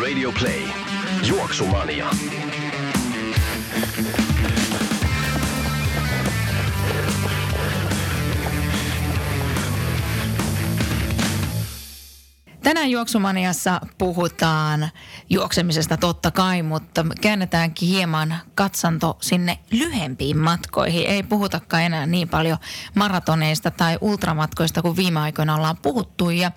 Radio 0.00 0.32
Play. 0.32 0.64
Juoksumania. 1.22 2.08
Tänään 12.64 12.90
Juoksumaniassa 12.90 13.80
puhutaan 13.98 14.88
juoksemisesta 15.30 15.96
totta 15.96 16.30
kai, 16.30 16.62
mutta 16.62 17.06
käännetäänkin 17.20 17.88
hieman 17.88 18.34
katsanto 18.54 19.16
sinne 19.20 19.58
lyhempiin 19.70 20.38
matkoihin. 20.38 21.06
Ei 21.06 21.22
puhutakaan 21.22 21.82
enää 21.82 22.06
niin 22.06 22.28
paljon 22.28 22.58
maratoneista 22.94 23.70
tai 23.70 23.98
ultramatkoista 24.00 24.82
kuin 24.82 24.96
viime 24.96 25.20
aikoina 25.20 25.54
ollaan 25.54 25.76
puhuttu. 25.82 26.30
Ja 26.30 26.50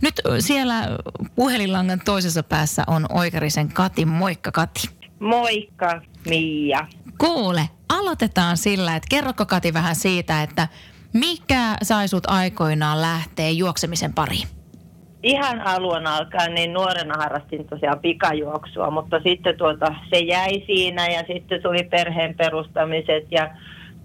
nyt 0.00 0.20
siellä 0.38 0.88
puhelinlangan 1.34 2.00
toisessa 2.04 2.42
päässä 2.42 2.84
on 2.86 3.06
Oikarisen 3.08 3.68
Kati. 3.72 4.04
Moikka 4.04 4.52
Kati. 4.52 4.88
Moikka 5.20 6.00
Mia. 6.28 6.86
Kuule, 7.18 7.68
aloitetaan 7.88 8.56
sillä, 8.56 8.96
että 8.96 9.06
kerroko 9.10 9.46
Kati 9.46 9.74
vähän 9.74 9.96
siitä, 9.96 10.42
että 10.42 10.68
mikä 11.12 11.76
sai 11.82 12.08
sut 12.08 12.26
aikoinaan 12.26 13.00
lähteä 13.00 13.50
juoksemisen 13.50 14.12
pariin? 14.12 14.61
Ihan 15.22 15.66
alun 15.66 16.06
alkaen 16.06 16.54
niin 16.54 16.72
nuorena 16.72 17.14
harrastin 17.18 17.66
tosiaan 17.68 17.98
pikajuoksua, 17.98 18.90
mutta 18.90 19.20
sitten 19.20 19.56
tuota, 19.56 19.94
se 20.12 20.18
jäi 20.18 20.62
siinä 20.66 21.06
ja 21.06 21.22
sitten 21.26 21.62
tuli 21.62 21.82
perheen 21.82 22.34
perustamiset 22.34 23.26
ja 23.30 23.50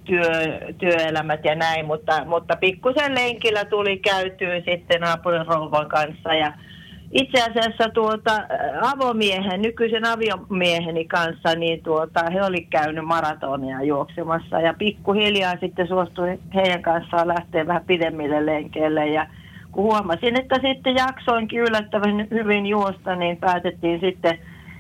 työ, 0.03 0.59
työelämät 0.77 1.45
ja 1.45 1.55
näin, 1.55 1.85
mutta, 1.85 2.25
mutta 2.25 2.55
pikkusen 2.55 3.15
lenkillä 3.15 3.65
tuli 3.65 3.97
käytyä 3.97 4.55
sitten 4.55 5.01
naapurin 5.01 5.45
kanssa 5.89 6.33
ja 6.33 6.53
itse 7.11 7.43
asiassa 7.43 7.89
tuota, 7.93 8.31
avomiehen, 8.81 9.61
nykyisen 9.61 10.05
aviomieheni 10.05 11.05
kanssa, 11.05 11.55
niin 11.55 11.83
tuota, 11.83 12.23
he 12.33 12.43
oli 12.43 12.61
käynyt 12.61 13.05
maratonia 13.05 13.83
juoksemassa 13.83 14.59
ja 14.59 14.73
pikkuhiljaa 14.73 15.53
sitten 15.59 15.87
suostui 15.87 16.39
heidän 16.55 16.81
kanssaan 16.81 17.27
lähteä 17.27 17.67
vähän 17.67 17.85
pidemmille 17.87 18.45
lenkeille 18.45 19.07
ja 19.07 19.27
kun 19.77 19.83
huomasin, 19.83 20.39
että 20.39 20.55
sitten 20.61 20.95
jaksoinkin 20.95 21.59
yllättävän 21.59 22.27
hyvin 22.31 22.65
juosta, 22.65 23.15
niin 23.15 23.37
päätettiin 23.37 23.99
sitten 23.99 24.37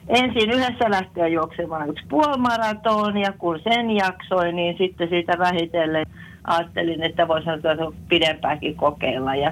ensin 0.07 0.51
yhdessä 0.51 0.89
lähteä 0.89 1.27
juoksemaan 1.27 1.89
yksi 1.89 2.05
puolimaratoni 2.09 3.21
ja 3.21 3.31
kun 3.37 3.59
sen 3.63 3.91
jaksoi, 3.91 4.53
niin 4.53 4.77
sitten 4.77 5.09
siitä 5.09 5.37
vähitellen 5.37 6.05
ajattelin, 6.47 7.03
että 7.03 7.27
voisi 7.27 7.49
pidempääkin 8.09 8.75
kokeilla. 8.75 9.35
Ja 9.35 9.51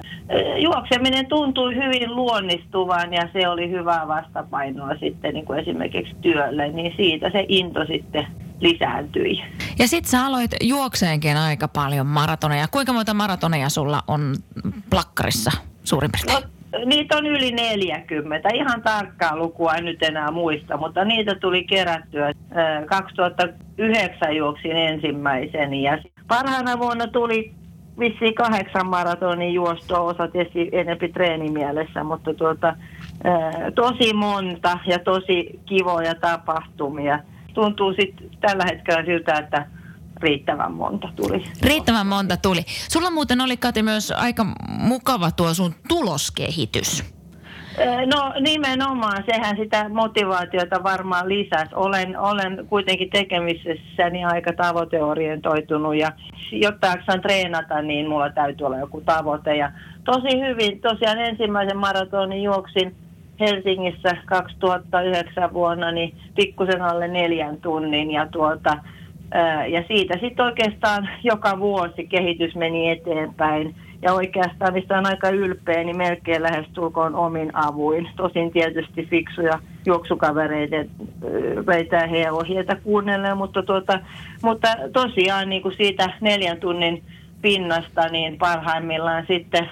juokseminen 0.56 1.26
tuntui 1.26 1.74
hyvin 1.74 2.16
luonnistuvan 2.16 3.12
ja 3.12 3.28
se 3.32 3.48
oli 3.48 3.70
hyvää 3.70 4.08
vastapainoa 4.08 4.96
sitten 5.00 5.34
niin 5.34 5.46
kuin 5.46 5.58
esimerkiksi 5.58 6.16
työlle, 6.20 6.68
niin 6.68 6.92
siitä 6.96 7.30
se 7.30 7.44
into 7.48 7.84
sitten 7.84 8.26
lisääntyi. 8.60 9.44
Ja 9.78 9.88
sitten 9.88 10.10
sä 10.10 10.26
aloit 10.26 10.50
juokseenkin 10.62 11.36
aika 11.36 11.68
paljon 11.68 12.06
maratoneja. 12.06 12.68
Kuinka 12.68 12.92
monta 12.92 13.14
maratoneja 13.14 13.68
sulla 13.68 14.02
on 14.08 14.34
plakkarissa 14.90 15.50
suurin 15.84 16.10
piirtein? 16.12 16.42
No, 16.42 16.84
niitä 16.84 17.16
on 17.16 17.26
yli 17.26 17.52
40. 17.52 18.48
Ihan 18.54 18.82
tarkkaa 18.82 19.36
lukua 19.36 19.74
en 19.74 19.84
nyt 19.84 20.02
enää 20.02 20.30
muista, 20.30 20.76
mutta 20.76 21.04
niitä 21.04 21.34
tuli 21.34 21.64
kerättyä. 21.64 22.32
2009 22.86 24.36
juoksin 24.36 24.76
ensimmäisen 24.76 25.74
ja 25.74 25.98
parhaana 26.28 26.78
vuonna 26.78 27.06
tuli 27.06 27.52
vissiin 27.98 28.34
kahdeksan 28.34 28.86
maratonin 28.86 29.54
juostoa, 29.54 30.00
osa 30.00 30.28
tietysti 30.28 30.68
enempi 30.72 31.08
treenimielessä, 31.08 32.04
mutta 32.04 32.34
tuota, 32.34 32.76
tosi 33.74 34.12
monta 34.12 34.78
ja 34.86 34.98
tosi 34.98 35.60
kivoja 35.66 36.14
tapahtumia– 36.14 37.18
tuntuu 37.56 37.94
sitten 38.00 38.30
tällä 38.40 38.64
hetkellä 38.70 39.04
siltä, 39.04 39.34
että 39.34 39.66
riittävän 40.20 40.72
monta 40.72 41.08
tuli. 41.16 41.44
Riittävän 41.62 42.06
monta 42.06 42.36
tuli. 42.36 42.60
Sulla 42.66 43.10
muuten 43.10 43.40
oli 43.40 43.56
Kati 43.56 43.82
myös 43.82 44.10
aika 44.10 44.46
mukava 44.68 45.30
tuo 45.30 45.54
sun 45.54 45.74
tuloskehitys. 45.88 47.04
No 48.06 48.32
nimenomaan, 48.40 49.24
sehän 49.32 49.56
sitä 49.56 49.88
motivaatiota 49.88 50.82
varmaan 50.82 51.28
lisäsi. 51.28 51.74
Olen, 51.74 52.18
olen 52.18 52.66
kuitenkin 52.68 53.10
tekemisessäni 53.10 54.24
aika 54.24 54.52
tavoiteorientoitunut 54.52 55.96
ja 55.96 56.12
jotta 56.52 56.86
jaksan 56.86 57.20
treenata, 57.20 57.82
niin 57.82 58.08
mulla 58.08 58.30
täytyy 58.30 58.66
olla 58.66 58.78
joku 58.78 59.00
tavoite. 59.00 59.56
Ja 59.56 59.72
tosi 60.04 60.40
hyvin, 60.40 60.80
tosiaan 60.80 61.18
ensimmäisen 61.18 61.76
maratonin 61.78 62.42
juoksin 62.42 62.96
Helsingissä 63.40 64.16
2009 64.26 65.52
vuonna 65.52 65.90
niin 65.90 66.14
pikkusen 66.34 66.82
alle 66.82 67.08
neljän 67.08 67.56
tunnin 67.56 68.10
ja 68.10 68.26
tuota, 68.26 68.76
ja 69.68 69.84
siitä 69.88 70.18
sitten 70.20 70.44
oikeastaan 70.44 71.08
joka 71.22 71.58
vuosi 71.58 72.06
kehitys 72.06 72.54
meni 72.54 72.90
eteenpäin. 72.90 73.74
Ja 74.02 74.12
oikeastaan, 74.12 74.72
mistä 74.72 74.98
on 74.98 75.06
aika 75.06 75.28
ylpeä, 75.28 75.84
niin 75.84 75.96
melkein 75.96 76.42
lähestulkoon 76.42 77.14
omin 77.14 77.50
avuin. 77.54 78.08
Tosin 78.16 78.52
tietysti 78.52 79.06
fiksuja 79.10 79.58
juoksukavereita 79.86 82.06
heidän 82.10 82.34
ohjeita 82.34 82.76
kuunnellen, 82.76 83.36
mutta, 83.36 83.62
tuota, 83.62 84.00
mutta 84.42 84.68
tosiaan 84.92 85.48
niin 85.48 85.62
kuin 85.62 85.76
siitä 85.76 86.10
neljän 86.20 86.60
tunnin 86.60 87.02
pinnasta, 87.42 88.08
niin 88.08 88.38
parhaimmillaan 88.38 89.24
sitten 89.28 89.68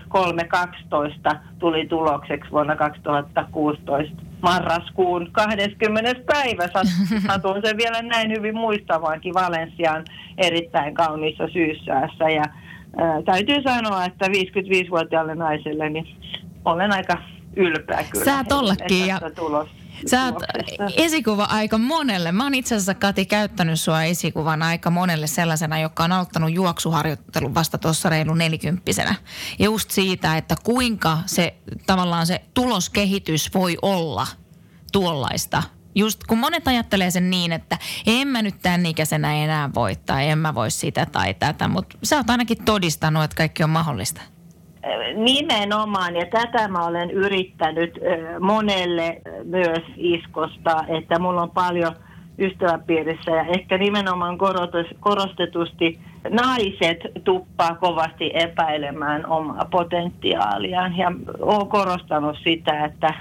3.12 1.33 1.37
tuli 1.59 1.87
tulokseksi 1.87 2.51
vuonna 2.51 2.77
2016 2.77 4.23
marraskuun 4.43 5.29
20. 5.33 6.15
päivä. 6.27 6.69
Satun 7.27 7.61
sen 7.65 7.77
vielä 7.77 8.03
näin 8.03 8.31
hyvin 8.31 8.55
muistavaankin 8.57 9.35
Valensian 9.35 10.05
erittäin 10.39 10.95
kauniissa 10.95 11.49
syyssäässä. 11.53 12.25
Ja 12.25 12.45
ää, 12.97 13.23
täytyy 13.23 13.63
sanoa, 13.63 14.05
että 14.05 14.27
55-vuotiaalle 14.27 15.35
naiselle 15.35 15.91
niin 15.91 16.07
olen 16.65 16.93
aika 16.93 17.19
ylpeä 17.57 18.05
kyllä. 18.11 18.25
Sä 18.25 18.45
ollakin. 18.51 19.07
Ja... 19.07 19.21
Tulos. 19.37 19.84
Sä 20.10 20.25
oot 20.25 20.43
esikuva 20.97 21.44
aika 21.44 21.78
monelle. 21.78 22.32
Mä 22.32 22.44
oon 22.44 22.55
itse 22.55 22.75
asiassa 22.75 22.94
Kati 22.94 23.27
käyttänyt 23.27 23.81
sua 23.81 24.03
esikuvan 24.03 24.62
aika 24.62 24.91
monelle 24.91 25.27
sellaisena, 25.27 25.78
joka 25.78 26.05
on 26.05 26.12
aloittanut 26.12 26.53
juoksuharjoittelun 26.53 27.55
vasta 27.55 27.78
tuossa 27.78 28.09
reilu 28.09 28.34
nelikymppisenä. 28.34 29.15
Just 29.59 29.91
siitä, 29.91 30.37
että 30.37 30.56
kuinka 30.65 31.19
se 31.27 31.54
tavallaan 31.87 32.27
se 32.27 32.44
tuloskehitys 32.54 33.54
voi 33.54 33.77
olla 33.83 34.27
tuollaista. 34.93 35.62
Just 35.94 36.25
kun 36.25 36.38
monet 36.38 36.69
ajattelee 36.69 37.10
sen 37.10 37.31
niin, 37.31 37.53
että 37.53 37.78
en 38.06 38.28
mä 38.28 38.43
nyt 38.43 38.62
tämän 38.62 38.87
ikäisenä 38.87 39.34
enää 39.34 39.71
voi 39.75 39.97
tai 39.97 40.28
en 40.28 40.38
mä 40.38 40.54
voi 40.54 40.71
sitä 40.71 41.06
tai 41.06 41.34
tätä, 41.34 41.69
mutta 41.69 41.99
sä 42.03 42.16
oot 42.16 42.31
ainakin 42.31 42.65
todistanut, 42.65 43.25
että 43.25 43.37
kaikki 43.37 43.65
on 43.65 43.71
mahdollista. 43.71 44.21
Nimenomaan, 45.15 46.17
ja 46.17 46.27
tätä 46.27 46.69
mä 46.69 46.87
olen 46.87 47.11
yrittänyt 47.11 47.99
monelle 48.41 49.21
myös 49.45 49.83
iskosta, 49.97 50.84
että 50.89 51.19
mulla 51.19 51.42
on 51.42 51.51
paljon 51.51 51.92
ystäväpiirissä 52.39 53.31
ja 53.31 53.42
ehkä 53.42 53.78
nimenomaan 53.78 54.39
korostetusti 55.01 55.98
naiset 56.31 56.98
tuppaa 57.25 57.75
kovasti 57.75 58.31
epäilemään 58.34 59.27
omaa 59.27 59.69
potentiaaliaan 59.71 60.97
ja 60.97 61.13
olen 61.41 61.69
korostanut 61.69 62.36
sitä, 62.45 62.84
että 62.84 63.15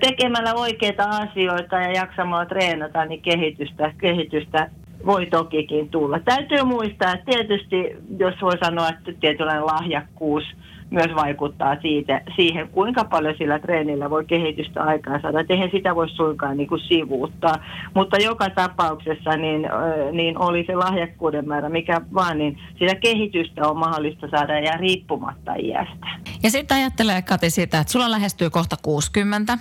tekemällä 0.00 0.54
oikeita 0.54 1.04
asioita 1.04 1.76
ja 1.76 1.92
jaksamalla 1.92 2.46
treenata, 2.46 3.04
niin 3.04 3.22
kehitystä, 3.22 3.92
kehitystä 3.98 4.70
voi 5.06 5.26
tokikin 5.26 5.88
tulla. 5.88 6.20
Täytyy 6.20 6.62
muistaa, 6.64 7.12
että 7.12 7.26
tietysti, 7.26 7.96
jos 8.18 8.34
voi 8.42 8.58
sanoa, 8.64 8.88
että 8.88 9.12
tietynlainen 9.20 9.66
lahjakkuus– 9.66 10.44
myös 10.92 11.14
vaikuttaa 11.14 11.76
siitä, 11.82 12.20
siihen, 12.36 12.68
kuinka 12.68 13.04
paljon 13.04 13.34
sillä 13.38 13.58
treenillä 13.58 14.10
voi 14.10 14.24
kehitystä 14.24 14.82
aikaa 14.82 15.20
saada. 15.20 15.40
Et 15.40 15.50
eihän 15.50 15.70
sitä 15.72 15.94
voi 15.94 16.08
suinkaan 16.08 16.56
niin 16.56 16.68
kuin 16.68 16.80
sivuuttaa. 16.80 17.54
Mutta 17.94 18.16
joka 18.16 18.50
tapauksessa 18.50 19.36
niin, 19.36 19.68
niin 20.12 20.38
oli 20.38 20.64
se 20.66 20.74
lahjakkuuden 20.74 21.48
määrä, 21.48 21.68
mikä 21.68 22.00
vaan, 22.14 22.38
niin 22.38 22.58
sitä 22.78 22.94
kehitystä 22.94 23.68
on 23.68 23.76
mahdollista 23.76 24.28
saada 24.30 24.60
ja 24.60 24.76
riippumatta 24.76 25.54
iästä. 25.54 26.06
Ja 26.42 26.50
sitten 26.50 26.76
ajattelee 26.76 27.22
Kati 27.22 27.50
sitä, 27.50 27.80
että 27.80 27.92
sulla 27.92 28.10
lähestyy 28.10 28.50
kohta 28.50 28.76
60. 28.82 29.58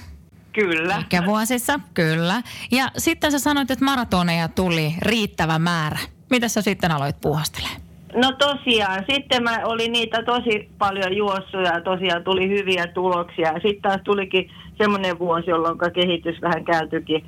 Kyllä. 0.53 0.97
Ikävuosissa, 1.01 1.79
kyllä. 1.93 2.41
Ja 2.71 2.91
sitten 2.97 3.31
sä 3.31 3.39
sanoit, 3.39 3.71
että 3.71 3.85
maratoneja 3.85 4.47
tuli 4.47 4.93
riittävä 5.01 5.59
määrä. 5.59 5.99
Mitä 6.29 6.47
sä 6.47 6.61
sitten 6.61 6.91
aloit 6.91 7.21
puuhastelemaan? 7.21 7.90
No 8.15 8.31
tosiaan, 8.31 9.03
sitten 9.11 9.43
mä 9.43 9.57
olin 9.63 9.91
niitä 9.91 10.23
tosi 10.23 10.69
paljon 10.77 11.15
juossuja 11.17 11.73
ja 11.73 11.81
tosiaan 11.81 12.23
tuli 12.23 12.49
hyviä 12.49 12.87
tuloksia. 12.87 13.53
Sitten 13.53 13.81
taas 13.81 14.01
tulikin 14.03 14.49
semmoinen 14.77 15.19
vuosi, 15.19 15.49
jolloin 15.49 15.77
kehitys 15.93 16.41
vähän 16.41 16.65
kääntyikin 16.65 17.25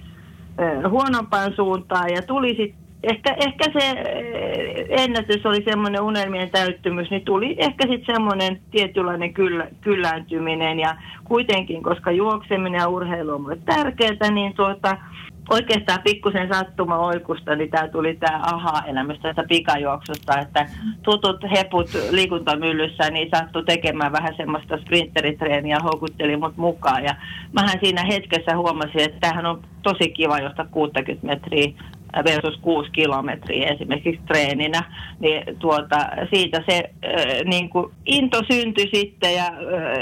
huonompaan 0.89 1.53
suuntaan 1.55 2.09
ja 2.15 2.21
tuli 2.21 2.49
sitten 2.49 2.82
ehkä, 3.03 3.35
ehkä 3.39 3.79
se 3.79 4.03
ennätys 4.89 5.45
oli 5.45 5.63
semmoinen 5.63 6.01
unelmien 6.01 6.49
täyttymys, 6.49 7.09
niin 7.09 7.25
tuli 7.25 7.55
ehkä 7.57 7.87
sitten 7.87 8.15
semmoinen 8.15 8.61
tietynlainen 8.71 9.33
kyllä, 9.33 9.67
kyllääntyminen 9.81 10.79
ja 10.79 10.95
kuitenkin, 11.23 11.83
koska 11.83 12.11
juokseminen 12.11 12.79
ja 12.79 12.87
urheilu 12.87 13.31
on 13.31 13.41
mulle 13.41 13.57
tärkeää, 13.65 14.31
niin 14.31 14.53
tuota, 14.53 14.97
oikeastaan 15.49 15.99
pikkusen 16.03 16.49
sattuma 16.53 16.97
oikusta, 16.97 17.55
niin 17.55 17.69
tämä 17.69 17.87
tuli 17.87 18.15
tämä 18.15 18.41
aha-elämys 18.43 19.19
tästä 19.19 19.43
pikajuoksusta, 19.49 20.39
että 20.39 20.65
tutut 21.03 21.43
heput 21.51 21.87
liikuntamyllyssä, 22.11 23.09
niin 23.09 23.29
sattui 23.35 23.65
tekemään 23.65 24.11
vähän 24.11 24.33
semmoista 24.37 24.77
sprinteritreeniä, 24.77 25.77
houkutteli 25.83 26.37
mut 26.37 26.57
mukaan. 26.57 27.03
Ja 27.03 27.15
mähän 27.53 27.79
siinä 27.83 28.03
hetkessä 28.03 28.57
huomasin, 28.57 29.01
että 29.01 29.19
tämähän 29.19 29.45
on 29.45 29.61
tosi 29.83 30.09
kiva 30.09 30.39
josta 30.39 30.65
60 30.71 31.27
metriä 31.27 31.73
versus 32.25 32.59
6 32.61 32.91
kilometriä 32.91 33.69
esimerkiksi 33.69 34.21
treeninä, 34.27 34.83
niin 35.19 35.43
tuota, 35.59 35.97
siitä 36.33 36.63
se 36.69 36.83
äh, 37.05 37.25
niin 37.45 37.69
kuin 37.69 37.91
into 38.05 38.41
syntyi 38.51 38.89
sitten 38.93 39.35
ja, 39.35 39.51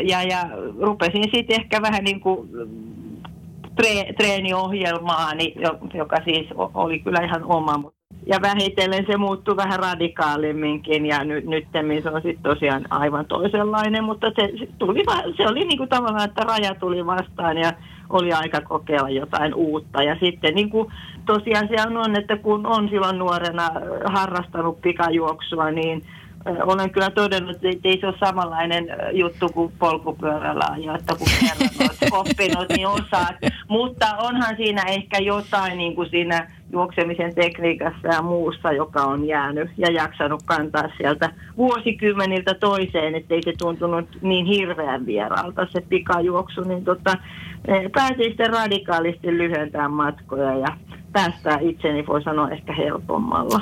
ja, 0.04 0.24
ja 0.24 0.50
rupesin 0.80 1.24
sitten 1.34 1.62
ehkä 1.62 1.82
vähän 1.82 2.04
niin 2.04 2.20
kuin 2.20 2.50
tre, 3.76 4.14
treeniohjelmaani, 4.18 5.54
joka 5.94 6.18
siis 6.26 6.48
oli 6.74 7.00
kyllä 7.00 7.26
ihan 7.26 7.44
oma. 7.44 7.92
Ja 8.26 8.40
vähitellen 8.42 9.06
se 9.08 9.18
muuttui 9.18 9.58
vähän 9.58 9.80
radikaalimminkin 9.80 11.06
ja 11.06 11.24
nyt, 11.24 11.46
nyt 11.46 11.68
se 12.04 12.10
on 12.10 12.22
sitten 12.22 12.44
tosiaan 12.44 12.86
aivan 12.90 13.26
toisenlainen, 13.26 14.04
mutta 14.04 14.28
se, 14.36 14.52
se, 14.60 14.68
tuli, 14.78 15.04
se 15.38 15.48
oli 15.48 15.66
niin 15.66 15.78
kuin 15.78 15.90
tavallaan, 15.90 16.30
että 16.30 16.42
raja 16.42 16.76
tuli 16.76 17.06
vastaan 17.06 17.58
ja 17.58 17.74
oli 18.10 18.34
aika 18.34 18.62
kokeilla 18.62 19.10
jotain 19.10 19.54
uutta. 19.54 20.04
Ja 20.04 20.16
sitten 20.20 20.56
niin 20.56 20.70
kuin 20.70 20.88
tosiasia 21.26 21.84
on, 21.84 22.20
että 22.20 22.38
kun 22.38 22.66
on 22.66 22.90
silloin 22.90 23.20
nuorena 23.20 23.70
harrastanut 24.06 24.82
pikajuoksua, 24.82 25.72
niin 25.72 26.04
olen 26.46 26.90
kyllä 26.90 27.10
todennut, 27.10 27.56
että 27.56 27.88
ei 27.88 28.00
se 28.00 28.08
ole 28.08 28.16
samanlainen 28.20 28.88
juttu 29.12 29.50
kuin 29.50 29.74
polkupyörällä 29.80 30.66
ajoa, 30.72 30.96
että 30.96 31.16
kun 31.16 31.28
kerran 31.40 31.70
olet 31.80 32.14
oppinut, 32.20 32.70
niin 32.70 32.88
osaat. 32.88 33.36
Mutta 33.68 34.06
onhan 34.18 34.56
siinä 34.56 34.82
ehkä 34.88 35.18
jotain 35.18 35.78
niin 35.78 35.96
kuin 35.96 36.10
siinä 36.10 36.48
juoksemisen 36.72 37.36
tekniikassa 37.36 38.08
ja 38.08 38.22
muussa, 38.22 38.72
joka 38.72 39.02
on 39.02 39.28
jäänyt 39.28 39.70
ja 39.78 39.92
jaksanut 39.92 40.44
kantaa 40.46 40.90
sieltä 40.98 41.30
vuosikymmeniltä 41.58 42.54
toiseen, 42.54 43.16
ettei 43.16 43.44
se 43.44 43.54
tuntunut 43.58 44.06
niin 44.22 44.46
hirveän 44.46 45.06
vieraalta 45.06 45.68
se 45.70 45.82
pikajuoksu, 45.82 46.62
niin 46.62 46.86
tota, 46.86 47.18
pääsin 47.94 48.26
sitten 48.26 48.54
radikaalisti 48.54 49.38
lyhentämään 49.38 49.92
matkoja 49.92 50.58
ja 50.58 50.68
päästää 51.12 51.58
itseni, 51.62 52.08
voi 52.08 52.24
sanoa, 52.24 52.50
ehkä 52.50 52.74
helpommalla. 52.74 53.60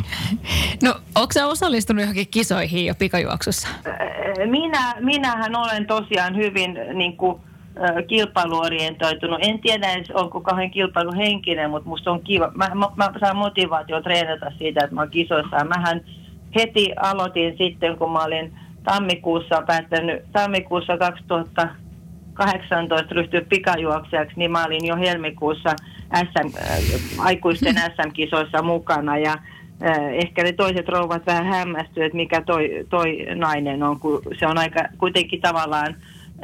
No, 0.84 0.96
onko 1.16 1.34
sä 1.34 1.48
osallistunut 1.48 2.01
johonkin 2.01 2.28
kisoihin 2.31 2.86
jo 2.86 2.96
pikajuoksussa? 2.96 3.68
Minä, 4.46 4.96
minähän 5.00 5.56
olen 5.56 5.88
tosiaan 5.88 6.36
hyvin 6.36 6.78
niin 6.94 7.18
kuin, 7.18 7.42
kilpailuorientoitunut. 8.07 9.40
En 9.42 9.60
tiedä, 9.60 9.88
onko 10.13 10.42
kauhean 10.42 10.72
kilpailuhenkinen, 10.72 11.69
mutta 11.69 11.90
musta 11.90 12.12
on 12.12 12.24
kiva. 12.24 12.51
Mä, 12.56 12.69
mä, 12.75 12.88
mä 12.96 13.12
saan 13.19 13.38
motivaatio 13.38 14.01
treenata 14.01 14.51
siitä, 14.57 14.84
että 14.84 14.96
mä 14.96 15.01
oon 15.01 15.10
kisoissa. 15.10 15.66
Mähän 15.66 16.01
heti 16.56 16.92
aloitin 17.01 17.56
sitten, 17.57 17.98
kun 17.98 18.12
mä 18.12 18.24
olin 18.24 18.54
tammikuussa 18.84 19.63
päättänyt, 19.68 20.24
tammikuussa 20.31 20.98
2018 20.98 23.16
ryhtyä 23.16 23.42
pikajuoksijaksi, 23.42 24.34
niin 24.38 24.51
mä 24.51 24.66
olin 24.66 24.86
jo 24.86 24.96
helmikuussa 24.96 25.75
SM, 26.15 26.57
äh, 26.57 27.25
aikuisten 27.25 27.75
SM-kisoissa 27.95 28.61
mukana 28.61 29.17
ja 29.17 29.31
äh, 29.83 30.13
ehkä 30.13 30.44
ne 30.44 30.51
toiset 30.51 30.89
rouvat 30.89 31.25
vähän 31.25 31.45
hämmästyivät, 31.45 32.06
että 32.06 32.15
mikä 32.15 32.41
toi, 32.41 32.85
toi 32.89 33.25
nainen 33.35 33.83
on, 33.83 34.00
kun 34.00 34.21
se 34.39 34.47
on 34.47 34.57
aika 34.57 34.79
kuitenkin 34.97 35.41
tavallaan 35.41 35.95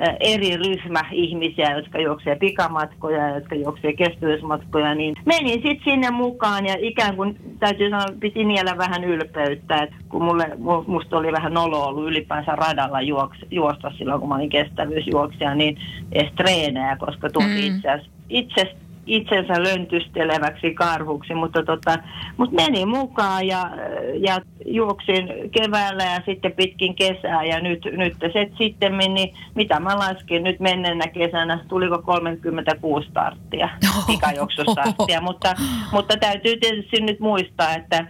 äh, 0.01 0.15
eri 0.19 0.57
ryhmä 0.57 1.01
ihmisiä, 1.11 1.71
jotka 1.71 1.99
juoksee 1.99 2.35
pikamatkoja 2.35 3.27
ja 3.27 3.35
jotka 3.35 3.55
juoksee 3.55 3.93
kestävyysmatkoja, 3.93 4.95
niin 4.95 5.15
menin 5.25 5.61
sitten 5.61 5.83
sinne 5.83 6.11
mukaan 6.11 6.65
ja 6.65 6.75
ikään 6.79 7.15
kuin 7.15 7.37
täytyy 7.59 7.89
sanoa, 7.89 8.05
piti 8.19 8.43
niellä 8.43 8.77
vähän 8.77 9.03
ylpeyttä, 9.03 9.83
että 9.83 9.95
kun 10.09 10.23
mulle, 10.23 10.51
musta 10.87 11.17
oli 11.17 11.31
vähän 11.31 11.53
nolo 11.53 11.85
ollut 11.85 12.07
ylipäänsä 12.07 12.55
radalla 12.55 13.01
juoks, 13.01 13.37
juosta 13.51 13.91
silloin, 13.97 14.19
kun 14.19 14.29
mä 14.29 14.35
olin 14.35 14.49
kestävyysjuoksija, 14.49 15.55
niin 15.55 15.77
edes 16.11 16.31
treenejä, 16.37 16.95
koska 16.95 17.29
tuli 17.29 17.45
mm. 17.45 17.77
itse 17.77 17.89
asiassa 17.89 18.84
itsensä 19.05 19.63
löntysteleväksi 19.63 20.73
karhuksi, 20.73 21.33
mutta 21.33 21.63
tota, 21.63 21.97
mut 22.37 22.51
meni 22.51 22.85
mukaan 22.85 23.47
ja, 23.47 23.71
ja 24.13 24.39
juoksin 24.65 25.29
keväällä 25.51 26.03
ja 26.03 26.21
sitten 26.25 26.51
pitkin 26.51 26.95
kesää 26.95 27.43
ja 27.43 27.59
nyt, 27.59 27.85
nyt 27.91 28.13
se 28.33 28.51
sitten 28.57 28.97
niin 28.97 29.33
mitä 29.55 29.79
mä 29.79 29.99
laskin 29.99 30.43
nyt 30.43 30.59
menneenä 30.59 31.07
kesänä, 31.07 31.59
tuliko 31.67 32.01
36 32.01 33.07
starttia, 33.09 33.69
pikajuoksustarttia, 34.07 35.21
mutta, 35.21 35.55
mutta 35.91 36.17
täytyy 36.17 36.57
tietysti 36.57 37.01
nyt 37.01 37.19
muistaa, 37.19 37.75
että 37.75 38.07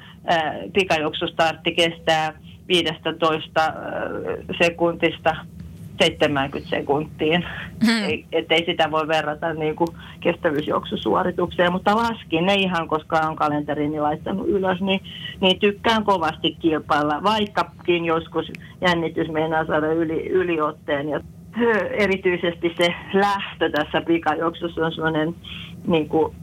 pikajuoksustartti 0.73 1.71
kestää 1.71 2.33
15 2.67 3.73
sekuntista 4.63 5.35
70 6.01 6.69
sekuntiin. 6.69 7.45
Hmm. 7.85 8.03
Ei, 8.03 8.25
ettei 8.31 8.65
sitä 8.65 8.91
voi 8.91 9.07
verrata 9.07 9.53
niin 9.53 9.75
kuin 9.75 9.89
kestävyysjuoksusuoritukseen, 10.19 11.71
mutta 11.71 11.95
laskin 11.95 12.45
ne 12.45 12.53
ihan, 12.53 12.87
koska 12.87 13.19
on 13.19 13.35
kalenterini 13.35 13.99
laittanut 13.99 14.47
ylös, 14.47 14.81
niin, 14.81 14.99
niin 15.41 15.59
tykkään 15.59 16.03
kovasti 16.03 16.55
kilpailla, 16.59 17.23
vaikkakin 17.23 18.05
joskus 18.05 18.51
jännitys 18.81 19.27
meinaa 19.29 19.65
saada 19.65 19.93
yli, 19.93 20.27
yliotteen. 20.27 21.09
Ja 21.09 21.19
erityisesti 21.91 22.73
se 22.77 22.95
lähtö 23.13 23.69
tässä 23.69 24.01
pikajuoksussa 24.01 24.85
on 24.85 24.91
sellainen 24.91 25.35
niin 25.87 26.09
kuin 26.09 26.35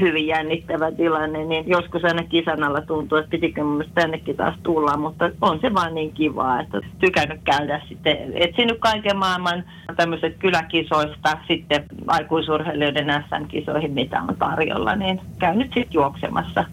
hyvin 0.00 0.26
jännittävä 0.26 0.92
tilanne, 0.92 1.44
niin 1.44 1.68
joskus 1.68 2.04
aina 2.04 2.22
kisan 2.22 2.62
alla 2.64 2.80
tuntuu, 2.80 3.18
että 3.18 3.30
pitikö 3.30 3.64
mun 3.64 3.84
tännekin 3.94 4.36
taas 4.36 4.54
tulla, 4.62 4.96
mutta 4.96 5.30
on 5.40 5.60
se 5.60 5.74
vaan 5.74 5.94
niin 5.94 6.12
kivaa, 6.12 6.60
että 6.60 6.80
tykännyt 6.98 7.40
käydä 7.44 7.80
sitten, 7.88 8.16
etsinyt 8.34 8.78
kaiken 8.80 9.16
maailman 9.16 9.64
tämmöiset 9.96 10.36
kyläkisoista 10.38 11.38
sitten 11.48 11.84
aikuisurheilijoiden 12.06 13.24
SM-kisoihin, 13.28 13.92
mitä 13.92 14.22
on 14.22 14.36
tarjolla, 14.38 14.96
niin 14.96 15.20
käynyt 15.38 15.66
sitten 15.66 15.94
juoksemassa. 15.94 16.64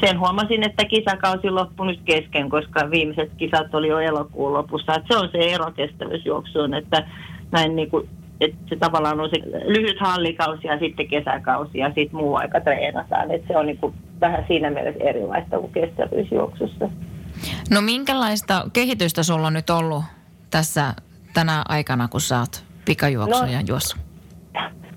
Sen 0.00 0.18
huomasin, 0.20 0.66
että 0.66 0.84
kisakausi 0.84 1.50
loppui 1.50 1.86
nyt 1.86 2.00
kesken, 2.04 2.48
koska 2.50 2.90
viimeiset 2.90 3.30
kisat 3.36 3.74
oli 3.74 3.88
jo 3.88 3.98
elokuun 3.98 4.52
lopussa. 4.52 4.94
Että 4.94 5.14
se 5.14 5.20
on 5.20 5.28
se 5.32 5.38
ero 5.38 5.70
kestävyysjuoksuun, 5.70 6.74
että 6.74 7.04
näin 7.50 7.76
niin 7.76 7.90
kuin 7.90 8.08
että 8.44 8.56
se 8.68 8.76
tavallaan 8.76 9.20
on 9.20 9.30
se 9.30 9.42
lyhyt 9.66 10.00
hallikausi 10.00 10.66
ja 10.66 10.78
sitten 10.78 11.08
kesäkausi 11.08 11.78
ja 11.78 11.86
sitten 11.86 12.16
muu 12.16 12.36
aika 12.36 12.60
treenataan. 12.60 13.30
Että 13.30 13.48
se 13.48 13.56
on 13.56 13.66
niin 13.66 13.78
kuin 13.78 13.94
vähän 14.20 14.44
siinä 14.48 14.70
mielessä 14.70 15.04
erilaista 15.04 15.58
kuin 15.58 15.72
kestävyysjuoksussa. 15.72 16.88
No 17.70 17.80
minkälaista 17.80 18.64
kehitystä 18.72 19.22
sulla 19.22 19.46
on 19.46 19.52
nyt 19.52 19.70
ollut 19.70 20.04
tässä 20.50 20.94
tänä 21.34 21.62
aikana, 21.68 22.08
kun 22.08 22.20
sä 22.20 22.38
oot 22.38 22.64
pikajuoksuja 22.84 23.58
no, 23.58 23.64
juossut? 23.66 24.00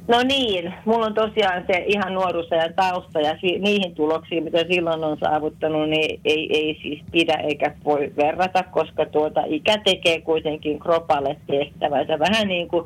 No 0.07 0.23
niin, 0.23 0.73
mulla 0.85 1.05
on 1.05 1.13
tosiaan 1.13 1.63
se 1.67 1.83
ihan 1.87 2.13
nuoruus 2.13 2.51
ja 2.51 2.73
tausta 2.75 3.19
ja 3.19 3.37
si- 3.41 3.59
niihin 3.59 3.95
tuloksiin, 3.95 4.43
mitä 4.43 4.65
silloin 4.71 5.03
on 5.03 5.17
saavuttanut, 5.19 5.89
niin 5.89 6.19
ei, 6.25 6.47
ei 6.57 6.79
siis 6.81 7.03
pidä 7.11 7.33
eikä 7.33 7.75
voi 7.85 8.13
verrata, 8.17 8.63
koska 8.63 9.05
tuota 9.05 9.41
ikä 9.45 9.77
tekee 9.77 10.21
kuitenkin 10.21 10.79
kropalle 10.79 11.37
tehtävää. 11.47 12.19
Vähän 12.19 12.47
niin 12.47 12.67
kuin 12.67 12.85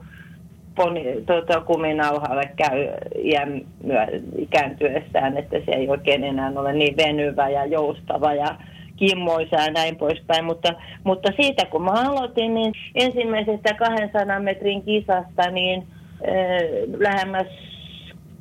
poni, 0.83 1.03
tuota, 1.25 1.62
kuminauhalle 1.62 2.51
käy 2.55 2.88
iän 3.24 3.62
myö, 3.83 4.05
ikääntyessään, 4.38 5.38
että 5.38 5.57
se 5.65 5.71
ei 5.71 5.89
oikein 5.89 6.24
enää 6.24 6.51
ole 6.55 6.74
niin 6.74 6.98
venyvä 6.98 7.50
ja 7.50 7.65
joustava 7.65 8.33
ja 8.33 8.55
kimmoisa 8.95 9.55
ja 9.55 9.71
näin 9.71 9.95
poispäin. 9.95 10.45
Mutta, 10.45 10.74
mutta 11.03 11.31
siitä 11.41 11.65
kun 11.65 11.83
mä 11.83 11.91
aloitin, 11.91 12.53
niin 12.53 12.74
ensimmäisestä 12.95 13.74
200 13.74 14.39
metrin 14.39 14.81
kisasta 14.81 15.51
niin 15.51 15.88
äh, 16.27 16.38
lähemmäs 17.00 17.48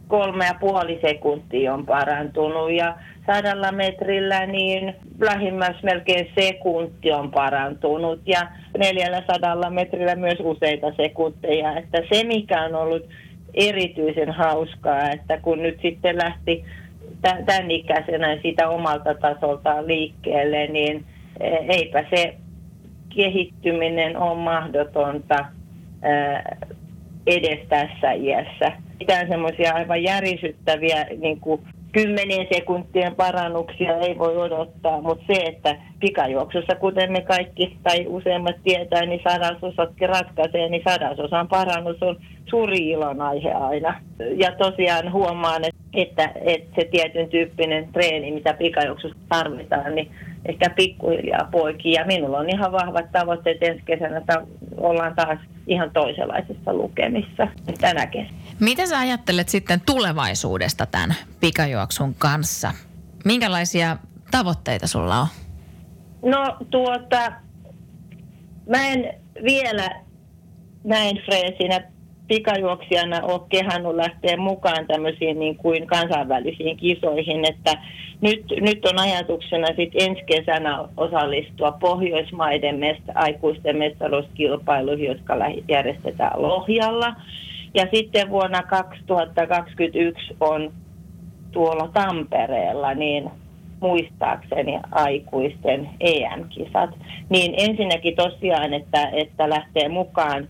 kolme 0.09 0.45
ja 0.47 0.55
puoli 0.61 0.99
sekuntia 1.03 1.75
on 1.75 1.87
parantunut 1.87 2.73
ja 2.73 2.97
sadalla 3.33 3.73
metrillä 3.73 4.47
niin 4.47 4.95
lähimmäs 5.21 5.83
melkein 5.83 6.31
sekunti 6.41 7.13
on 7.13 7.31
parantunut 7.31 8.21
ja 8.27 8.41
400 8.79 9.71
metrillä 9.71 10.15
myös 10.15 10.39
useita 10.41 10.93
sekunteja. 10.97 11.77
Että 11.79 11.99
se, 12.13 12.25
mikä 12.25 12.63
on 12.63 12.75
ollut 12.75 13.09
erityisen 13.55 14.31
hauskaa, 14.31 15.11
että 15.11 15.39
kun 15.39 15.63
nyt 15.63 15.79
sitten 15.83 16.19
lähti 16.19 16.65
tämän 17.23 17.71
ikäisenä 17.71 18.39
sitä 18.43 18.69
omalta 18.69 19.15
tasoltaan 19.15 19.87
liikkeelle, 19.87 20.67
niin 20.67 21.05
eipä 21.69 22.05
se 22.15 22.35
kehittyminen 23.17 24.17
on 24.17 24.37
mahdotonta 24.37 25.45
edes 27.27 27.59
tässä 27.69 28.13
iässä. 28.13 28.73
Mitään 29.01 29.29
semmoisia 29.29 29.75
aivan 29.75 30.03
järisyttäviä 30.03 31.07
niin 31.19 31.41
kuin 31.41 31.61
kymmenien 31.93 32.47
sekuntien 32.55 33.15
parannuksia 33.15 33.97
ei 33.97 34.19
voi 34.19 34.37
odottaa, 34.37 35.01
mutta 35.01 35.25
se, 35.27 35.43
että 35.43 35.77
pikajuoksussa, 36.01 36.75
kuten 36.75 37.13
me 37.13 37.21
kaikki 37.21 37.77
tai 37.83 38.07
useimmat 38.07 38.57
tietää, 38.65 39.07
niin 39.07 39.21
sadasosatkin 39.29 40.09
ratkaisee, 40.09 40.69
niin 40.69 40.83
sadasosan 40.89 41.49
parannus 41.49 42.03
on 42.03 42.17
suuri 42.51 42.89
ilon 42.91 43.21
aihe 43.21 43.53
aina. 43.53 44.01
Ja 44.37 44.53
tosiaan 44.53 45.13
huomaan, 45.13 45.63
että, 45.95 46.33
että, 46.45 46.75
se 46.75 46.89
tietyn 46.91 47.29
tyyppinen 47.29 47.89
treeni, 47.93 48.33
mitä 48.33 48.55
pikajuoksussa 48.55 49.19
tarvitaan, 49.29 49.95
niin 49.95 50.11
ehkä 50.47 50.71
pikkuhiljaa 50.71 51.49
poikii. 51.51 51.93
Ja 51.93 52.07
minulla 52.07 52.39
on 52.39 52.51
ihan 52.51 52.73
vahvat 52.73 53.13
tavoitteet 53.13 53.63
ensi 53.63 53.83
kesänä, 53.85 54.19
että 54.19 54.43
ollaan 54.77 55.15
taas 55.15 55.39
ihan 55.67 55.91
toisenlaisessa 55.91 56.75
lukemissa 56.75 57.49
tänä 57.81 58.07
kesänä. 58.07 58.39
Mitä 58.61 58.87
sä 58.87 58.99
ajattelet 58.99 59.49
sitten 59.49 59.81
tulevaisuudesta 59.87 60.87
tämän 60.87 61.15
pikajuoksun 61.41 62.15
kanssa? 62.15 62.73
Minkälaisia 63.25 63.97
tavoitteita 64.31 64.87
sulla 64.87 65.21
on? 65.21 65.27
No 66.23 66.57
tuota, 66.71 67.33
mä 68.69 68.87
en 68.87 69.15
vielä 69.45 69.89
näin 70.85 71.23
freesinä 71.25 71.81
pikajuoksijana 72.29 73.23
ole 73.23 73.41
kehannut 73.49 73.97
lähteä 73.97 74.37
mukaan 74.37 74.87
tämmöisiin 74.87 75.39
niin 75.39 75.57
kuin 75.57 75.87
kansainvälisiin 75.87 76.77
kisoihin, 76.77 77.45
että 77.45 77.73
nyt, 78.21 78.45
nyt 78.61 78.87
on 78.87 78.99
ajatuksena 78.99 79.67
sit 79.77 79.93
ensi 79.95 80.23
kesänä 80.27 80.89
osallistua 80.97 81.73
Pohjoismaiden 81.73 82.79
mesta, 82.79 83.13
aikuisten 83.15 83.77
mestaruuskilpailuihin, 83.77 85.09
jotka 85.09 85.35
järjestetään 85.69 86.43
Lohjalla. 86.43 87.15
Ja 87.79 87.87
sitten 87.95 88.31
vuonna 88.31 88.63
2021 88.63 90.37
on 90.41 90.73
tuolla 91.53 91.91
Tampereella, 91.95 92.95
niin 92.95 93.31
muistaakseni 93.81 94.81
aikuisten 94.91 95.91
EM-kisat. 96.01 96.91
Niin 97.29 97.55
ensinnäkin 97.57 98.17
tosiaan, 98.17 98.75
että, 98.75 99.09
että 99.13 99.51
lähtee 99.51 99.89
mukaan 99.89 100.49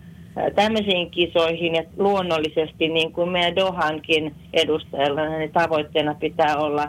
tämmöisiin 0.55 1.11
kisoihin 1.11 1.75
ja 1.75 1.83
luonnollisesti 1.97 2.87
niin 2.87 3.11
kuin 3.13 3.29
meidän 3.29 3.55
Dohankin 3.55 4.35
edustajalla, 4.53 5.37
niin 5.37 5.51
tavoitteena 5.51 6.15
pitää 6.15 6.57
olla 6.57 6.87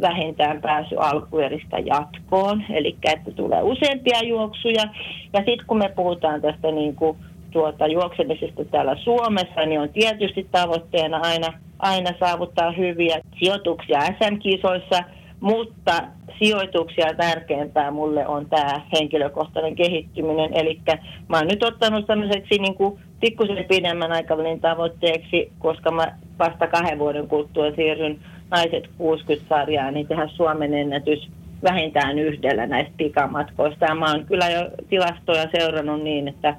vähintään 0.00 0.60
pääsy 0.60 0.96
alkueristä 0.98 1.78
jatkoon, 1.78 2.64
eli 2.70 2.96
että 3.02 3.30
tulee 3.30 3.62
useampia 3.62 4.22
juoksuja. 4.22 4.84
Ja 5.32 5.38
sitten 5.38 5.66
kun 5.66 5.78
me 5.78 5.92
puhutaan 5.96 6.40
tästä 6.40 6.70
niin 6.70 6.96
kuin 6.96 7.16
tuota, 7.50 7.86
juoksemisesta 7.86 8.64
täällä 8.64 8.96
Suomessa, 8.96 9.66
niin 9.66 9.80
on 9.80 9.88
tietysti 9.88 10.48
tavoitteena 10.52 11.20
aina, 11.22 11.52
aina 11.78 12.10
saavuttaa 12.20 12.72
hyviä 12.72 13.20
sijoituksia 13.38 14.00
SM-kisoissa, 14.00 15.04
mutta 15.40 15.92
sijoituksia 16.38 17.14
tärkeämpää 17.16 17.90
mulle 17.90 18.26
on 18.26 18.46
tämä 18.46 18.80
henkilökohtainen 18.92 19.76
kehittyminen. 19.76 20.50
Eli 20.54 20.80
mä 21.28 21.36
oon 21.36 21.46
nyt 21.46 21.62
ottanut 21.62 22.06
tämmöiseksi 22.06 22.58
niin 22.58 22.74
kuin 22.74 22.98
pikkusen 23.20 23.64
pidemmän 23.68 24.12
aikavälin 24.12 24.60
tavoitteeksi, 24.60 25.52
koska 25.58 25.90
mä 25.90 26.16
vasta 26.38 26.66
kahden 26.66 26.98
vuoden 26.98 27.28
kuluttua 27.28 27.70
siirryn 27.70 28.18
naiset 28.50 28.84
60-sarjaan, 28.86 29.94
niin 29.94 30.06
tehdä 30.06 30.28
Suomen 30.28 30.74
ennätys 30.74 31.28
vähintään 31.62 32.18
yhdellä 32.18 32.66
näistä 32.66 32.92
pikamatkoista. 32.96 33.84
Ja 33.84 33.94
mä 33.94 34.10
oon 34.10 34.26
kyllä 34.26 34.50
jo 34.50 34.70
tilastoja 34.88 35.46
seurannut 35.58 36.02
niin, 36.02 36.28
että 36.28 36.56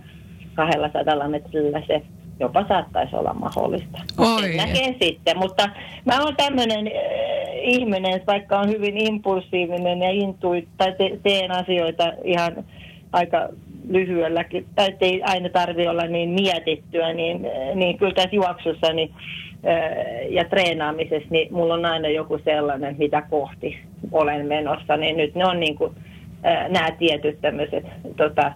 200 0.56 1.28
metrillä 1.28 1.82
se 1.88 2.02
jopa 2.42 2.66
saattaisi 2.68 3.16
olla 3.16 3.34
mahdollista. 3.34 3.98
Oi. 4.18 4.56
näkee 4.56 4.96
sitten, 5.02 5.38
mutta 5.38 5.70
mä 6.06 6.24
oon 6.24 6.36
tämmöinen 6.36 6.88
äh, 6.88 6.94
ihminen, 7.62 8.22
vaikka 8.28 8.60
on 8.60 8.70
hyvin 8.70 8.98
impulsiivinen 8.98 10.00
ja 10.00 10.12
intuit, 10.12 10.68
tai 10.78 10.96
te, 10.98 11.20
teen 11.24 11.52
asioita 11.52 12.14
ihan 12.24 12.64
aika 13.14 13.50
lyhyelläkin, 13.90 14.66
tai 14.76 14.96
ei 15.02 15.24
aina 15.24 15.50
tarvitse 15.50 15.90
olla 15.90 16.06
niin 16.06 16.30
mietittyä, 16.30 17.14
niin, 17.14 17.46
äh, 17.46 17.76
niin 17.76 17.98
kyllä 17.98 18.14
tässä 18.14 18.36
juoksussa 18.36 18.94
niin, 18.94 19.12
äh, 19.68 20.32
ja 20.32 20.46
treenaamisessa, 20.46 21.30
niin 21.30 21.54
mulla 21.54 21.74
on 21.74 21.86
aina 21.86 22.10
joku 22.10 22.40
sellainen, 22.44 22.96
mitä 23.00 23.22
kohti 23.22 23.80
olen 24.12 24.48
menossa, 24.48 24.98
niin 24.98 25.18
nyt 25.18 25.36
ne 25.36 25.46
on 25.46 25.60
niin 25.60 25.76
kuin, 25.76 25.92
äh, 26.46 26.70
nämä 26.70 26.92
tietyt 26.92 27.42
tämmöiset 27.42 27.86
tota, 28.18 28.52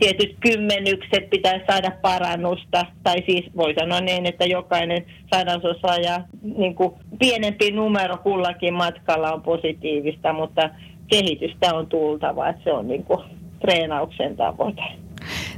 tietyt 0.00 0.36
kymmenykset 0.40 1.30
pitäisi 1.30 1.64
saada 1.66 1.90
parannusta, 2.02 2.86
tai 3.02 3.16
siis 3.26 3.44
voi 3.56 3.74
sanoa 3.80 4.00
niin, 4.00 4.26
että 4.26 4.44
jokainen 4.44 5.06
sadasosa 5.34 5.96
ja 5.96 6.20
niin 6.56 6.74
kuin 6.74 6.94
pienempi 7.18 7.70
numero 7.70 8.16
kullakin 8.16 8.74
matkalla 8.74 9.32
on 9.32 9.42
positiivista, 9.42 10.32
mutta 10.32 10.70
kehitystä 11.10 11.74
on 11.74 11.86
tultava, 11.86 12.48
että 12.48 12.64
se 12.64 12.72
on 12.72 12.88
niin 12.88 13.04
kuin 13.04 13.24
treenauksen 13.60 14.36
tavoite. 14.36 14.82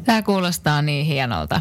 Tämä 0.05 0.23
kuulostaa 0.23 0.83
niin 0.83 1.07
hienolta. 1.07 1.61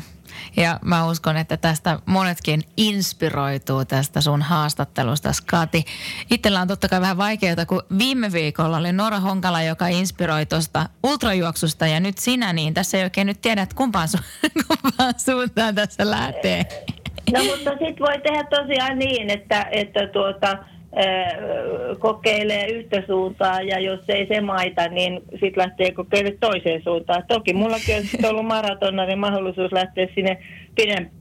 Ja 0.58 0.79
mä 0.86 1.08
uskon, 1.08 1.38
että 1.38 1.58
tästä 1.58 2.00
monetkin 2.05 2.62
inspiroituu 2.77 3.86
tästä 3.86 4.22
sun 4.22 4.41
haastattelusta, 4.41 5.34
Skati. 5.34 5.86
Itsellä 6.31 6.62
on 6.62 6.67
totta 6.67 6.89
kai 6.89 7.01
vähän 7.01 7.17
vaikeaa, 7.17 7.65
kun 7.67 7.84
viime 7.98 8.31
viikolla 8.31 8.77
oli 8.77 8.91
Nora 8.91 9.20
Honkala, 9.20 9.62
joka 9.62 9.88
inspiroi 9.88 10.46
tuosta 10.46 10.89
ultrajuoksusta 11.03 11.88
ja 11.88 12.00
nyt 12.00 12.17
sinä, 12.17 12.53
niin 12.53 12.74
tässä 12.74 12.98
ei 12.98 13.03
oikein 13.03 13.27
nyt 13.27 13.41
tiedä, 13.41 13.62
että 13.62 13.75
kumpaan, 13.75 14.08
su- 14.17 14.50
kumpaan 14.67 15.13
suuntaan 15.17 15.75
tässä 15.75 16.10
lähtee. 16.10 16.65
No 17.34 17.43
mutta 17.43 17.70
sitten 17.70 18.00
voi 18.00 18.20
tehdä 18.20 18.43
tosiaan 18.43 19.00
niin, 19.00 19.29
että, 19.29 19.67
että 19.72 20.08
tuota, 20.08 20.58
kokeilee 22.00 22.67
yhtä 22.67 23.03
suuntaa 23.07 23.62
ja 23.62 23.79
jos 23.79 24.00
ei 24.07 24.27
se 24.27 24.41
maita, 24.41 24.88
niin 24.88 25.21
sitten 25.31 25.57
lähtee 25.57 25.91
kokeilemaan 25.91 26.39
toiseen 26.39 26.83
suuntaan. 26.83 27.24
Toki 27.27 27.53
mullakin 27.53 27.95
on 27.95 28.29
ollut 28.29 28.45
maratona, 28.45 29.05
niin 29.05 29.19
mahdollisuus 29.19 29.71
lähteä 29.71 30.07
sinne 30.15 30.38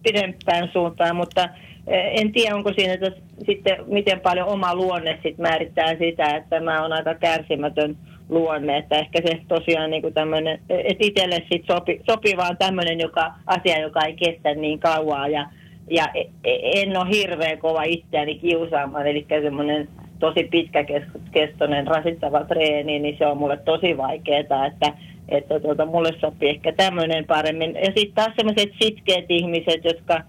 pidempään 0.03 0.69
suuntaan, 0.73 1.17
mutta 1.17 1.49
en 1.91 2.33
tiedä, 2.33 2.57
onko 2.57 2.73
siinä 2.73 2.93
että 2.93 3.13
sitten 3.47 3.77
miten 3.87 4.21
paljon 4.21 4.49
oma 4.49 4.75
luonne 4.75 5.19
sit 5.23 5.39
määrittää 5.39 5.97
sitä, 5.99 6.37
että 6.37 6.61
mä 6.61 6.83
oon 6.83 6.93
aika 6.93 7.15
kärsimätön 7.15 7.97
luonne, 8.29 8.77
että 8.77 8.99
ehkä 8.99 9.21
se 9.25 9.41
tosiaan 9.49 9.91
niin 9.91 10.03
kuin 10.03 10.15
tämmöinen, 10.15 10.61
että 10.69 11.07
itselle 11.07 11.43
sit 11.53 11.65
sopi, 11.67 12.01
sopi 12.11 12.37
vaan 12.37 12.57
tämmöinen 12.57 13.01
joka, 13.01 13.33
asia, 13.47 13.81
joka 13.81 14.01
ei 14.05 14.17
kestä 14.17 14.55
niin 14.55 14.79
kauan 14.79 15.33
ja 15.33 15.47
ja 15.91 16.05
e, 16.15 16.21
e, 16.45 16.81
en 16.83 16.97
ole 16.97 17.11
hirveän 17.11 17.59
kova 17.59 17.83
itseäni 17.83 18.35
kiusaamaan, 18.39 19.07
eli 19.07 19.27
semmoinen 19.43 19.89
tosi 20.19 20.49
pitkäkestoinen 20.51 21.87
rasittava 21.87 22.45
treeni, 22.45 22.99
niin 22.99 23.19
se 23.19 23.27
on 23.27 23.37
mulle 23.37 23.57
tosi 23.57 23.97
vaikeaa, 23.97 24.67
että, 24.67 24.93
että 25.29 25.61
tuota, 25.61 25.87
mulle 25.87 26.13
sopii 26.21 26.49
ehkä 26.49 26.73
tämmöinen 26.73 27.25
paremmin. 27.25 27.75
Ja 27.75 27.85
sitten 27.85 28.15
taas 28.15 28.33
semmoiset 28.37 28.71
sitkeät 28.83 29.25
ihmiset, 29.29 29.85
jotka 29.85 30.21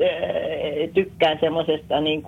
öö, 0.00 0.88
tykkää 0.94 1.36
semmoisesta 1.40 2.00
niin 2.00 2.22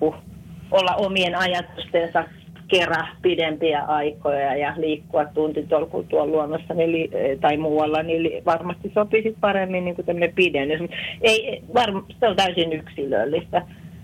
olla 0.71 0.95
omien 0.95 1.35
ajatustensa 1.35 2.23
kerran 2.69 3.07
pidempiä 3.21 3.81
aikoja 3.81 4.55
ja 4.55 4.73
liikkua 4.77 5.25
tuntitolkulla 5.25 6.05
tuolla 6.09 6.31
luonnossa 6.31 6.73
niin 6.73 6.91
li, 6.91 7.09
tai 7.41 7.57
muualla, 7.57 8.03
niin 8.03 8.45
varmasti 8.45 8.91
sopisi 8.93 9.35
paremmin 9.41 9.85
niin 9.85 9.95
kuin 9.95 10.05
tämmöinen 10.05 10.35
pidennys. 10.35 10.81
Ei, 11.21 11.63
varm, 11.73 12.03
se 12.19 12.27
on 12.27 12.35
täysin 12.35 12.73
yksilöllistä. 12.73 13.61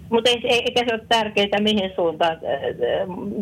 Mutta 0.09 0.29
ei, 0.29 0.41
eikä 0.43 0.83
se 0.87 0.93
ole 0.93 1.05
tärkeää, 1.09 1.59
mihin 1.59 1.91
suuntaan, 1.95 2.37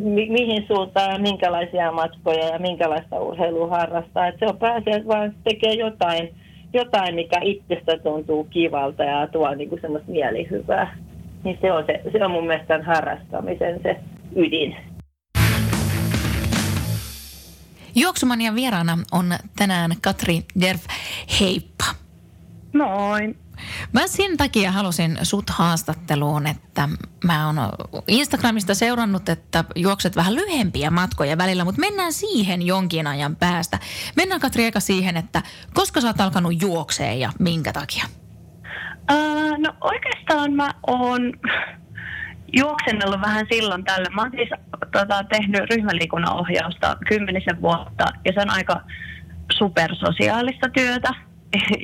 mi, 0.04 0.30
mihin 0.30 0.66
suuntaan, 0.68 1.22
minkälaisia 1.22 1.92
matkoja 1.92 2.46
ja 2.46 2.60
minkälaista 2.60 3.20
urheilua 3.20 3.68
harrastaa. 3.68 4.28
Et 4.28 4.36
se 4.40 4.46
on 4.46 4.58
että 4.78 5.08
vaan 5.08 5.34
tekee 5.44 5.74
jotain, 5.74 6.30
jotain, 6.74 7.16
mikä 7.16 7.40
itsestä 7.42 7.98
tuntuu 7.98 8.44
kivalta 8.44 9.04
ja 9.04 9.28
tuo 9.28 9.56
niin 9.56 9.70
kuin 9.70 9.82
semmoista 9.82 10.12
mielihyvää. 10.12 10.96
Niin 11.44 11.58
se 11.62 11.72
on, 11.72 11.84
se, 11.86 12.02
se 12.12 12.26
on 12.26 12.32
mun 12.32 12.48
mielestä 12.48 12.84
harrastamisen 12.84 13.80
se 13.84 13.96
ydin. 14.36 14.76
Juoksumanian 17.96 18.56
vieraana 18.56 18.98
on 19.12 19.34
tänään 19.56 19.92
Katri 20.02 20.46
Derf. 20.62 20.86
Heippa. 21.40 21.86
Moi. 22.74 23.36
Mä 23.92 24.08
sen 24.08 24.38
takia 24.38 24.72
halusin 24.72 25.18
sut 25.24 25.50
haastatteluun, 25.50 26.48
että 26.48 26.90
mä 27.24 27.46
oon 27.46 27.56
Instagramista 28.08 28.76
seurannut, 28.76 29.30
että 29.30 29.64
juokset 29.76 30.16
vähän 30.16 30.36
lyhempiä 30.36 30.92
matkoja 30.92 31.38
välillä, 31.38 31.64
mutta 31.64 31.82
mennään 31.82 32.14
siihen 32.14 32.62
jonkin 32.62 33.08
ajan 33.08 33.36
päästä. 33.36 33.80
Mennään 34.16 34.42
Katri 34.42 34.66
eka 34.66 34.80
siihen, 34.80 35.18
että 35.18 35.42
koska 35.74 36.02
sä 36.02 36.08
oot 36.08 36.22
alkanut 36.22 36.62
juokseen 36.62 37.20
ja 37.20 37.32
minkä 37.40 37.74
takia? 37.74 38.06
Uh, 39.12 39.58
no 39.58 39.74
oikeastaan 39.82 40.54
mä 40.54 40.74
oon 40.88 41.22
juoksennellut 42.54 43.22
vähän 43.22 43.46
silloin 43.52 43.84
tällä. 43.84 44.10
Mä 44.10 44.22
oon 44.22 44.32
siis 44.32 44.50
tota, 44.92 45.24
tehnyt 45.24 45.70
ryhmäliikunnan 45.70 46.34
ohjausta 46.34 46.98
kymmenisen 47.08 47.62
vuotta 47.62 48.06
ja 48.26 48.32
se 48.34 48.42
on 48.42 48.50
aika 48.50 48.82
supersosiaalista 49.52 50.70
työtä. 50.70 51.10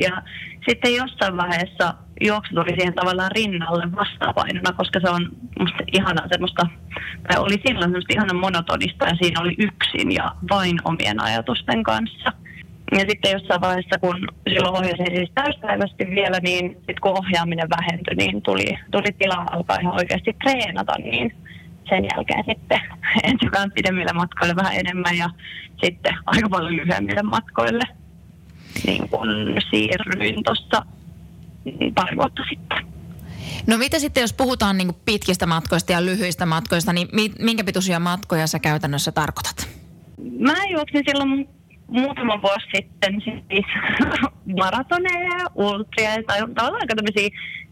Ja 0.04 0.22
sitten 0.68 0.96
jossain 0.96 1.38
vaiheessa 1.38 1.94
juoksu 2.22 2.56
tuli 2.56 2.70
siihen 2.70 2.94
tavallaan 2.94 3.32
rinnalle 3.32 3.92
vastapainona, 3.96 4.74
koska 4.78 5.00
se 5.00 5.10
on 5.10 5.30
musta 5.60 5.84
ihana 5.94 6.28
semmoista, 6.32 6.68
tai 7.28 7.38
oli 7.40 7.62
silloin 7.68 7.84
semmoista 7.84 8.14
ihana 8.14 8.34
monotonista 8.34 9.06
ja 9.06 9.16
siinä 9.22 9.42
oli 9.42 9.56
yksin 9.58 10.12
ja 10.12 10.36
vain 10.50 10.78
omien 10.84 11.24
ajatusten 11.24 11.84
kanssa. 11.84 12.34
Ja 12.92 13.06
sitten 13.10 13.32
jossain 13.32 13.62
vaiheessa, 13.62 14.00
kun 14.00 14.28
silloin 14.50 14.78
ohjasin 14.78 15.16
siis 15.16 15.32
täyspäiväisesti 15.36 16.06
vielä, 16.10 16.40
niin 16.40 16.70
sitten 16.70 17.02
kun 17.02 17.18
ohjaaminen 17.18 17.70
vähentyi, 17.70 18.16
niin 18.16 18.42
tuli, 18.42 18.78
tuli 18.92 19.12
tilaa 19.20 19.46
alkaa 19.52 19.78
ihan 19.82 19.96
oikeasti 19.96 20.36
treenata, 20.44 20.94
niin 21.00 21.36
sen 21.90 22.08
jälkeen 22.16 22.44
sitten 22.48 22.80
ensin 23.30 23.52
pidemmille 23.74 24.14
matkoille 24.14 24.56
vähän 24.56 24.76
enemmän 24.76 25.18
ja 25.18 25.30
sitten 25.84 26.18
aika 26.26 26.50
paljon 26.50 26.76
lyhyemmille 26.76 27.24
matkoille 27.24 27.84
niin 28.86 29.10
kun 29.10 29.28
siirryin 29.70 30.44
tuossa 30.44 30.86
pari 31.96 32.18
vuotta 32.18 32.42
sitten. 32.50 32.86
No 33.68 33.78
mitä 33.78 34.00
sitten, 34.00 34.22
jos 34.22 34.34
puhutaan 34.34 34.78
niin 34.78 34.96
pitkistä 35.06 35.46
matkoista 35.46 35.92
ja 35.92 36.06
lyhyistä 36.06 36.46
matkoista, 36.46 36.94
niin 36.94 37.08
minkä 37.40 37.64
pituisia 37.64 38.00
matkoja 38.00 38.48
sä 38.48 38.60
käytännössä 38.60 39.12
tarkoitat? 39.12 39.68
Mä 40.40 40.56
juoksin 40.72 41.04
silloin 41.08 41.50
muutama 41.90 42.42
vuosi 42.42 42.68
sitten 42.76 43.22
siis 43.22 43.66
maratoneja, 44.60 45.46
ultria 45.56 46.10
tai 46.28 46.40
tavallaan 46.40 46.82
aika 46.82 46.96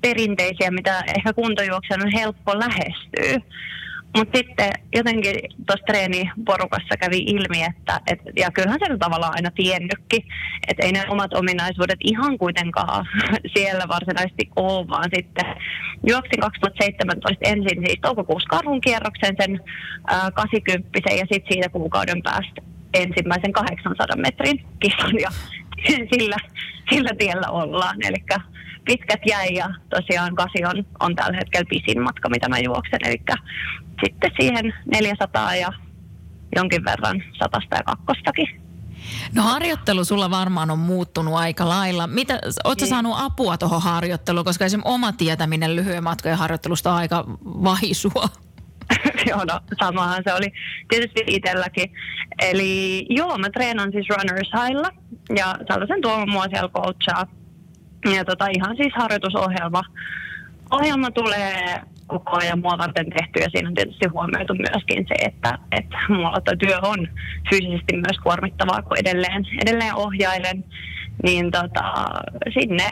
perinteisiä, 0.02 0.72
mitä 0.72 1.04
ehkä 1.18 1.34
kuntojuoksijan 1.34 2.02
on 2.02 2.12
helppo 2.12 2.60
lähestyä. 2.60 3.42
Mutta 4.18 4.38
sitten 4.38 4.72
jotenkin 4.96 5.36
tuossa 5.68 5.86
treeniporukassa 5.88 6.98
kävi 7.00 7.18
ilmi, 7.18 7.64
että 7.64 8.02
et, 8.08 8.20
ja 8.36 8.52
kyllähän 8.52 8.80
se 8.80 8.98
tavallaan 8.98 9.34
aina 9.36 9.52
tiennytkin, 9.52 10.24
että 10.68 10.86
ei 10.86 10.92
ne 10.92 11.04
omat 11.10 11.34
ominaisuudet 11.34 12.00
ihan 12.04 12.38
kuitenkaan 12.38 13.06
siellä 13.56 13.84
varsinaisesti 13.88 14.50
ole, 14.56 14.88
vaan 14.88 15.10
sitten 15.16 15.46
juoksin 16.08 16.40
2017 16.40 17.50
ensin 17.50 17.84
siis 17.86 18.00
toukokuussa 18.02 18.50
karhun 18.50 18.82
kierroksen 18.82 19.36
sen 19.42 19.62
ää, 20.08 20.32
80 20.32 21.00
ja 21.10 21.26
sitten 21.32 21.54
siitä 21.54 21.70
kuukauden 21.70 22.24
päästä 22.24 22.62
ensimmäisen 22.98 23.54
800 23.54 24.08
metrin 24.16 24.66
kisan 24.80 25.20
ja 25.20 25.30
sillä, 26.14 26.38
sillä 26.90 27.10
tiellä 27.18 27.50
ollaan. 27.50 27.96
Eli 28.06 28.26
pitkät 28.86 29.22
jäi 29.28 29.54
ja 29.54 29.70
tosiaan 29.90 30.36
kasi 30.36 30.66
on, 30.66 30.86
on 31.00 31.16
tällä 31.16 31.38
hetkellä 31.38 31.66
pisin 31.70 32.04
matka, 32.04 32.30
mitä 32.30 32.50
mä 32.50 32.60
juoksen. 32.60 33.00
Eli 33.06 33.22
sitten 34.04 34.32
siihen 34.40 34.74
400 34.92 35.56
ja 35.56 35.74
jonkin 36.56 36.86
verran 36.86 37.24
satasta 37.40 37.76
ja 37.76 37.84
kakkostakin. 37.84 38.62
No 39.36 39.44
harjoittelu 39.44 40.06
sulla 40.06 40.30
varmaan 40.30 40.72
on 40.72 40.80
muuttunut 40.80 41.34
aika 41.34 41.70
lailla. 41.70 42.08
Mitä, 42.08 42.40
ootko 42.64 42.84
niin. 42.84 42.90
saanut 42.90 43.14
apua 43.18 43.58
tuohon 43.58 43.82
harjoitteluun, 43.82 44.46
koska 44.46 44.66
esimerkiksi 44.66 44.92
oma 44.94 45.12
tietäminen 45.12 45.76
lyhyen 45.76 46.04
matkojen 46.04 46.38
harjoittelusta 46.38 46.92
on 46.92 46.98
aika 46.98 47.24
vahisua? 47.44 48.30
joo, 49.30 49.44
no 49.46 49.60
samahan 49.80 50.24
se 50.28 50.34
oli 50.34 50.54
tietysti 50.90 51.24
itselläkin. 51.28 51.94
Eli 52.42 53.06
joo, 53.10 53.38
mä 53.38 53.50
treenan 53.50 53.92
siis 53.92 54.08
Runners 54.10 54.52
Highlla 54.54 54.90
ja 55.38 55.56
sellaisen 55.68 56.02
Tuomo 56.02 56.26
mua 56.26 56.46
siellä 56.50 56.70
coachaa. 56.70 57.26
Ja 58.16 58.26
tota, 58.26 58.48
ihan 58.58 58.76
siis 58.76 58.94
harjoitusohjelma. 58.96 59.84
Ohjelma 60.72 61.12
tulee 61.12 61.82
koko 62.08 62.38
ajan 62.38 62.60
mua 62.60 62.78
varten 62.78 63.10
tehty 63.10 63.40
ja 63.40 63.50
siinä 63.50 63.68
on 63.68 63.76
tietysti 63.76 64.08
huomioitu 64.08 64.54
myöskin 64.54 65.06
se, 65.08 65.16
että, 65.26 65.60
että 65.72 65.98
mulla 66.10 66.42
tuo 66.42 66.56
työ 66.56 66.80
on 66.82 67.08
fyysisesti 67.50 67.94
myös 67.96 68.18
kuormittavaa, 68.24 68.82
kun 68.82 68.98
edelleen, 68.98 69.46
edelleen 69.62 69.96
ohjailen, 69.96 70.64
niin 71.24 71.52
tota, 71.52 71.94
sinne 72.54 72.90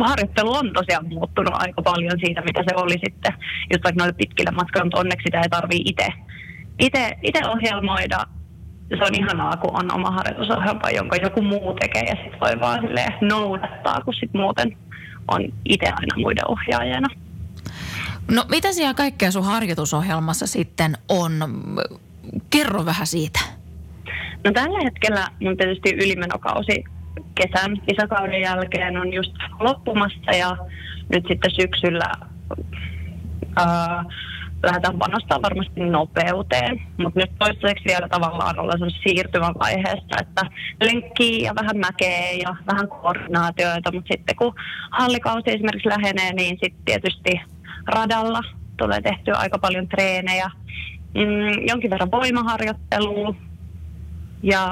harjoittelu 0.00 0.54
on 0.54 0.72
tosiaan 0.72 1.08
muuttunut 1.08 1.54
aika 1.56 1.82
paljon 1.82 2.18
siitä, 2.24 2.42
mitä 2.42 2.62
se 2.68 2.76
oli 2.76 2.92
sitten 2.92 3.32
just 3.72 3.84
vaikka 3.84 3.98
noille 3.98 4.12
pitkillä 4.18 4.50
matkoilla, 4.50 4.84
mutta 4.84 5.00
onneksi 5.00 5.24
sitä 5.24 5.40
ei 5.40 5.48
tarvitse 5.48 5.82
itse, 5.86 6.08
itse, 6.78 7.18
itse 7.22 7.48
ohjelmoida. 7.48 8.18
Se 8.98 9.04
on 9.04 9.14
ihanaa, 9.14 9.56
kun 9.56 9.70
on 9.80 9.94
oma 9.94 10.10
harjoitusohjelma, 10.10 10.90
jonka 10.90 11.16
joku 11.16 11.42
muu 11.42 11.74
tekee 11.80 12.02
ja 12.02 12.14
sitten 12.14 12.40
voi 12.40 12.60
vaan 12.60 12.80
noudattaa, 13.20 14.00
kun 14.04 14.14
sitten 14.14 14.40
muuten 14.40 14.76
on 15.28 15.42
itse 15.64 15.86
aina 15.86 16.16
muiden 16.16 16.50
ohjaajana. 16.50 17.08
No 18.30 18.44
mitä 18.48 18.72
siellä 18.72 18.94
kaikkea 18.94 19.30
sun 19.30 19.44
harjoitusohjelmassa 19.44 20.46
sitten 20.46 20.98
on? 21.08 21.32
Kerro 22.50 22.84
vähän 22.84 23.06
siitä. 23.06 23.40
No 24.44 24.52
tällä 24.52 24.78
hetkellä 24.84 25.28
mun 25.40 25.56
tietysti 25.56 25.94
ylimenokausi 25.94 26.84
kesän 27.34 27.80
kisakauden 27.86 28.40
jälkeen 28.40 28.96
on 28.96 29.12
just 29.12 29.32
loppumassa 29.60 30.32
ja 30.32 30.56
nyt 31.12 31.24
sitten 31.28 31.50
syksyllä 31.50 32.12
ää, 33.56 34.04
lähdetään 34.62 34.98
panostaa 34.98 35.42
varmasti 35.42 35.80
nopeuteen, 35.80 36.82
mutta 36.96 37.20
nyt 37.20 37.30
toistaiseksi 37.38 37.84
vielä 37.84 38.08
tavallaan 38.08 38.58
ollaan 38.58 38.90
siirtymävaiheessa, 39.02 40.16
että 40.20 40.42
lenkkii 40.80 41.42
ja 41.42 41.54
vähän 41.54 41.78
mäkeä 41.78 42.32
ja 42.32 42.56
vähän 42.66 42.88
koordinaatioita, 42.88 43.92
mutta 43.92 44.12
sitten 44.12 44.36
kun 44.36 44.54
hallikausi 44.90 45.50
esimerkiksi 45.50 45.88
lähenee, 45.88 46.32
niin 46.32 46.58
sitten 46.62 46.84
tietysti 46.84 47.40
radalla 47.86 48.40
tulee 48.76 49.00
tehtyä 49.00 49.34
aika 49.34 49.58
paljon 49.58 49.88
treenejä, 49.88 50.50
mm, 51.14 51.66
jonkin 51.68 51.90
verran 51.90 52.10
voimaharjoittelua 52.10 53.34
ja 54.42 54.62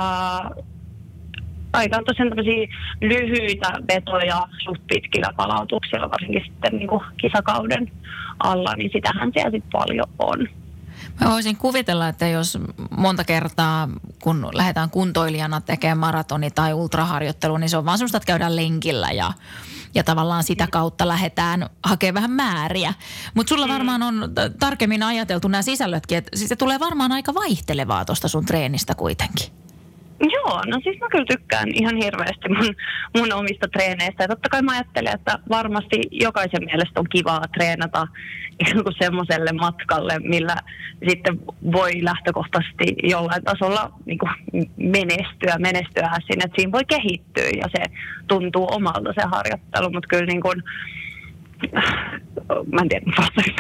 aika 1.73 2.03
tosiaan 2.07 2.29
tämmöisiä 2.29 2.67
lyhyitä 3.01 3.69
vetoja 3.89 4.49
suht 4.65 4.83
pitkillä 4.87 5.33
palautuksilla, 5.37 6.11
varsinkin 6.11 6.43
sitten 6.47 6.77
niin 6.77 6.89
kuin 6.89 7.03
kisakauden 7.17 7.91
alla, 8.39 8.75
niin 8.77 8.91
sitähän 8.93 9.31
siellä 9.33 9.51
sitten 9.51 9.71
paljon 9.73 10.07
on. 10.19 10.49
Mä 11.21 11.31
voisin 11.31 11.57
kuvitella, 11.57 12.09
että 12.09 12.27
jos 12.27 12.59
monta 12.91 13.25
kertaa, 13.25 13.89
kun 14.23 14.49
lähdetään 14.53 14.91
kuntoilijana 14.91 15.61
tekemään 15.61 15.99
maratoni 15.99 16.51
tai 16.51 16.75
ultraharjoittelu, 16.75 17.57
niin 17.57 17.71
se 17.71 17.77
on 17.77 17.85
vaan 17.85 17.99
semmoista, 17.99 18.17
että 18.17 18.27
käydään 18.27 18.57
lenkillä 18.57 19.11
ja, 19.11 19.33
ja 19.95 20.05
tavallaan 20.05 20.45
sitä 20.45 20.67
kautta 20.71 21.09
lähdetään 21.09 21.67
hakemaan 21.83 22.15
vähän 22.15 22.31
määriä. 22.31 22.95
Mutta 23.35 23.49
sulla 23.49 23.67
mm. 23.67 23.73
varmaan 23.73 24.03
on 24.03 24.31
tarkemmin 24.59 25.03
ajateltu 25.03 25.49
nämä 25.49 25.63
sisällötkin, 25.63 26.19
että 26.19 26.37
siis 26.37 26.49
se 26.49 26.57
tulee 26.57 26.81
varmaan 26.81 27.13
aika 27.13 27.35
vaihtelevaa 27.35 28.05
tuosta 28.05 28.29
sun 28.29 28.47
treenistä 28.47 28.95
kuitenkin. 28.95 29.61
Joo, 30.21 30.63
no 30.67 30.81
siis 30.83 31.01
mä 31.01 31.09
kyllä 31.09 31.25
tykkään 31.29 31.69
ihan 31.75 31.97
hirveästi 31.97 32.49
mun, 32.49 32.75
mun 33.19 33.33
omista 33.33 33.69
treeneistä. 33.69 34.25
Ja 34.25 34.29
totta 34.29 34.49
kai 34.49 34.63
mä 34.63 34.73
ajattelen, 34.73 35.15
että 35.15 35.39
varmasti 35.49 35.97
jokaisen 36.11 36.65
mielestä 36.65 37.01
on 37.01 37.07
kivaa 37.11 37.45
treenata 37.55 38.07
semmoiselle 39.03 39.53
matkalle, 39.53 40.19
millä 40.19 40.57
sitten 41.09 41.41
voi 41.73 41.93
lähtökohtaisesti 42.05 42.85
jollain 43.03 43.45
tasolla 43.45 43.93
niin 44.07 44.19
kuin 44.19 44.31
menestyä, 44.77 45.59
menestyä 45.59 46.11
sinne, 46.27 46.45
että 46.45 46.57
siinä 46.57 46.73
voi 46.73 46.85
kehittyä 46.85 47.49
ja 47.57 47.69
se 47.77 47.83
tuntuu 48.29 48.69
omalta 48.71 49.13
se 49.15 49.27
harjoittelu, 49.33 49.91
mutta 49.91 50.09
kyllä 50.09 50.27
niin 50.27 50.43
kuin, 50.43 50.63
mä 52.73 52.81
en 52.83 52.89
tiedä, 52.89 53.07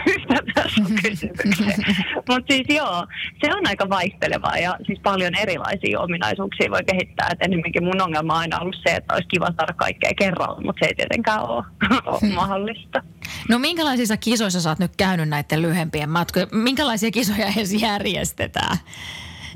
yhtään 0.06 0.46
tässä 0.54 0.82
kysymykseen. 1.02 1.96
Mutta 2.14 2.54
siis 2.54 2.66
joo, 2.68 3.06
se 3.44 3.54
on 3.54 3.66
aika 3.66 3.88
vaihtelevaa 3.88 4.58
ja 4.58 4.76
siis 4.86 5.00
paljon 5.02 5.34
erilaisia 5.34 6.00
ominaisuuksia 6.00 6.70
voi 6.70 6.84
kehittää. 6.84 7.28
Et 7.32 7.38
enemmänkin 7.40 7.84
mun 7.84 8.02
ongelma 8.02 8.34
on 8.34 8.40
aina 8.40 8.58
ollut 8.58 8.76
se, 8.86 8.94
että 8.94 9.14
olisi 9.14 9.28
kiva 9.28 9.46
saada 9.46 9.72
kaikkea 9.72 10.12
kerralla, 10.18 10.60
mutta 10.60 10.80
se 10.80 10.88
ei 10.88 10.94
tietenkään 10.94 11.42
ole, 11.42 11.64
ole 12.06 12.34
mahdollista. 12.34 13.02
No 13.48 13.58
minkälaisissa 13.58 14.16
kisoissa 14.16 14.60
sä 14.60 14.68
oot 14.68 14.78
nyt 14.78 14.96
käynyt 14.96 15.28
näiden 15.28 15.62
lyhempien 15.62 16.10
matkojen? 16.10 16.48
Minkälaisia 16.52 17.10
kisoja 17.10 17.46
edes 17.56 17.72
järjestetään? 17.72 18.76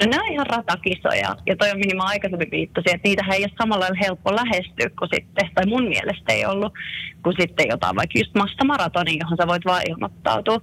No 0.01 0.11
nämä 0.11 0.23
on 0.23 0.33
ihan 0.33 0.47
ratakisoja, 0.47 1.37
ja 1.47 1.57
toi 1.57 1.71
on 1.71 1.79
mihin 1.79 1.97
mä 1.97 2.03
aikaisemmin 2.03 2.51
viittasin, 2.51 2.95
että 2.95 3.09
niitä 3.09 3.25
ei 3.33 3.45
ole 3.45 3.53
samalla 3.59 3.83
lailla 3.85 4.05
helppo 4.07 4.35
lähestyä 4.35 4.91
kuin 4.99 5.09
sitten, 5.15 5.51
tai 5.55 5.67
mun 5.67 5.89
mielestä 5.89 6.33
ei 6.33 6.47
ollut, 6.47 6.73
kuin 7.23 7.37
sitten 7.41 7.69
jotain 7.69 7.97
vaikka 7.97 8.19
just 8.19 8.35
massamaratoni, 8.35 9.19
johon 9.21 9.37
sä 9.37 9.47
voit 9.47 9.65
vaan 9.65 9.83
ilmoittautua. 9.91 10.59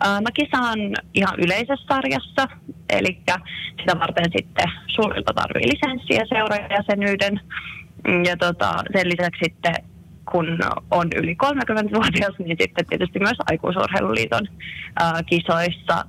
Ää, 0.00 0.20
mä 0.20 0.30
kisaan 0.34 0.78
ihan 1.14 1.38
yleisessä 1.38 1.86
sarjassa, 1.88 2.48
eli 2.90 3.18
sitä 3.80 3.98
varten 3.98 4.30
sitten 4.36 4.68
suurilta 4.86 5.32
tarvii 5.34 5.72
lisenssiä 5.72 6.22
seurajäsenyyden, 6.28 7.40
ja 8.28 8.36
tota, 8.36 8.84
sen 8.92 9.08
lisäksi 9.08 9.40
sitten 9.44 9.74
kun 10.30 10.58
on 10.90 11.08
yli 11.16 11.36
30-vuotias, 11.44 12.38
niin 12.38 12.56
sitten 12.60 12.86
tietysti 12.86 13.18
myös 13.18 13.38
aikuisurheiluliiton 13.50 14.48
ää, 14.96 15.22
kisoissa 15.22 16.04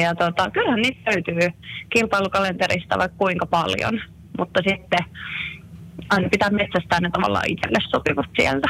ja 0.00 0.14
tota, 0.14 0.50
kyllähän 0.50 0.80
niitä 0.80 1.10
löytyy 1.10 1.50
kilpailukalenterista 1.90 2.98
vaikka 2.98 3.18
kuinka 3.18 3.46
paljon, 3.46 4.00
mutta 4.38 4.60
sitten 4.68 5.04
aina 6.10 6.28
pitää 6.28 6.50
metsästää 6.50 7.00
ne 7.00 7.10
tavallaan 7.10 7.48
itselle 7.48 7.78
sopivat 7.90 8.26
sieltä. 8.36 8.68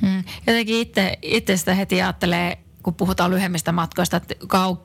Hmm. 0.00 0.24
Jotenkin 0.46 0.76
itse, 0.76 1.18
itse 1.22 1.56
sitä 1.56 1.74
heti 1.74 2.02
ajattelee, 2.02 2.58
kun 2.82 2.94
puhutaan 2.94 3.30
lyhyemmistä 3.30 3.72
matkoista, 3.72 4.16
että 4.16 4.34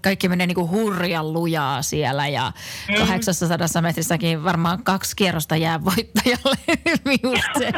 kaikki 0.02 0.30
menee 0.30 0.48
niin 0.48 0.56
kuin 0.56 0.70
hurjan 0.70 1.34
lujaa 1.34 1.82
siellä 1.82 2.28
ja 2.28 2.52
mm. 2.90 3.08
800 3.08 3.82
metrissäkin 3.82 4.44
varmaan 4.44 4.84
kaksi 4.84 5.16
kierrosta 5.16 5.56
jää 5.56 5.84
voittajalle. 5.84 6.58
Just 7.24 7.44
se, 7.58 7.72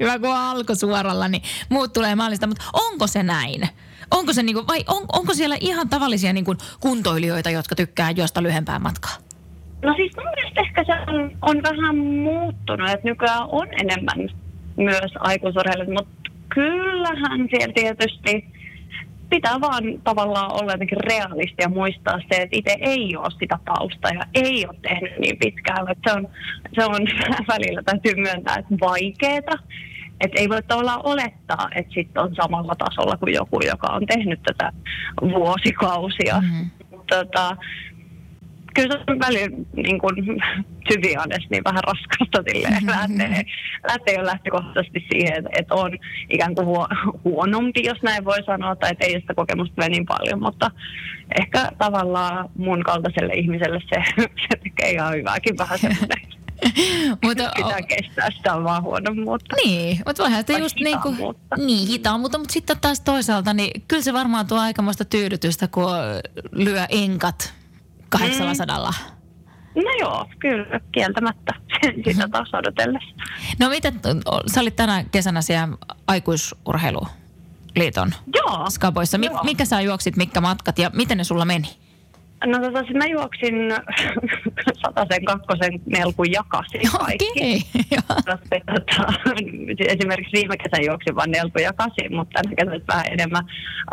hyvä 0.00 0.18
kun 0.18 0.28
on 0.28 0.36
alkusuoralla, 0.36 1.28
niin 1.28 1.42
muut 1.68 1.92
tulee 1.92 2.14
maalista. 2.14 2.46
Mutta 2.46 2.64
onko 2.72 3.06
se 3.06 3.22
näin? 3.22 3.68
Onko 4.10 4.32
se 4.32 4.42
niin 4.42 4.54
kuin, 4.54 4.66
vai 4.66 4.80
on, 4.88 5.02
onko 5.12 5.34
siellä 5.34 5.56
ihan 5.60 5.88
tavallisia 5.88 6.32
niin 6.32 6.44
kuin 6.44 6.58
kuntoilijoita, 6.80 7.50
jotka 7.50 7.74
tykkää 7.74 8.10
juosta 8.10 8.42
lyhempää 8.42 8.78
matkaa? 8.78 9.16
No 9.82 9.94
siis 9.94 10.12
mun 10.16 10.32
mielestä 10.36 10.60
ehkä 10.60 10.84
se 10.84 10.92
on, 11.12 11.32
on 11.42 11.62
vähän 11.62 11.96
muuttunut, 11.98 12.90
että 12.90 13.08
nykyään 13.08 13.48
on 13.48 13.68
enemmän 13.72 14.30
myös 14.76 15.12
aikuisurheilijat, 15.18 15.88
mutta 15.88 16.30
kyllähän 16.54 17.48
siellä 17.50 17.72
tietysti 17.74 18.44
pitää 19.30 19.60
vaan 19.60 19.84
tavallaan 20.04 20.52
olla 20.52 20.72
jotenkin 20.72 21.00
realisti 21.00 21.62
ja 21.62 21.68
muistaa 21.68 22.18
se, 22.18 22.42
että 22.42 22.56
itse 22.56 22.76
ei 22.80 23.16
ole 23.16 23.30
sitä 23.40 23.58
taustaa 23.64 24.10
ja 24.10 24.26
ei 24.34 24.66
ole 24.66 24.76
tehnyt 24.82 25.18
niin 25.18 25.38
pitkään. 25.38 25.90
Että 25.90 26.10
se 26.10 26.16
on, 26.16 26.28
se 26.74 26.84
on 26.84 27.00
välillä 27.54 27.82
täytyy 27.82 28.14
myöntää, 28.14 28.56
että 28.56 28.74
vaikeeta. 28.80 29.58
Että 30.20 30.40
ei 30.40 30.48
voi 30.48 30.62
tavallaan 30.62 31.00
olettaa, 31.04 31.68
että 31.74 31.94
sitten 31.94 32.22
on 32.22 32.34
samalla 32.34 32.74
tasolla 32.74 33.16
kuin 33.16 33.34
joku, 33.34 33.60
joka 33.66 33.86
on 33.86 34.06
tehnyt 34.06 34.40
tätä 34.42 34.72
vuosikausia. 35.22 36.40
Mm-hmm. 36.40 36.70
Tota, 37.06 37.56
kyllä 38.74 38.96
se 38.96 39.12
on 39.12 39.18
välillä 39.18 39.56
niin 39.76 39.98
kuin, 39.98 40.14
syvianes, 40.92 41.46
niin 41.50 41.64
vähän 41.64 41.84
raskasta 41.84 42.42
silleen. 42.48 42.72
Mm-hmm. 42.72 43.18
Lähtee, 43.18 43.44
lähtee 43.88 44.14
jo 44.14 44.24
lähtökohtaisesti 44.24 45.06
siihen, 45.12 45.48
että 45.58 45.74
on 45.74 45.98
ikään 46.30 46.54
kuin 46.54 46.66
huonompi, 47.24 47.84
jos 47.84 48.02
näin 48.02 48.24
voi 48.24 48.42
sanoa, 48.46 48.76
tai 48.76 48.90
että 48.90 49.06
ei 49.06 49.20
sitä 49.20 49.34
kokemusta 49.34 49.88
niin 49.88 50.06
paljon, 50.06 50.42
mutta 50.42 50.70
ehkä 51.40 51.68
tavallaan 51.78 52.50
mun 52.58 52.82
kaltaiselle 52.82 53.32
ihmiselle 53.32 53.80
se, 53.80 54.02
se 54.48 54.56
tekee 54.62 54.90
ihan 54.90 55.14
hyvääkin 55.14 55.58
vähän 55.58 55.78
semmoinen 55.84 56.39
mutta, 57.24 57.50
pitää 57.56 57.82
kestää 57.82 58.30
sitä 58.30 58.64
vaan 58.64 58.82
huonommuutta. 58.82 59.56
Niin, 59.64 60.02
mutta 60.06 60.22
voihan 60.22 60.40
sitä 60.40 60.58
just 60.58 60.76
niin 60.76 61.00
kuin, 61.00 61.16
niin 61.56 61.88
hitaan, 61.88 62.20
mutta, 62.20 62.38
mutta 62.38 62.52
sitten 62.52 62.80
taas 62.80 63.00
toisaalta, 63.00 63.54
niin 63.54 63.82
kyllä 63.88 64.02
se 64.02 64.12
varmaan 64.12 64.46
tuo 64.46 64.58
aikamoista 64.58 65.04
tyydytystä, 65.04 65.68
kun 65.68 65.90
lyö 66.52 66.86
enkat 66.88 67.54
800. 68.08 68.78
Mm. 68.78 68.84
No 69.74 69.90
joo, 70.00 70.26
kyllä, 70.38 70.80
kieltämättä 70.92 71.54
sitä 72.04 72.28
taas 72.28 72.54
odotellessa. 72.54 73.14
No 73.58 73.68
mitä, 73.68 73.92
sä 74.54 74.60
olit 74.60 74.76
tänä 74.76 75.04
kesänä 75.04 75.42
siellä 75.42 75.76
aikuisurheiluliiton 76.06 78.14
Joo. 78.34 78.70
skaboissa. 78.70 79.18
Mik, 79.18 79.32
joo. 79.32 79.44
Mikä 79.44 79.64
sä 79.64 79.80
juoksit, 79.80 80.16
mitkä 80.16 80.40
matkat 80.40 80.78
ja 80.78 80.90
miten 80.94 81.18
ne 81.18 81.24
sulla 81.24 81.44
meni? 81.44 81.68
No 82.46 82.58
tota, 82.58 82.84
mä 82.94 83.06
juoksin 83.06 83.54
sen 85.10 85.24
kakkosen 85.24 85.80
melkun 85.86 86.32
jakasin 86.32 86.80
kaikki. 86.98 87.66
Okay, 88.10 88.60
tota, 88.66 89.12
esimerkiksi 89.86 90.32
viime 90.32 90.56
kesän 90.56 90.84
juoksin 90.84 91.16
vain 91.16 91.30
nelku 91.30 91.58
jakasin, 91.58 92.16
mutta 92.16 92.40
tänä 92.42 92.56
kesän 92.56 92.82
vähän 92.88 93.06
enemmän. 93.10 93.44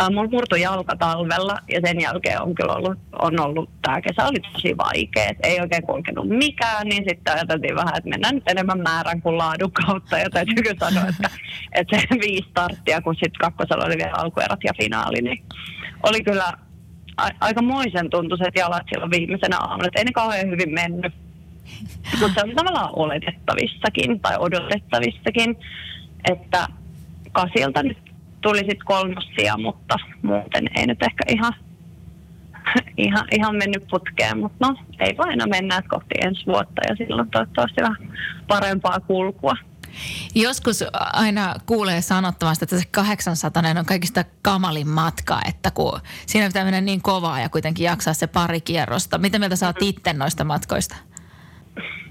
Uh, 0.01 0.09
mulla 0.15 0.29
murtui 0.29 0.61
jalka 0.61 0.95
talvella 0.95 1.57
ja 1.73 1.81
sen 1.85 2.01
jälkeen 2.01 2.41
on 2.41 2.55
kyllä 2.55 2.73
ollut, 2.73 2.99
on 3.21 3.39
ollut 3.39 3.69
tämä 3.81 4.01
kesä 4.01 4.27
oli 4.27 4.39
tosi 4.53 4.77
vaikea. 4.77 5.31
Ei 5.43 5.61
oikein 5.61 5.83
kulkenut 5.83 6.29
mikään, 6.29 6.87
niin 6.87 7.03
sitten 7.09 7.33
ajateltiin 7.33 7.75
vähän, 7.75 7.97
että 7.97 8.09
mennään 8.09 8.35
nyt 8.35 8.47
enemmän 8.47 8.79
määrän 8.79 9.21
kuin 9.21 9.37
laadun 9.37 9.71
kautta. 9.71 10.17
Ja 10.17 10.29
täytyy 10.29 10.55
kyllä 10.55 10.89
sanoa, 10.89 11.09
että, 11.09 11.29
että 11.71 11.99
se 11.99 12.07
viisi 12.21 12.49
starttia, 12.49 13.01
kun 13.01 13.15
sitten 13.15 13.39
kakkosella 13.39 13.85
oli 13.85 13.97
vielä 13.97 14.17
alkuerät 14.17 14.59
ja 14.63 14.73
finaali, 14.81 15.21
niin 15.21 15.43
oli 16.03 16.23
kyllä 16.23 16.53
a- 17.17 17.61
moisen 17.61 18.09
tuntuiset 18.09 18.55
jalat 18.55 18.83
silloin 18.89 19.11
viimeisenä 19.11 19.57
aamuna, 19.59 19.87
että 19.87 19.99
ei 19.99 20.05
ne 20.05 20.11
kauhean 20.11 20.49
hyvin 20.49 20.73
mennyt. 20.73 21.13
Mutta 22.19 22.33
se 22.33 22.47
on 22.49 22.55
tavallaan 22.55 22.89
oletettavissakin 22.95 24.19
tai 24.19 24.37
odotettavissakin, 24.39 25.55
että 26.31 26.67
kasilta 27.31 27.83
nyt 27.83 27.97
tuli 28.41 28.59
sitten 28.59 28.85
kolmossia, 28.85 29.57
mutta 29.57 29.95
muuten 30.21 30.69
ei 30.75 30.87
nyt 30.87 31.03
ehkä 31.03 31.23
ihan, 31.27 31.53
ihan, 32.97 33.27
ihan 33.31 33.55
mennyt 33.55 33.87
putkeen, 33.89 34.37
mutta 34.37 34.67
no 34.67 34.75
ei 34.99 35.17
voi 35.17 35.29
aina 35.29 35.47
mennä 35.47 35.81
kohti 35.81 36.15
ensi 36.25 36.45
vuotta 36.45 36.81
ja 36.89 36.95
silloin 36.95 37.29
toivottavasti 37.29 37.81
vähän 37.81 38.13
parempaa 38.47 38.99
kulkua. 38.99 39.53
Joskus 40.35 40.83
aina 40.93 41.55
kuulee 41.65 42.01
sanottavasti, 42.01 42.65
että 42.65 42.79
se 42.79 42.85
800 42.91 43.63
on 43.79 43.85
kaikista 43.85 44.25
kamalin 44.41 44.87
matka, 44.87 45.39
että 45.47 45.71
kun 45.71 45.99
siinä 46.25 46.47
pitää 46.47 46.63
mennä 46.63 46.81
niin 46.81 47.01
kovaa 47.01 47.39
ja 47.39 47.49
kuitenkin 47.49 47.83
jaksaa 47.83 48.13
se 48.13 48.27
pari 48.27 48.61
kierrosta. 48.61 49.17
Mitä 49.17 49.39
mieltä 49.39 49.65
oot 49.65 49.75
itse 49.81 50.13
noista 50.13 50.43
matkoista? 50.43 50.95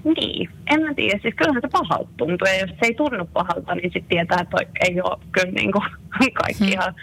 Niin, 0.03 0.49
en 0.69 0.81
mä 0.81 0.93
tiedä. 0.93 1.19
Siis 1.21 1.35
kyllähän 1.35 1.61
se 1.61 1.67
pahalta 1.71 2.09
tuntuu. 2.17 2.47
Ja 2.47 2.59
jos 2.59 2.69
se 2.69 2.77
ei 2.81 2.93
tunnu 2.93 3.25
pahalta, 3.25 3.75
niin 3.75 3.91
sitten 3.93 4.09
tietää, 4.09 4.39
että 4.41 4.57
ei 4.89 5.01
ole 5.01 5.19
kyllä 5.31 5.51
niin 5.51 5.71
kuin 5.71 5.85
kaikki 6.43 6.63
hmm. 6.63 6.73
ihan, 6.73 6.95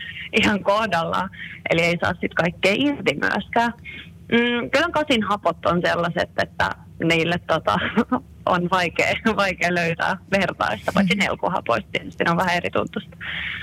ihan 0.42 0.64
kohdallaan. 0.64 1.30
Eli 1.70 1.82
ei 1.82 1.98
saa 2.00 2.12
sitten 2.12 2.34
kaikkea 2.34 2.74
irti 2.76 3.14
myöskään. 3.14 3.72
Mm, 4.32 4.70
kyllä 4.70 4.88
kasin 4.92 5.22
hapot 5.22 5.66
on 5.66 5.80
sellaiset, 5.84 6.30
että 6.42 6.70
niille 7.04 7.38
tota, 7.46 7.78
on 8.54 8.70
vaikea, 8.70 9.12
vaikea 9.36 9.74
löytää 9.74 10.16
vertaista, 10.30 10.92
paitsi 10.94 11.14
mm-hmm. 11.14 11.26
nelkuhapoista 11.26 11.90
tietysti 11.92 12.24
ne 12.24 12.30
on 12.30 12.36
vähän 12.36 12.56
eri 12.56 12.70
tuntusta. 12.70 13.16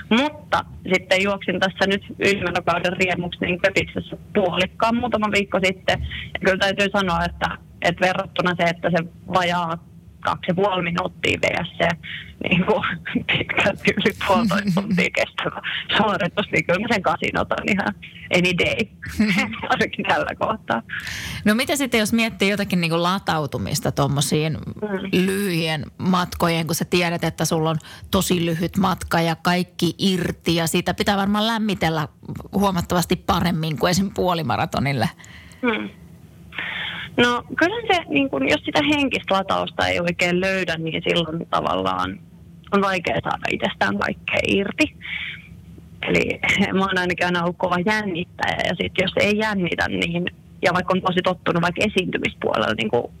Mutta 0.08 0.64
sitten 0.94 1.22
juoksin 1.22 1.60
tässä 1.60 1.86
nyt 1.86 2.02
ylimenokauden 2.18 2.92
riemuksi 2.92 3.44
niin 3.44 3.60
Köpiksessä 3.60 4.16
puolikkaan 4.34 4.96
muutama 4.96 5.30
viikko 5.32 5.60
sitten. 5.64 6.06
Ja 6.34 6.40
kyllä 6.44 6.58
täytyy 6.58 6.86
sanoa, 6.92 7.24
että, 7.24 7.58
että 7.82 8.06
verrattuna 8.06 8.54
se, 8.56 8.62
että 8.62 8.90
se 8.90 9.04
vajaa 9.34 9.91
kaksi 10.22 10.44
ja 10.48 10.54
puoli 10.54 10.82
minuuttia 10.82 11.38
vs. 11.38 11.78
se 11.78 11.88
niin 12.48 12.66
kuin, 12.66 12.82
pitkälti 13.26 13.94
yli 13.96 14.14
puolitoista 14.26 14.70
tuntia 14.80 15.10
kestävä 15.14 15.60
suoritus, 15.96 16.46
niin 16.52 16.64
kyllä 16.66 16.80
mä 16.80 16.86
sen 16.90 17.02
kasin 17.02 17.38
otan 17.38 17.68
ihan 17.68 17.94
any 18.36 18.58
day, 18.58 18.86
ainakin 19.70 20.04
tällä 20.08 20.34
kohtaa. 20.38 20.82
No 21.44 21.54
mitä 21.54 21.76
sitten, 21.76 22.00
jos 22.00 22.12
miettii 22.12 22.50
jotakin 22.50 22.80
niin 22.80 22.90
kuin 22.90 23.02
latautumista 23.02 23.92
tuommoisiin 23.92 24.52
mm. 24.52 24.88
lyhyien 25.12 25.86
matkojen, 25.98 26.66
kun 26.66 26.74
sä 26.74 26.84
tiedät, 26.84 27.24
että 27.24 27.44
sulla 27.44 27.70
on 27.70 27.78
tosi 28.10 28.46
lyhyt 28.46 28.76
matka 28.76 29.20
ja 29.20 29.36
kaikki 29.36 29.94
irti 29.98 30.54
ja 30.54 30.66
siitä 30.66 30.94
pitää 30.94 31.16
varmaan 31.16 31.46
lämmitellä 31.46 32.08
huomattavasti 32.52 33.16
paremmin 33.16 33.78
kuin 33.78 33.90
esim. 33.90 34.10
puolimaratonille. 34.14 35.08
Mm. 35.62 36.01
No 37.16 37.44
kyllä 37.56 37.94
se, 37.94 38.04
niin 38.08 38.30
kun, 38.30 38.48
jos 38.48 38.60
sitä 38.64 38.80
henkistä 38.96 39.34
latausta 39.34 39.86
ei 39.86 40.00
oikein 40.00 40.40
löydä, 40.40 40.76
niin 40.76 41.02
silloin 41.08 41.46
tavallaan 41.50 42.20
on 42.72 42.82
vaikea 42.82 43.20
saada 43.24 43.46
itsestään 43.50 43.98
kaikkea 43.98 44.40
irti. 44.46 44.96
Eli 46.02 46.40
mä 46.78 46.80
oon 46.80 46.98
ainakin 46.98 47.26
aina 47.26 47.42
ollut 47.42 47.58
kova 47.58 47.76
jännittäjä 47.86 48.56
ja 48.64 48.74
sitten 48.80 49.02
jos 49.02 49.12
ei 49.20 49.38
jännitä, 49.38 49.88
niin 49.88 50.24
ja 50.62 50.72
vaikka 50.74 50.94
on 50.94 51.02
tosi 51.02 51.22
tottunut 51.22 51.62
vaikka 51.62 51.84
esiintymispuolella 51.84 52.74
niin 52.74 52.90
kuin 52.90 53.12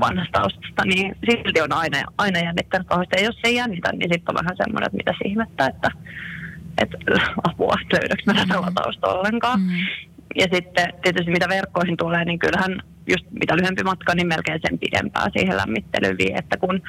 vanhasta 0.00 0.38
taustasta, 0.38 0.84
niin 0.84 1.16
silti 1.30 1.60
on 1.60 1.72
aina, 1.72 1.98
aina 2.18 2.38
jännittänyt 2.38 2.88
kauheasti. 2.88 3.16
Ja 3.16 3.24
jos 3.24 3.38
ei 3.44 3.54
jännitä, 3.54 3.92
niin 3.92 4.10
sitten 4.12 4.28
on 4.28 4.40
vähän 4.44 4.56
semmoinen, 4.56 4.86
että 4.86 4.96
mitä 4.96 5.14
ihmettä, 5.24 5.66
että, 5.66 5.90
että 6.82 6.98
apua, 7.48 7.74
löydäkö 7.92 8.22
mä 8.26 8.34
tätä 8.34 8.60
latausta 8.60 9.06
ollenkaan. 9.08 9.60
Mm. 9.60 9.70
Ja 10.34 10.46
sitten 10.52 10.92
tietysti 11.02 11.30
mitä 11.30 11.48
verkkoihin 11.48 11.96
tulee, 11.96 12.24
niin 12.24 12.38
kyllähän 12.38 12.82
just 13.08 13.24
mitä 13.40 13.56
lyhyempi 13.56 13.82
matka, 13.82 14.14
niin 14.14 14.26
melkein 14.26 14.60
sen 14.68 14.78
pidempää 14.78 15.26
siihen 15.36 15.56
lämmittelyyn 15.56 16.18
vie, 16.18 16.36
että 16.36 16.56
kun 16.56 16.82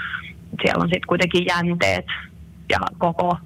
siellä 0.62 0.84
on 0.84 0.90
sitten 0.90 1.08
kuitenkin 1.08 1.46
jänteet 1.46 2.06
ja 2.70 2.80
koko 2.98 3.38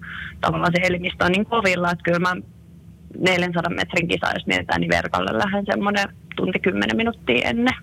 tavallaan 0.42 0.72
se 0.76 0.88
elimistö 0.88 1.26
on 1.26 1.32
niin 1.32 1.46
kovilla, 1.46 1.92
että 1.92 2.04
kyllä 2.04 2.20
mä 2.20 2.36
400 3.20 3.70
metrin 3.70 4.08
kisa, 4.08 4.34
jos 4.34 4.48
mietitään, 4.48 4.82
niin 4.82 4.92
verkolle 4.92 5.38
lähden 5.38 5.66
semmoinen 5.66 6.10
tunti 6.36 6.60
10 6.60 6.98
minuuttia 6.98 7.50
ennen. 7.50 7.76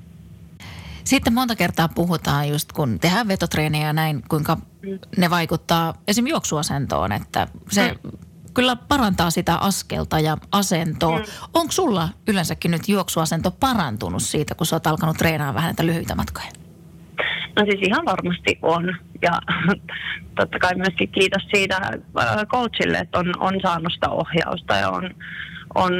Sitten 1.04 1.32
monta 1.32 1.56
kertaa 1.56 1.88
puhutaan 1.88 2.48
just 2.48 2.72
kun 2.72 2.98
tehdään 3.00 3.28
vetotreeniä 3.28 3.86
ja 3.86 3.92
näin, 3.92 4.22
kuinka 4.28 4.54
mm. 4.54 4.98
ne 5.16 5.30
vaikuttaa 5.30 5.94
esim. 6.08 6.26
juoksuasentoon, 6.26 7.12
että 7.12 7.46
se 7.70 7.94
mm 8.04 8.29
kyllä 8.54 8.76
parantaa 8.76 9.30
sitä 9.30 9.54
askelta 9.54 10.20
ja 10.20 10.36
asentoa. 10.52 11.18
Mm. 11.18 11.24
Onko 11.54 11.72
sulla 11.72 12.08
yleensäkin 12.28 12.70
nyt 12.70 12.88
juoksuasento 12.88 13.50
parantunut 13.50 14.22
siitä, 14.22 14.54
kun 14.54 14.66
sä 14.66 14.76
oot 14.76 14.86
alkanut 14.86 15.16
treenaamaan 15.16 15.54
vähän 15.54 15.68
näitä 15.68 15.86
lyhyitä 15.86 16.14
matkoja? 16.14 16.48
No 17.56 17.64
siis 17.64 17.88
ihan 17.88 18.04
varmasti 18.04 18.58
on. 18.62 18.96
Ja 19.22 19.32
totta 20.38 20.58
kai 20.58 20.74
myöskin 20.74 21.08
kiitos 21.08 21.42
siitä 21.54 21.76
äh, 21.76 22.46
coachille, 22.46 22.98
että 22.98 23.18
on, 23.18 23.34
on 23.40 23.54
saanut 23.62 23.92
sitä 23.92 24.08
ohjausta 24.08 24.74
ja 24.74 24.90
on, 24.90 25.14
on 25.74 25.92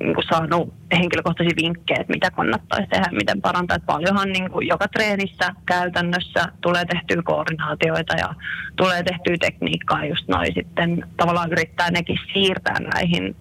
niin 0.00 0.14
kuin 0.14 0.26
saanut 0.30 0.74
henkilökohtaisia 0.92 1.62
vinkkejä, 1.62 2.00
että 2.00 2.12
mitä 2.12 2.30
kannattaisi 2.30 2.88
tehdä, 2.88 3.06
miten 3.12 3.42
parantaa. 3.42 3.76
Että 3.76 3.86
paljonhan 3.86 4.32
niin 4.32 4.50
kuin 4.50 4.68
joka 4.68 4.88
treenissä 4.88 5.54
käytännössä 5.66 6.44
tulee 6.60 6.84
tehtyä 6.84 7.22
koordinaatioita 7.22 8.16
ja 8.16 8.34
tulee 8.76 9.02
tehtyä 9.02 9.36
tekniikkaa 9.40 10.04
just 10.04 10.28
noin 10.28 10.54
sitten 10.54 11.04
tavallaan 11.16 11.52
yrittää 11.52 11.90
nekin 11.90 12.18
siirtää 12.32 12.76
näihin 12.94 13.36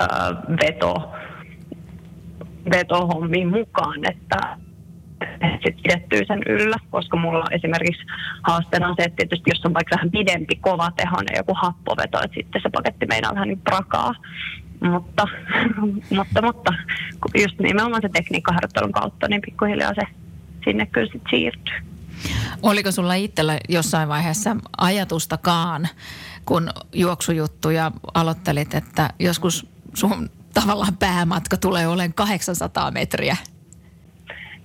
äh, 0.00 0.08
veto, 0.62 1.12
vetohommiin 2.70 3.48
mukaan, 3.48 4.10
että 4.10 4.56
sit 5.64 5.82
pidettyy 5.82 6.20
sen 6.26 6.42
yllä, 6.48 6.76
koska 6.90 7.16
mulla 7.16 7.44
esimerkiksi 7.50 8.02
haasteena 8.42 8.88
on 8.88 8.94
se, 8.98 9.04
että 9.04 9.16
tietysti 9.16 9.50
jos 9.50 9.64
on 9.64 9.74
vaikka 9.74 9.96
vähän 9.96 10.10
pidempi, 10.10 10.56
kova 10.56 10.90
tehonen 10.96 11.36
joku 11.36 11.54
happoveto, 11.62 12.18
että 12.24 12.34
sitten 12.34 12.62
se 12.62 12.70
paketti 12.70 13.06
meinaa 13.06 13.34
vähän 13.34 13.48
niin 13.48 13.60
prakaa. 13.60 14.14
Mutta, 14.92 15.28
mutta, 16.10 16.42
mutta 16.42 16.72
just 17.34 17.58
nimenomaan 17.58 18.02
se 18.02 18.08
tekniikkaharjoittelun 18.08 18.92
kautta, 18.92 19.28
niin 19.28 19.40
pikkuhiljaa 19.40 19.94
se 19.94 20.02
sinne 20.64 20.86
kyllä 20.86 21.06
sitten 21.12 21.30
siirtyy. 21.30 21.74
Oliko 22.62 22.92
sulla 22.92 23.14
itsellä 23.14 23.58
jossain 23.68 24.08
vaiheessa 24.08 24.56
ajatustakaan, 24.78 25.88
kun 26.46 26.70
juoksujuttuja 26.92 27.92
aloittelit, 28.14 28.74
että 28.74 29.10
joskus 29.18 29.66
sun 29.94 30.30
tavallaan 30.54 30.96
päämatka 30.96 31.56
tulee 31.56 31.88
olemaan 31.88 32.14
800 32.14 32.90
metriä? 32.90 33.36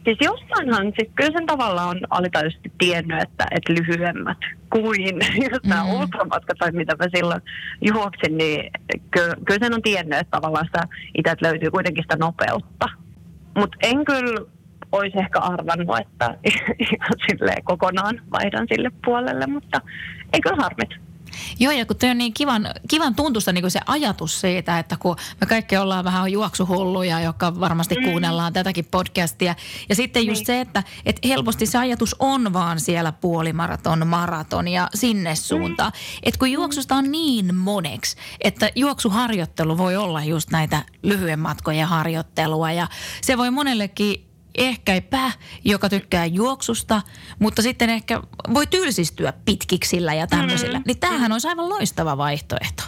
Siis 0.05 0.17
jossainhan, 0.21 0.93
siis 0.99 1.11
kyllä 1.15 1.31
sen 1.31 1.45
tavalla 1.45 1.83
on 1.83 1.99
alitajuisesti 2.09 2.71
tiennyt, 2.77 3.21
että, 3.21 3.45
että 3.51 3.73
lyhyemmät 3.73 4.37
kuin 4.69 5.19
just 5.51 5.65
nämä 5.65 5.83
mm. 5.83 5.93
ultramatkat 5.93 6.57
tai 6.57 6.71
mitä 6.71 6.95
mä 6.99 7.05
silloin 7.15 7.41
juoksin, 7.81 8.37
niin 8.37 8.71
kyllä, 9.11 9.35
kyllä 9.45 9.59
sen 9.59 9.73
on 9.73 9.81
tiennyt, 9.81 10.19
että 10.19 10.31
tavallaan 10.31 10.65
sitä 10.65 10.83
itse 11.17 11.35
löytyy 11.41 11.71
kuitenkin 11.71 12.03
sitä 12.03 12.15
nopeutta. 12.15 12.89
Mutta 13.55 13.77
en 13.83 14.05
kyllä 14.05 14.45
olisi 14.91 15.19
ehkä 15.19 15.39
arvannut, 15.39 15.99
että 15.99 16.37
ihan 16.91 17.63
kokonaan 17.63 18.21
vaihdan 18.31 18.67
sille 18.73 18.91
puolelle, 19.05 19.47
mutta 19.47 19.81
ei 20.33 20.41
kyllä 20.41 20.63
harmit. 20.63 21.04
Joo, 21.59 21.71
ja 21.71 21.85
kun 21.85 21.95
toi 21.95 22.09
on 22.09 22.17
niin 22.17 22.33
kivan, 22.33 22.67
kivan 22.87 23.15
tuntusta 23.15 23.53
niin 23.53 23.61
kuin 23.61 23.71
se 23.71 23.79
ajatus 23.85 24.41
siitä, 24.41 24.79
että 24.79 24.97
kun 24.99 25.15
me 25.41 25.47
kaikki 25.47 25.77
ollaan 25.77 26.05
vähän 26.05 26.31
juoksuhulluja, 26.31 27.19
jotka 27.19 27.59
varmasti 27.59 27.95
mm. 27.95 28.03
kuunnellaan 28.03 28.53
tätäkin 28.53 28.85
podcastia. 28.85 29.55
Ja 29.89 29.95
sitten 29.95 30.25
just 30.25 30.39
niin. 30.39 30.45
se, 30.45 30.61
että, 30.61 30.83
että 31.05 31.27
helposti 31.27 31.65
se 31.65 31.77
ajatus 31.77 32.15
on 32.19 32.53
vaan 32.53 32.79
siellä 32.79 33.11
puolimaraton, 33.11 34.07
maraton 34.07 34.67
ja 34.67 34.89
sinne 34.93 35.35
suuntaan. 35.35 35.91
Mm. 35.91 36.19
Että 36.23 36.39
kun 36.39 36.51
juoksusta 36.51 36.95
on 36.95 37.11
niin 37.11 37.55
moneksi, 37.55 38.17
että 38.41 38.69
juoksuharjoittelu 38.75 39.77
voi 39.77 39.95
olla 39.95 40.23
just 40.23 40.51
näitä 40.51 40.83
lyhyen 41.03 41.39
matkojen 41.39 41.87
harjoittelua. 41.87 42.71
Ja 42.71 42.87
se 43.21 43.37
voi 43.37 43.51
monellekin 43.51 44.34
ehkäipä, 44.57 45.31
joka 45.63 45.89
tykkää 45.89 46.25
juoksusta, 46.25 47.01
mutta 47.39 47.61
sitten 47.61 47.89
ehkä 47.89 48.21
voi 48.53 48.67
tylsistyä 48.67 49.33
pitkiksillä 49.45 50.13
ja 50.13 50.27
tämmöisillä. 50.27 50.79
Mm. 50.79 50.83
Niin 50.87 50.99
tämähän 50.99 51.31
olisi 51.31 51.47
aivan 51.47 51.69
loistava 51.69 52.17
vaihtoehto. 52.17 52.83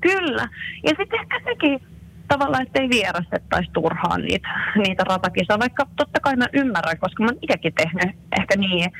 Kyllä. 0.00 0.48
Ja 0.82 0.90
sitten 0.98 1.20
ehkä 1.20 1.40
sekin 1.44 1.80
tavallaan, 2.28 2.62
että 2.62 2.80
ei 2.80 2.88
vierastettaisi 2.88 3.70
turhaan 3.72 4.22
niitä, 4.22 4.48
niitä 4.76 5.04
ratakisoja, 5.04 5.58
vaikka 5.58 5.86
totta 5.96 6.20
kai 6.20 6.36
mä 6.36 6.46
ymmärrän, 6.52 6.98
koska 6.98 7.22
mä 7.22 7.28
oon 7.28 7.38
itsekin 7.42 7.74
tehnyt 7.74 8.16
ehkä 8.40 8.56
niin, 8.56 8.92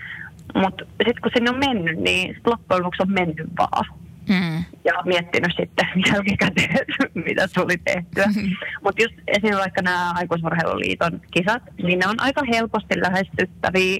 mutta 0.55 0.85
sitten 0.85 1.23
kun 1.23 1.31
sinne 1.35 1.51
on 1.51 1.59
mennyt, 1.59 1.99
niin 1.99 2.41
loppujen 2.47 2.83
lopuksi 2.83 3.03
on 3.03 3.13
mennyt 3.13 3.49
vaan 3.59 3.87
mm. 4.31 4.65
ja 4.85 4.93
miettinyt 5.05 5.53
sitten 5.57 5.87
jälkikäteen, 6.13 6.87
mitä 7.15 7.49
tuli 7.55 7.77
tehtyä. 7.85 8.27
Mm. 8.27 8.51
Mutta 8.85 9.03
just 9.03 9.15
esimerkiksi 9.27 9.61
vaikka 9.61 9.83
nämä 9.83 10.13
Aikuisurheiluliiton 10.15 11.21
kisat, 11.31 11.63
niin 11.83 11.99
ne 11.99 12.07
on 12.07 12.21
aika 12.21 12.43
helposti 12.53 13.03
lähestyttäviä 13.03 13.99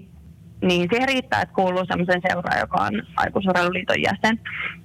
niin 0.63 0.89
siihen 0.91 1.09
riittää, 1.09 1.43
että 1.43 1.55
kuuluu 1.55 1.85
sellaisen 1.85 2.23
seuraan, 2.29 2.61
joka 2.61 2.79
on 2.79 3.03
Aikuisurheiluliiton 3.17 4.03
jäsen. 4.03 4.41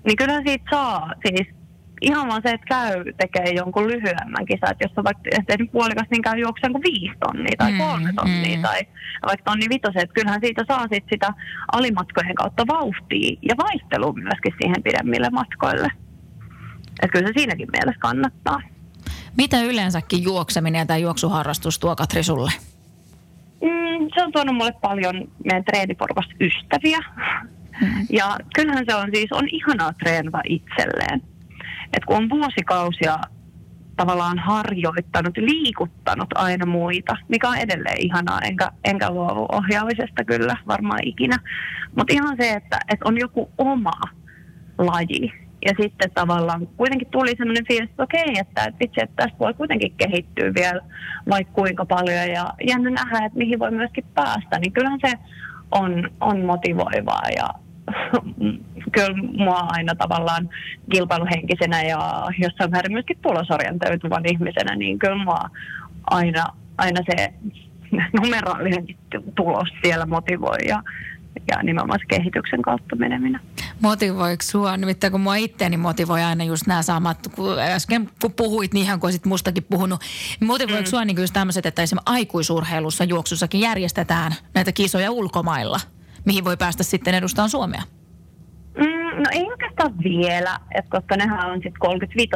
Niin 0.05 0.15
kyllä 0.17 0.41
siitä 0.45 0.65
saa 0.71 1.13
siis 1.27 1.47
ihan 2.05 2.27
vaan 2.27 2.41
se, 2.45 2.49
että 2.49 2.67
käy 2.67 3.13
tekee 3.17 3.53
jonkun 3.53 3.87
lyhyemmän 3.87 4.45
kisan. 4.45 4.71
Että 4.71 4.85
jos 4.85 4.97
on 4.97 5.03
vaikka 5.03 5.23
tehnyt 5.47 5.71
puolikas, 5.71 6.07
niin 6.11 6.21
käy 6.21 6.39
juoksemaan 6.39 6.73
kuin 6.73 6.83
viisi 6.83 7.17
tonnia 7.19 7.55
tai 7.57 7.71
mm, 7.71 7.77
kolme 7.77 8.13
tonnia 8.15 8.57
mm. 8.57 8.61
tai 8.61 8.79
vaikka 9.25 9.43
tonni 9.43 9.69
vitosen. 9.69 10.01
Että 10.01 10.13
kyllähän 10.13 10.41
siitä 10.43 10.63
saa 10.67 10.87
sit 10.93 11.05
sitä 11.09 11.33
alimatkojen 11.71 12.35
kautta 12.35 12.67
vauhtia 12.67 13.37
ja 13.49 13.55
vaihtelua 13.57 14.13
myöskin 14.13 14.53
siihen 14.61 14.83
pidemmille 14.83 15.29
matkoille. 15.29 15.87
Että 17.01 17.13
kyllä 17.13 17.27
se 17.27 17.33
siinäkin 17.37 17.69
mielessä 17.71 17.99
kannattaa. 17.99 18.61
Mitä 19.37 19.61
yleensäkin 19.61 20.23
juokseminen 20.23 20.87
tai 20.87 21.01
juoksuharrastus 21.01 21.79
tuo 21.79 21.95
Katri 21.95 22.23
sulle? 22.23 22.51
Mm, 23.61 24.07
se 24.15 24.23
on 24.23 24.31
tuonut 24.31 24.55
mulle 24.55 24.73
paljon 24.81 25.27
meidän 25.43 25.63
treeniporukasta 25.63 26.33
ystäviä. 26.41 26.99
Mm. 27.81 28.05
Ja 28.09 28.37
kyllähän 28.55 28.85
se 28.89 28.95
on 28.95 29.09
siis, 29.13 29.31
on 29.31 29.47
ihanaa 29.51 29.93
treenata 29.93 30.41
itselleen 30.49 31.21
että 31.95 32.08
kun 32.08 32.15
on 32.17 32.29
vuosikausia 32.29 33.19
tavallaan 33.97 34.39
harjoittanut, 34.39 35.38
liikuttanut 35.38 36.29
aina 36.36 36.65
muita, 36.65 37.17
mikä 37.27 37.49
on 37.49 37.58
edelleen 37.58 38.01
ihanaa, 38.01 38.39
enkä, 38.39 38.71
enkä 38.86 39.12
luovu 39.12 39.45
ohjaamisesta 39.51 40.23
kyllä 40.23 40.58
varmaan 40.67 40.99
ikinä. 41.03 41.38
Mutta 41.95 42.13
ihan 42.13 42.38
se, 42.39 42.51
että, 42.51 42.79
että 42.89 43.08
on 43.08 43.19
joku 43.19 43.51
oma 43.58 43.93
laji. 44.77 45.34
Ja 45.65 45.73
sitten 45.81 46.12
tavallaan 46.12 46.67
kuitenkin 46.77 47.08
tuli 47.12 47.36
sellainen 47.38 47.67
fiilis, 47.67 47.89
että 47.89 48.03
okei, 48.03 48.38
että, 48.39 48.63
että 48.63 48.77
itse, 48.86 49.01
että 49.01 49.15
tästä 49.15 49.39
voi 49.39 49.53
kuitenkin 49.53 49.93
kehittyä 49.97 50.53
vielä 50.53 50.81
vaikka 51.29 51.53
kuinka 51.53 51.86
paljon 51.86 52.29
ja 52.34 52.53
jännä 52.67 52.89
nähdä, 52.89 53.25
että 53.25 53.38
mihin 53.38 53.60
voi 53.60 53.71
myöskin 53.71 54.05
päästä. 54.13 54.60
Niin 54.60 54.71
kyllähän 54.71 54.99
se 55.05 55.13
on, 55.71 56.10
on 56.21 56.45
motivoivaa 56.45 57.23
ja 57.38 57.49
kyllä 58.95 59.17
mua 59.38 59.60
aina 59.67 59.95
tavallaan 59.95 60.49
kilpailuhenkisenä 60.91 61.81
ja 61.84 62.27
jossain 62.41 62.71
määrin 62.71 62.91
myöskin 62.91 63.17
tulosorientoituvan 63.21 64.25
ihmisenä, 64.25 64.75
niin 64.75 64.99
kyllä 64.99 65.23
mua 65.23 65.49
aina, 66.10 66.45
aina 66.77 67.01
se 67.10 67.34
numeraalinen 68.21 68.86
tulos 69.36 69.69
siellä 69.84 70.05
motivoi 70.05 70.58
ja, 70.67 70.84
ja 71.51 71.63
nimenomaan 71.63 71.99
se 71.99 72.05
kehityksen 72.17 72.62
kautta 72.62 72.95
meneminen. 72.95 73.41
Motivoiko 73.81 74.43
sua? 74.43 74.77
Nimittäin 74.77 75.12
kun 75.12 75.21
mua 75.21 75.36
itteeni 75.36 75.77
motivoi 75.77 76.23
aina 76.23 76.43
just 76.43 76.67
nämä 76.67 76.81
samat, 76.81 77.17
kun 77.36 77.60
äsken 77.60 78.10
kun 78.21 78.34
puhuit, 78.34 78.73
niin 78.73 78.86
ihan 78.86 78.99
kuin 78.99 79.08
olisit 79.08 79.25
mustakin 79.25 79.63
puhunut. 79.69 79.99
Niin 80.39 80.47
motivoiko 80.47 80.81
mm. 80.81 80.86
sua 80.86 81.05
niin 81.05 81.17
just 81.21 81.34
tämmöiset, 81.34 81.65
että 81.65 81.81
esimerkiksi 81.81 82.13
aikuisurheilussa 82.13 83.03
juoksussakin 83.03 83.62
järjestetään 83.62 84.31
näitä 84.53 84.71
kisoja 84.71 85.12
ulkomailla– 85.12 85.79
mihin 86.25 86.43
voi 86.43 86.58
päästä 86.58 86.84
sitten 86.84 87.15
edustamaan 87.15 87.49
Suomea? 87.49 87.84
Mm, 88.77 89.23
no 89.23 89.29
ei 89.31 89.43
oikeastaan 89.51 89.93
vielä, 90.03 90.59
että 90.75 90.91
koska 90.97 91.17
nehän 91.17 91.51
on 91.51 91.55
sitten 91.55 91.79
35 91.79 92.29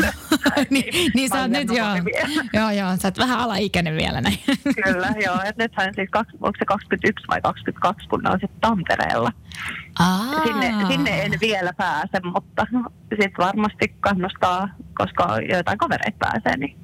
niin, 0.70 1.12
niin 1.14 1.28
sä 1.28 1.40
oot 1.40 1.50
nyt 1.50 1.68
joo, 1.68 1.88
joo, 2.52 2.70
joo, 2.70 2.96
sä 2.96 3.08
oot 3.08 3.18
vähän 3.18 3.38
alaikäinen 3.38 3.96
vielä 3.96 4.20
näin. 4.20 4.38
Kyllä, 4.84 5.08
joo, 5.24 5.40
että 5.44 5.62
nythän 5.62 5.94
siis, 5.94 6.08
onko 6.14 6.52
se 6.58 6.64
21 6.64 7.26
vai 7.28 7.40
22, 7.42 8.08
kun 8.08 8.20
ne 8.22 8.30
on 8.30 8.40
sitten 8.40 8.60
Tampereella. 8.60 9.32
Sinne, 10.44 10.74
sinne 10.88 11.22
en 11.22 11.32
vielä 11.40 11.72
pääse, 11.72 12.20
mutta 12.24 12.66
sitten 13.10 13.32
varmasti 13.38 13.96
kannustaa, 14.00 14.68
koska 14.94 15.38
joitain 15.50 15.78
kavereita 15.78 16.18
pääsee. 16.18 16.56
Niin. 16.56 16.76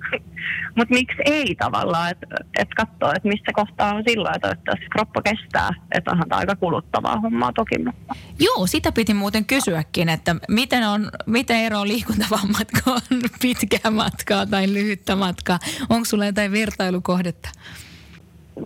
Mutta 0.76 0.94
miksi 0.94 1.22
ei 1.24 1.54
tavallaan, 1.54 2.10
että 2.10 2.26
et 2.58 2.68
katsoo, 2.76 3.12
että 3.16 3.28
missä 3.28 3.52
kohtaa 3.54 3.94
on 3.94 4.02
silloin, 4.08 4.34
että 4.34 4.48
toivottavasti 4.48 4.86
kroppa 4.92 5.22
kestää. 5.22 5.70
Että 5.94 6.10
onhan 6.10 6.28
tämä 6.28 6.38
aika 6.38 6.56
kuluttavaa 6.56 7.20
hommaa 7.20 7.52
toki. 7.52 7.78
Mutta. 7.78 8.14
Joo, 8.38 8.66
sitä 8.66 8.92
piti 8.92 9.14
muuten 9.14 9.44
kysyäkin, 9.44 10.08
että 10.08 10.36
miten, 10.48 10.88
on, 10.88 11.10
miten 11.26 11.56
ero 11.56 11.84
liikuntavammat, 11.84 12.68
kun 12.84 12.92
on 12.92 13.20
pitkää 13.42 13.90
matkaa 13.90 14.46
tai 14.46 14.72
lyhyttä 14.72 15.16
matkaa. 15.16 15.58
Onko 15.90 16.04
sulla 16.04 16.26
jotain 16.26 16.52
vertailukohdetta? 16.52 17.48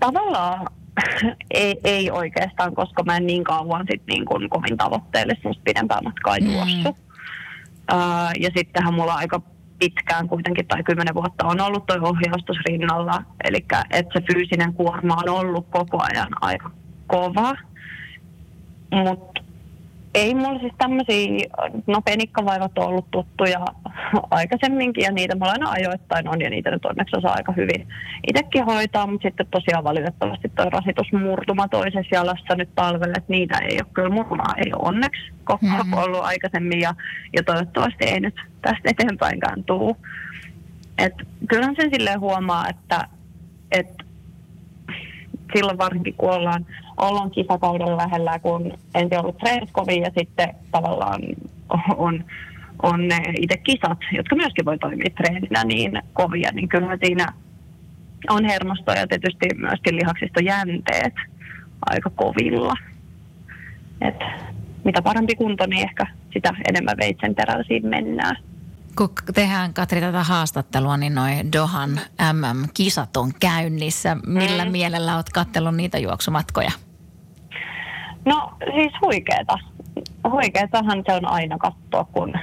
Tavallaan 0.01 0.67
ei, 1.51 1.81
ei 1.85 2.11
oikeastaan, 2.11 2.75
koska 2.75 3.03
mä 3.03 3.17
en 3.17 3.27
niin 3.27 3.45
kauan 3.45 3.87
sit 3.91 4.03
niin 4.07 4.25
kuin 4.25 4.51
kovin 4.51 4.77
tavoitteelle 4.77 5.35
pidempää 5.65 6.01
matkaa 6.05 6.37
mm. 6.41 6.53
juossut. 6.53 7.05
Uh, 7.93 8.31
ja 8.41 8.51
sittenhän 8.57 8.95
mulla 8.95 9.15
aika 9.15 9.41
pitkään 9.79 10.29
kuitenkin, 10.29 10.67
tai 10.67 10.83
kymmenen 10.83 11.15
vuotta 11.15 11.47
on 11.47 11.61
ollut 11.61 11.87
tuo 11.87 11.97
ohjaustus 11.97 12.57
rinnalla. 12.69 13.23
Eli 13.45 13.67
että 13.91 14.21
se 14.21 14.27
fyysinen 14.33 14.75
kuorma 14.75 15.17
on 15.17 15.29
ollut 15.29 15.67
koko 15.71 16.03
ajan 16.03 16.29
aika 16.41 16.71
kova. 17.07 17.55
Mutta 18.93 19.44
ei 20.15 20.35
mulla 20.35 20.61
siis 20.61 20.73
tämmöisiä, 20.79 21.47
no 21.87 22.03
penikkavaivat 22.03 22.79
on 22.79 22.87
ollut 22.87 23.11
tuttuja 23.11 23.65
aikaisemminkin 24.31 25.05
ja 25.05 25.13
niitä 25.13 25.35
mulla 25.35 25.53
aina 25.53 25.71
ajoittain 25.71 26.29
on 26.29 26.41
ja 26.41 26.51
niitä 26.51 26.71
nyt 26.71 26.85
onneksi 26.85 27.17
osaa 27.17 27.35
aika 27.35 27.53
hyvin 27.53 27.89
itsekin 28.29 28.65
hoitaa, 28.65 29.07
mutta 29.07 29.29
sitten 29.29 29.47
tosiaan 29.51 29.85
valitettavasti 29.85 30.49
toi 30.49 30.71
rasitusmurtuma 30.71 31.69
toisessa 31.69 32.15
jalassa 32.15 32.55
nyt 32.55 32.69
talvelle, 32.75 33.15
että 33.17 33.33
niitä 33.33 33.59
ei 33.59 33.79
ole 33.81 33.91
kyllä 33.95 34.11
murmaa, 34.11 34.55
ei 34.65 34.73
ole 34.73 34.89
onneksi 34.89 35.33
koko 35.45 35.67
mm-hmm. 35.67 35.93
ollut 36.03 36.25
aikaisemmin 36.25 36.81
ja, 36.81 36.95
ja 37.37 37.43
toivottavasti 37.43 38.05
ei 38.05 38.21
nyt 38.21 38.35
tästä 38.63 38.91
eteenpäinkään 38.91 39.65
tuu. 39.65 39.97
Et 40.99 41.15
kyllähän 41.49 41.77
sen 41.77 41.91
silleen 41.95 42.21
huomaa, 42.21 42.69
että, 42.69 43.09
että 43.73 44.05
silloin 45.57 45.79
varsinkin 45.79 46.15
kun 46.15 46.31
ollaan, 46.31 46.67
ollaan 46.97 47.31
kisakauden 47.31 47.97
lähellä, 47.97 48.39
kun 48.39 48.73
ensin 48.95 49.19
ollut 49.19 49.39
treenit 49.39 49.71
kovin 49.73 50.03
ja 50.03 50.11
sitten 50.19 50.55
tavallaan 50.71 51.23
on, 51.97 52.25
on 52.83 53.09
ne 53.09 53.21
itse 53.41 53.57
kisat, 53.57 53.99
jotka 54.13 54.37
myöskin 54.37 54.65
voi 54.65 54.79
toimia 54.79 55.11
treeninä 55.17 55.65
niin 55.65 56.03
kovia, 56.13 56.51
niin 56.53 56.69
kyllä 56.69 56.99
siinä 57.05 57.27
on 58.31 58.45
hermostoja 58.45 59.01
ja 59.01 59.07
tietysti 59.07 59.49
myöskin 59.57 59.97
lihaksistojänteet 59.97 61.15
aika 61.87 62.11
kovilla. 62.11 62.75
Et 64.01 64.21
mitä 64.85 65.03
parempi 65.03 65.35
kunto, 65.35 65.67
niin 65.67 65.89
ehkä 65.89 66.07
sitä 66.33 66.55
enemmän 66.69 66.97
veitsen 67.01 67.35
terällä 67.35 67.65
siinä 67.69 67.89
mennään. 67.89 68.37
Kun 68.97 69.11
tehdään 69.35 69.75
Katri 69.75 70.01
tätä 70.01 70.23
haastattelua, 70.23 70.97
niin 70.97 71.15
noin 71.15 71.53
Dohan 71.53 72.01
MM-kisat 72.33 73.17
on 73.17 73.33
käynnissä. 73.41 74.17
Millä 74.27 74.65
mm. 74.65 74.71
mielellä 74.71 75.15
olet 75.15 75.31
katsellut 75.31 75.77
niitä 75.77 75.99
juoksumatkoja? 75.99 76.71
No 78.25 78.53
siis 78.75 78.93
huikeeta. 79.03 79.59
Huikeetahan 80.31 81.03
se 81.07 81.13
on 81.13 81.27
aina 81.27 81.59
katsoa, 81.59 82.05
kun 82.13 82.35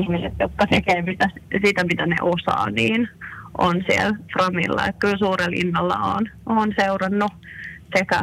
ihmiset, 0.00 0.32
jotka 0.40 0.66
tekee 0.66 1.02
mitä, 1.02 1.30
sitä, 1.66 1.84
mitä 1.84 2.06
ne 2.06 2.16
osaa, 2.22 2.70
niin 2.70 3.08
on 3.58 3.84
siellä 3.90 4.16
Framilla. 4.32 4.86
Et 4.86 4.96
kyllä 4.98 5.18
suurella 5.18 5.56
innolla 5.56 5.96
on, 5.96 6.28
on 6.46 6.72
seurannut 6.78 7.32
sekä 7.96 8.20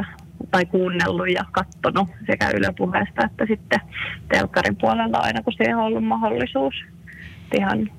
tai 0.50 0.66
kuunnellut 0.66 1.30
ja 1.30 1.44
katsonut 1.52 2.08
sekä 2.26 2.50
ylepuheesta 2.50 3.24
että 3.24 3.46
sitten 3.48 3.80
telkkarin 4.28 4.76
puolella 4.76 5.18
aina, 5.18 5.42
kun 5.42 5.52
siihen 5.52 5.76
on 5.76 5.84
ollut 5.84 6.04
mahdollisuus 6.04 6.74
ihan 7.58 7.90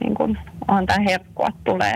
niin 0.00 0.14
kuin, 0.14 0.38
on 0.68 0.86
tämä 0.86 1.04
herkkua, 1.08 1.46
että 1.48 1.60
tulee, 1.64 1.94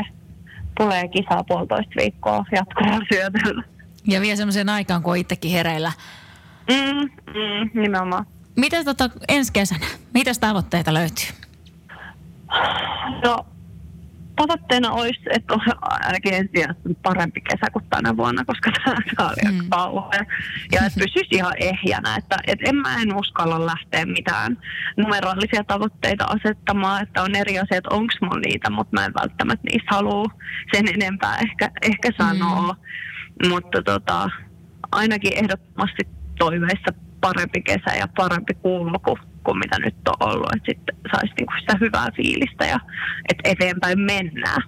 tulee 0.78 1.08
kisaa 1.08 1.44
puolitoista 1.44 1.92
viikkoa 1.96 2.44
jatkoa 2.52 2.98
syötellä. 3.12 3.62
Ja 4.08 4.20
vielä 4.20 4.36
semmoisen 4.36 4.68
aikaan, 4.68 5.02
kun 5.02 5.12
on 5.12 5.18
itsekin 5.18 5.50
hereillä. 5.50 5.92
Mm, 6.70 7.10
mm, 7.26 7.82
nimenomaan. 7.82 8.26
Miten 8.56 8.84
tota, 8.84 9.10
ensi 9.28 9.52
kesänä? 9.52 9.86
Mitäs 10.14 10.38
tavoitteita 10.38 10.94
löytyy? 10.94 11.26
No 13.24 13.46
tavoitteena 14.36 14.90
olisi, 14.90 15.20
että 15.30 15.54
on 15.54 15.60
ainakin 15.80 16.34
ensi 16.34 16.52
parempi 17.02 17.40
kesä 17.40 17.70
kuin 17.72 17.84
tänä 17.90 18.16
vuonna, 18.16 18.44
koska 18.44 18.70
tämä 18.84 19.28
oli 19.28 19.52
mm. 19.52 19.68
kauhean. 19.68 20.26
Ja 20.72 20.86
että 20.86 21.00
pysyisi 21.00 21.34
ihan 21.34 21.54
ehjänä, 21.60 22.16
että, 22.16 22.36
että 22.46 22.68
en 22.68 22.76
mä 22.76 23.02
en 23.02 23.16
uskalla 23.16 23.66
lähteä 23.66 24.06
mitään 24.06 24.58
numeraalisia 24.96 25.64
tavoitteita 25.64 26.24
asettamaan, 26.24 27.02
että 27.02 27.22
on 27.22 27.36
eri 27.36 27.58
asiat, 27.58 27.86
onko 27.86 28.14
mulla 28.22 28.40
niitä, 28.40 28.70
mutta 28.70 28.96
mä 29.00 29.04
en 29.04 29.14
välttämättä 29.14 29.68
niistä 29.72 29.94
halua 29.94 30.24
sen 30.74 30.88
enempää 30.88 31.38
ehkä, 31.38 31.70
ehkä 31.82 32.12
sanoa. 32.18 32.72
Mm. 32.72 32.80
Mutta 33.48 33.82
tota, 33.82 34.28
ainakin 34.92 35.32
ehdottomasti 35.34 36.08
toiveissa 36.38 36.92
parempi 37.20 37.62
kesä 37.62 37.96
ja 37.98 38.08
parempi 38.16 38.54
kulku 38.54 39.18
kuin 39.44 39.58
mitä 39.58 39.78
nyt 39.78 39.94
on 40.08 40.28
ollut, 40.28 40.52
että 40.56 40.72
sitten 40.72 40.96
saisi 41.14 41.34
niinku 41.38 41.52
sitä 41.60 41.76
hyvää 41.80 42.08
fiilistä 42.16 42.64
ja 42.64 42.80
että 43.28 43.50
eteenpäin 43.50 44.00
mennään. 44.00 44.62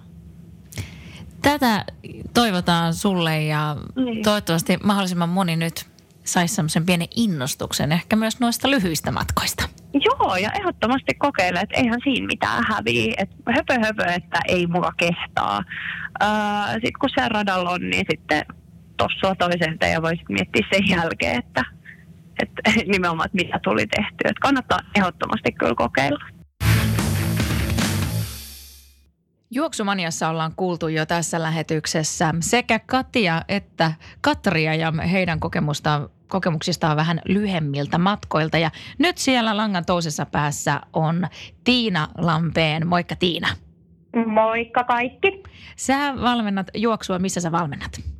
Tätä 1.41 1.85
toivotaan 2.33 2.93
sulle 2.93 3.43
ja 3.43 3.75
niin. 3.95 4.23
toivottavasti 4.23 4.77
mahdollisimman 4.83 5.29
moni 5.29 5.55
nyt 5.55 5.85
saisi 6.23 6.55
semmoisen 6.55 6.85
pienen 6.85 7.07
innostuksen 7.15 7.91
ehkä 7.91 8.15
myös 8.15 8.39
noista 8.39 8.71
lyhyistä 8.71 9.11
matkoista. 9.11 9.69
Joo, 9.93 10.35
ja 10.35 10.51
ehdottomasti 10.59 11.13
kokeile, 11.13 11.59
että 11.59 11.77
eihän 11.77 11.99
siinä 12.03 12.27
mitään 12.27 12.63
häviä. 12.69 13.13
Että 13.17 13.35
höpö 13.55 13.73
höpö, 13.85 14.03
että 14.03 14.39
ei 14.47 14.67
muka 14.67 14.91
kehtaa. 14.97 15.63
Sitten 16.73 16.99
kun 16.99 17.09
se 17.09 17.29
radalla 17.29 17.69
on, 17.69 17.89
niin 17.89 18.05
sitten 18.11 18.45
tossua 19.01 19.35
toiseen 19.35 19.77
ja 19.91 20.01
voisit 20.01 20.29
miettiä 20.29 20.67
sen 20.71 20.89
jälkeen, 20.89 21.39
että 21.39 21.63
että 22.41 22.61
nimenomaan, 22.91 23.25
että 23.25 23.35
mitä 23.35 23.59
tuli 23.63 23.87
tehtyä. 23.87 24.29
Että 24.29 24.41
kannattaa 24.41 24.79
ehdottomasti 24.95 25.51
kyllä 25.51 25.75
kokeilla. 25.75 26.19
Juoksumaniassa 29.51 30.29
ollaan 30.29 30.53
kuultu 30.55 30.87
jo 30.87 31.05
tässä 31.05 31.41
lähetyksessä 31.41 32.33
sekä 32.39 32.79
Katia 32.79 33.41
että 33.47 33.91
Katria 34.21 34.75
ja 34.75 34.91
heidän 35.11 35.39
kokemusta, 35.39 36.09
kokemuksistaan 36.27 36.97
vähän 36.97 37.21
lyhemmiltä 37.25 37.97
matkoilta. 37.97 38.57
Ja 38.57 38.71
nyt 38.97 39.17
siellä 39.17 39.57
langan 39.57 39.85
toisessa 39.85 40.25
päässä 40.25 40.81
on 40.93 41.27
Tiina 41.63 42.07
Lampeen. 42.17 42.87
Moikka 42.87 43.15
Tiina. 43.15 43.47
Moikka 44.25 44.83
kaikki. 44.83 45.43
Sä 45.75 46.13
valmennat 46.21 46.67
juoksua. 46.73 47.19
Missä 47.19 47.41
sä 47.41 47.51
valmennat? 47.51 48.10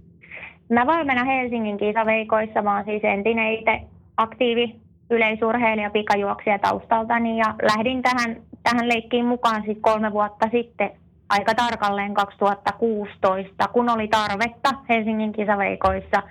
Mä 0.71 0.87
valmennan 0.87 1.27
Helsingin 1.27 1.77
kisaveikoissa. 1.77 2.61
Mä 2.61 2.75
oon 2.75 2.85
siis 2.85 3.03
entinen 3.03 3.53
itse 3.53 3.81
aktiivi 4.17 4.75
yleisurheilija, 5.09 5.89
pikajuoksija 5.89 6.59
taustaltani 6.59 7.37
ja 7.37 7.55
lähdin 7.61 8.01
tähän, 8.01 8.35
tähän 8.63 8.87
leikkiin 8.87 9.25
mukaan 9.25 9.63
sit 9.65 9.77
kolme 9.81 10.11
vuotta 10.11 10.49
sitten 10.51 10.91
aika 11.29 11.55
tarkalleen 11.55 12.13
2016, 12.13 13.67
kun 13.67 13.89
oli 13.89 14.07
tarvetta 14.07 14.69
Helsingin 14.89 15.33
kisaveikoissa 15.33 16.23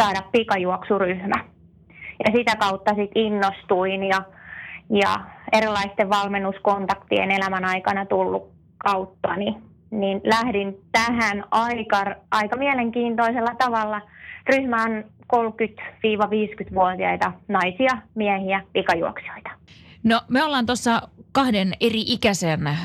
saada 0.00 0.22
pikajuoksuryhmä. 0.32 1.44
Ja 2.26 2.32
sitä 2.36 2.56
kautta 2.56 2.94
sitten 2.94 3.22
innostuin 3.22 4.04
ja, 4.04 4.22
ja 4.90 5.20
erilaisten 5.52 6.10
valmennuskontaktien 6.10 7.30
elämän 7.30 7.64
aikana 7.64 8.06
tullut 8.06 8.50
kautta, 8.78 9.36
niin, 9.36 9.69
niin 9.90 10.20
lähdin 10.24 10.80
tähän 10.92 11.44
aika, 11.50 12.04
aika 12.30 12.56
mielenkiintoisella 12.56 13.54
tavalla. 13.58 14.02
ryhmään 14.46 15.04
30-50-vuotiaita 15.36 17.32
naisia, 17.48 17.98
miehiä, 18.14 18.62
pikajuoksijoita. 18.72 19.50
No 20.04 20.20
me 20.28 20.44
ollaan 20.44 20.66
tuossa 20.66 21.08
kahden 21.32 21.74
eri 21.80 22.04
ikäisen 22.06 22.78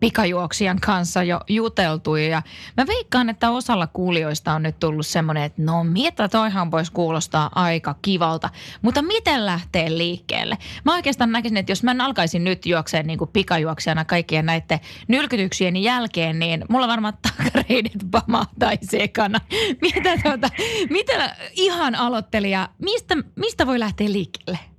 pikajuoksijan 0.00 0.80
kanssa 0.80 1.22
jo 1.22 1.40
juteltu 1.48 2.16
ja 2.16 2.42
mä 2.76 2.86
veikkaan, 2.86 3.30
että 3.30 3.50
osalla 3.50 3.86
kuulijoista 3.86 4.52
on 4.52 4.62
nyt 4.62 4.78
tullut 4.80 5.06
semmoinen, 5.06 5.42
että 5.42 5.62
no 5.62 5.84
mitä 5.84 6.28
toihan 6.28 6.70
voisi 6.70 6.92
kuulostaa 6.92 7.50
aika 7.54 7.94
kivalta, 8.02 8.50
mutta 8.82 9.02
miten 9.02 9.46
lähtee 9.46 9.98
liikkeelle? 9.98 10.58
Mä 10.84 10.94
oikeastaan 10.94 11.32
näkisin, 11.32 11.56
että 11.56 11.72
jos 11.72 11.82
mä 11.82 11.94
alkaisin 12.00 12.44
nyt 12.44 12.66
juokseen 12.66 13.06
niin 13.06 13.18
kuin 13.18 13.30
pikajuoksijana 13.32 14.04
kaikkien 14.04 14.46
näiden 14.46 14.80
nylkytyksien 15.08 15.76
jälkeen, 15.76 16.38
niin 16.38 16.64
mulla 16.68 16.88
varmaan 16.88 17.18
takareidet 17.22 17.92
pamahtaisi 18.10 19.02
ekana. 19.02 19.40
Mitä, 19.82 20.18
tuota, 20.22 20.48
mitä 20.90 21.36
ihan 21.52 21.94
aloittelija, 21.94 22.68
mistä, 22.78 23.16
mistä 23.36 23.66
voi 23.66 23.78
lähteä 23.78 24.12
liikkeelle? 24.12 24.75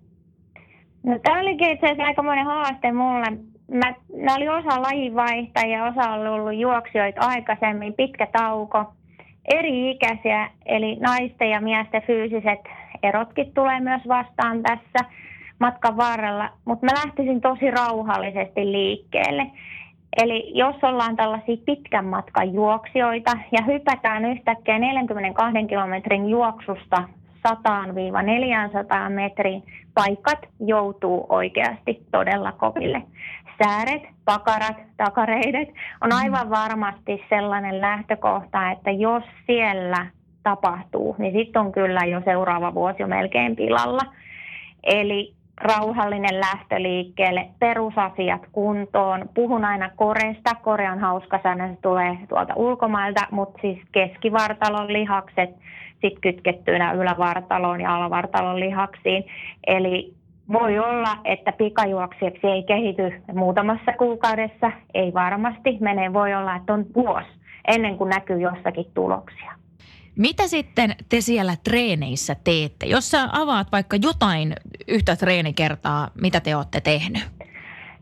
No, 1.03 1.19
tämä 1.23 1.39
olikin 1.39 1.69
itse 1.69 1.86
asiassa 1.86 2.03
aikamoinen 2.03 2.45
haaste 2.45 2.91
mulle. 2.91 3.38
Mä, 3.71 3.93
mä 4.23 4.36
olin 4.36 4.51
osa 4.51 4.81
lajinvaihtajia, 4.81 5.86
osa 5.86 6.12
oli 6.12 6.27
ollut 6.27 6.60
juoksijoita 6.60 7.21
aikaisemmin, 7.21 7.93
pitkä 7.93 8.27
tauko. 8.31 8.93
Eri 9.45 9.91
ikäisiä, 9.91 10.49
eli 10.65 10.95
naisten 10.95 11.49
ja 11.49 11.62
miesten 11.62 12.01
fyysiset 12.01 12.60
erotkin 13.03 13.53
tulee 13.53 13.79
myös 13.79 14.01
vastaan 14.07 14.63
tässä 14.63 15.10
matkan 15.60 15.97
varrella, 15.97 16.49
mutta 16.65 16.86
mä 16.86 16.91
lähtisin 17.05 17.41
tosi 17.41 17.71
rauhallisesti 17.71 18.71
liikkeelle. 18.71 19.47
Eli 20.17 20.51
jos 20.53 20.75
ollaan 20.83 21.15
tällaisia 21.15 21.57
pitkän 21.65 22.05
matkan 22.05 22.53
juoksijoita 22.53 23.31
ja 23.51 23.63
hypätään 23.65 24.25
yhtäkkiä 24.25 24.79
42 24.79 25.67
kilometrin 25.67 26.29
juoksusta 26.29 27.03
100-400 27.47 27.51
metrin 29.10 29.63
paikat 29.97 30.39
joutuu 30.60 31.25
oikeasti 31.29 32.01
todella 32.12 32.51
koville. 32.51 33.03
Sääret, 33.63 34.01
pakarat, 34.25 34.77
takareidet 34.97 35.69
on 36.01 36.10
mm. 36.10 36.17
aivan 36.17 36.49
varmasti 36.49 37.23
sellainen 37.29 37.81
lähtökohta, 37.81 38.71
että 38.71 38.91
jos 38.91 39.23
siellä 39.45 40.07
tapahtuu, 40.43 41.15
niin 41.17 41.33
sitten 41.33 41.62
on 41.62 41.71
kyllä 41.71 42.01
jo 42.01 42.21
seuraava 42.25 42.73
vuosi 42.73 43.02
jo 43.02 43.08
melkein 43.08 43.56
pilalla. 43.56 44.02
Eli 44.83 45.33
rauhallinen 45.62 46.39
lähtö 46.39 46.81
liikkeelle, 46.81 47.47
perusasiat 47.60 48.41
kuntoon. 48.51 49.29
Puhun 49.33 49.65
aina 49.65 49.89
koresta, 49.95 50.55
kore 50.62 50.91
on 50.91 50.99
hauska 50.99 51.39
sana, 51.43 51.67
se 51.67 51.77
tulee 51.81 52.17
tuolta 52.29 52.53
ulkomailta, 52.55 53.27
mutta 53.31 53.60
siis 53.62 53.79
keskivartalon 53.91 54.93
lihakset 54.93 55.49
sitten 56.01 56.21
kytkettyinä 56.21 56.91
ylävartaloon 56.91 57.81
ja 57.81 57.95
alavartalon 57.95 58.60
lihaksiin. 58.60 59.25
Eli 59.67 60.13
voi 60.53 60.79
olla, 60.79 61.17
että 61.25 61.51
pikajuoksijaksi 61.51 62.47
ei 62.47 62.63
kehity 62.63 63.21
muutamassa 63.33 63.93
kuukaudessa, 63.97 64.71
ei 64.93 65.13
varmasti. 65.13 65.77
Menee 65.79 66.13
voi 66.13 66.33
olla, 66.33 66.55
että 66.55 66.73
on 66.73 66.85
vuosi 66.95 67.29
ennen 67.67 67.97
kuin 67.97 68.10
näkyy 68.10 68.39
jossakin 68.39 68.85
tuloksia. 68.93 69.53
Mitä 70.18 70.48
sitten 70.48 70.96
te 71.10 71.22
siellä 71.22 71.54
treeneissä 71.63 72.36
teette? 72.44 72.86
Jos 72.86 73.12
sä 73.12 73.30
avaat 73.32 73.68
vaikka 73.72 73.98
jotain 74.02 74.54
yhtä 74.88 75.15
treenikertaa, 75.15 76.08
mitä 76.22 76.40
te 76.40 76.56
olette 76.56 76.82
tehnyt? 76.82 77.24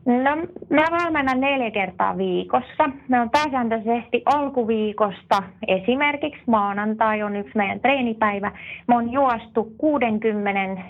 No, 0.05 0.35
mä 0.69 0.85
valmennan 0.91 1.39
neljä 1.39 1.71
kertaa 1.71 2.17
viikossa. 2.17 2.89
Me 3.07 3.21
on 3.21 3.29
pääsääntöisesti 3.29 4.21
alkuviikosta, 4.25 5.43
esimerkiksi 5.67 6.41
maanantai 6.47 7.23
on 7.23 7.35
yksi 7.35 7.51
meidän 7.55 7.79
treenipäivä. 7.79 8.51
Me 8.87 8.95
on 8.95 9.11
juostu 9.11 9.73
60 9.77 10.83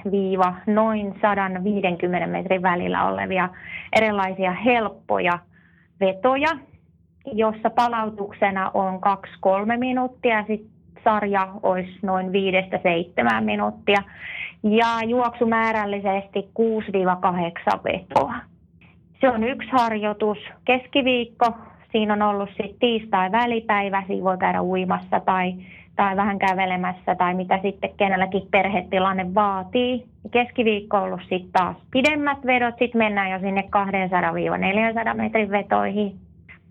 noin 0.67 1.15
150 1.21 2.27
metrin 2.27 2.61
välillä 2.61 3.07
olevia 3.07 3.49
erilaisia 3.93 4.51
helppoja 4.51 5.39
vetoja, 5.99 6.49
jossa 7.33 7.69
palautuksena 7.69 8.71
on 8.73 8.99
2-3 9.75 9.77
minuuttia. 9.77 10.45
Sitten 10.47 10.74
sarja 11.05 11.47
olisi 11.63 11.99
noin 12.01 12.27
5-7 12.27 12.31
minuuttia 13.41 14.01
ja 14.63 15.07
juoksumäärällisesti 15.07 16.49
6-8 17.73 17.79
vetoa. 17.83 18.33
Se 19.21 19.29
on 19.29 19.43
yksi 19.43 19.69
harjoitus. 19.71 20.37
Keskiviikko, 20.65 21.45
siinä 21.91 22.13
on 22.13 22.21
ollut 22.21 22.49
sitten 22.49 22.79
tiistai 22.79 23.31
välipäivä, 23.31 24.03
siinä 24.07 24.23
voi 24.23 24.37
käydä 24.37 24.61
uimassa 24.61 25.19
tai, 25.19 25.53
tai 25.95 26.15
vähän 26.15 26.39
kävelemässä 26.39 27.15
tai 27.15 27.33
mitä 27.33 27.59
sitten 27.61 27.93
kenelläkin 27.97 28.47
perhetilanne 28.51 29.35
vaatii. 29.35 30.05
Keskiviikko 30.31 30.97
on 30.97 31.03
ollut 31.03 31.21
sitten 31.21 31.51
taas 31.53 31.77
pidemmät 31.91 32.45
vedot, 32.45 32.75
sitten 32.79 32.99
mennään 32.99 33.31
jo 33.31 33.39
sinne 33.39 33.69
200-400 35.11 35.13
metrin 35.13 35.51
vetoihin. 35.51 36.15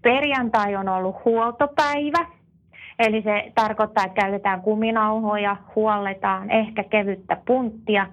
Perjantai 0.02 0.76
on 0.76 0.88
ollut 0.88 1.16
huoltopäivä, 1.24 2.26
Eli 2.98 3.22
se 3.22 3.52
tarkoittaa, 3.54 4.04
että 4.04 4.20
käytetään 4.20 4.60
kuminauhoja, 4.60 5.56
huolletaan 5.74 6.50
ehkä 6.50 6.84
kevyttä 6.84 7.36
punttia. 7.46 8.06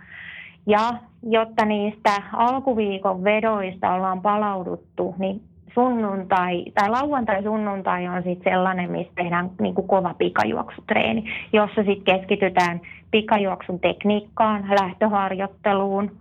Ja 0.67 0.93
jotta 1.23 1.65
niistä 1.65 2.21
alkuviikon 2.33 3.23
vedoista 3.23 3.93
ollaan 3.93 4.21
palauduttu, 4.21 5.15
niin 5.17 5.41
sunnuntai 5.73 6.65
tai 6.73 6.89
lauantai-sunnuntai 6.89 8.07
on 8.07 8.23
sitten 8.23 8.53
sellainen, 8.53 8.91
missä 8.91 9.13
tehdään 9.15 9.51
niin 9.61 9.75
kuin 9.75 9.87
kova 9.87 10.13
pikajuoksutreeni, 10.13 11.23
jossa 11.53 11.83
sitten 11.83 12.19
keskitytään 12.19 12.81
pikajuoksun 13.11 13.79
tekniikkaan, 13.79 14.65
lähtöharjoitteluun. 14.69 16.11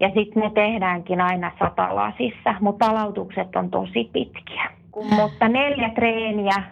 Ja 0.00 0.10
sitten 0.14 0.42
ne 0.42 0.50
tehdäänkin 0.50 1.20
aina 1.20 1.52
satalasissa, 1.58 2.54
mutta 2.60 2.86
palautukset 2.86 3.56
on 3.56 3.70
tosi 3.70 4.10
pitkiä. 4.12 4.70
Mutta 5.16 5.48
neljä 5.48 5.90
treeniä 5.94 6.62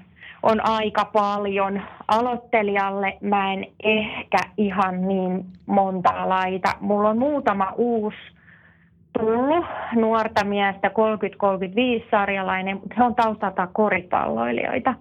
on 0.42 0.66
aika 0.66 1.04
paljon. 1.04 1.82
Aloittelijalle 2.08 3.18
mä 3.20 3.52
en 3.52 3.66
ehkä 3.82 4.38
ihan 4.56 5.08
niin 5.08 5.44
monta 5.66 6.28
laita. 6.28 6.74
Mulla 6.80 7.08
on 7.08 7.18
muutama 7.18 7.72
uusi 7.76 8.16
tullut 9.18 9.64
nuorta 9.94 10.44
miestä, 10.44 10.88
30-35 10.88 10.92
sarjalainen, 12.10 12.76
mutta 12.76 12.94
he 12.98 13.02
on 13.02 13.14
taustalta 13.14 13.66
koripalloilijoita. 13.66 14.94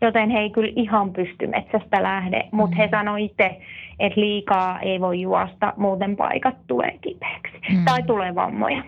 Joten 0.00 0.30
he 0.30 0.38
ei 0.38 0.50
kyllä 0.50 0.72
ihan 0.76 1.12
pysty 1.12 1.46
metsästä 1.46 2.02
lähde, 2.02 2.48
mutta 2.52 2.76
mm. 2.76 2.82
he 2.82 2.88
sanoi 2.90 3.24
itse, 3.24 3.60
että 3.98 4.20
liikaa 4.20 4.80
ei 4.80 5.00
voi 5.00 5.20
juosta, 5.20 5.72
muuten 5.76 6.16
paikat 6.16 6.54
tulee 6.66 6.98
kipeäksi 7.00 7.58
mm. 7.72 7.84
tai 7.84 8.02
tulee 8.02 8.34
vammoja. 8.34 8.82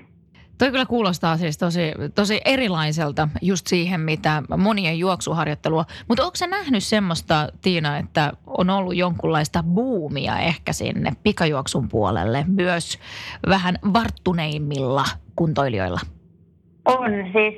Toi 0.59 0.71
kyllä 0.71 0.87
kuulostaa 0.87 1.37
siis 1.37 1.59
tosi, 1.59 1.93
tosi 2.15 2.41
erilaiselta 2.45 3.29
just 3.43 3.67
siihen, 3.67 4.01
mitä 4.01 4.43
monien 4.57 4.99
juoksuharjoittelua. 4.99 5.85
Mutta 6.09 6.23
onko 6.23 6.37
se 6.37 6.47
nähnyt 6.47 6.85
semmoista, 6.85 7.49
Tiina, 7.63 7.99
että 7.99 8.33
on 8.47 8.71
ollut 8.71 8.97
jonkunlaista 8.97 9.63
buumia 9.63 10.39
ehkä 10.39 10.73
sinne 10.73 11.13
pikajuoksun 11.23 11.89
puolelle 11.89 12.45
myös 12.49 12.99
vähän 13.49 13.75
varttuneimmilla 13.95 15.05
kuntoilijoilla? 15.37 16.01
On, 16.85 17.11
siis 17.33 17.55